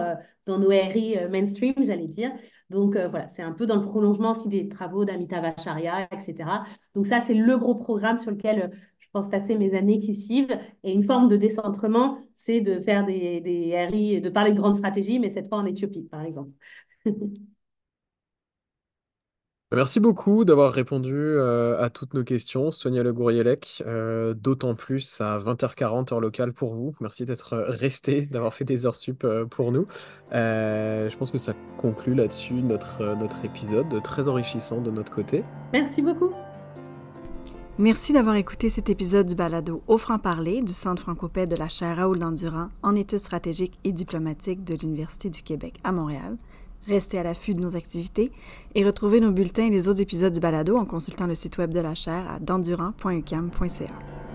dans 0.46 0.60
nos 0.60 0.68
RI 0.68 1.16
mainstream, 1.32 1.74
j'allais 1.80 2.10
dire. 2.10 2.34
Donc 2.70 2.98
voilà, 2.98 3.30
c'est 3.30 3.44
un 3.44 3.54
peu 3.54 3.66
dans 3.66 3.78
le 3.78 3.82
prolongement 3.86 4.32
aussi 4.32 4.50
des 4.50 4.68
travaux 4.68 5.06
d'Amitabh 5.06 5.46
Acharya, 5.46 6.10
etc. 6.12 6.50
Donc 6.96 7.06
ça, 7.06 7.22
c'est 7.22 7.34
le 7.34 7.58
gros 7.58 7.76
programme 7.76 8.18
sur 8.18 8.32
lequel 8.32 8.72
pense 9.14 9.30
passer 9.30 9.56
mes 9.58 9.76
années 9.76 10.00
qui 10.00 10.16
suivent. 10.16 10.58
Et 10.84 10.92
une 10.94 11.04
forme 11.04 11.30
de 11.30 11.38
décentrement, 11.38 12.20
c'est 12.36 12.62
de 12.62 12.80
faire 12.82 13.06
des, 13.06 13.42
des 13.42 13.86
RI, 13.88 14.22
de 14.22 14.30
parler 14.30 14.52
de 14.52 14.58
grandes 14.58 14.76
stratégies, 14.76 15.20
mais 15.20 15.30
cette 15.30 15.48
fois 15.48 15.60
en 15.60 15.66
Éthiopie, 15.66 16.04
par 16.04 16.24
exemple. 16.24 16.52
Merci 19.76 20.00
beaucoup 20.00 20.46
d'avoir 20.46 20.72
répondu 20.72 21.16
euh, 21.16 21.82
à 21.82 21.90
toutes 21.90 22.14
nos 22.14 22.24
questions, 22.24 22.70
Sonia 22.70 23.02
Le 23.02 23.12
Gourielec, 23.12 23.82
euh, 23.88 24.36
d'autant 24.36 24.76
plus 24.76 25.20
à 25.20 25.40
20h40 25.40 26.14
heure 26.14 26.20
locale 26.20 26.54
pour 26.54 26.76
vous. 26.76 26.94
Merci 27.02 27.26
d'être 27.26 27.58
resté, 27.58 28.28
d'avoir 28.28 28.54
fait 28.54 28.66
des 28.66 28.86
heures 28.86 28.96
sup 28.96 29.24
euh, 29.24 29.46
pour 29.46 29.72
nous. 29.72 29.88
je 30.32 31.18
pense 31.18 31.32
que 31.32 31.40
ça 31.40 31.54
conclut 31.78 32.14
là-dessus 32.14 32.54
notre, 32.54 33.16
notre 33.16 33.46
épisode, 33.46 34.04
très 34.04 34.28
enrichissant 34.28 34.80
de 34.80 34.92
notre 34.92 35.12
côté. 35.12 35.44
Merci 35.74 36.04
beaucoup. 36.04 36.30
Merci 37.80 38.14
d'avoir 38.14 38.36
écouté 38.36 38.70
cet 38.70 38.92
épisode 38.92 39.26
du 39.26 39.34
balado 39.34 39.82
Au 39.88 39.98
franc-parler 39.98 40.62
du 40.62 40.76
Centre 40.76 41.02
francopais 41.02 41.48
de 41.48 41.56
la 41.56 41.70
chaire 41.70 41.98
Raoul 41.98 42.20
Dandurand 42.20 42.70
en 42.84 42.96
études 42.96 43.18
stratégiques 43.18 43.80
et 43.84 43.92
diplomatiques 43.92 44.64
de 44.64 44.76
l'Université 44.76 45.32
du 45.32 45.42
Québec 45.42 45.80
à 45.84 45.92
Montréal. 45.92 46.38
Restez 46.88 47.18
à 47.18 47.24
l'affût 47.24 47.56
de 47.56 47.62
nos 47.62 47.76
activités 47.76 48.32
et 48.76 48.86
retrouvez 48.86 49.22
nos 49.22 49.32
bulletins 49.32 49.66
et 49.66 49.70
les 49.72 49.88
autres 49.88 50.02
épisodes 50.02 50.34
du 50.34 50.40
balado 50.40 50.78
en 50.78 50.86
consultant 50.86 51.26
le 51.26 51.34
site 51.34 51.58
web 51.58 51.72
de 51.72 51.80
la 51.80 51.96
chaire 51.96 52.30
à 52.30 52.40
dandurand.ucam.ca. 52.40 54.33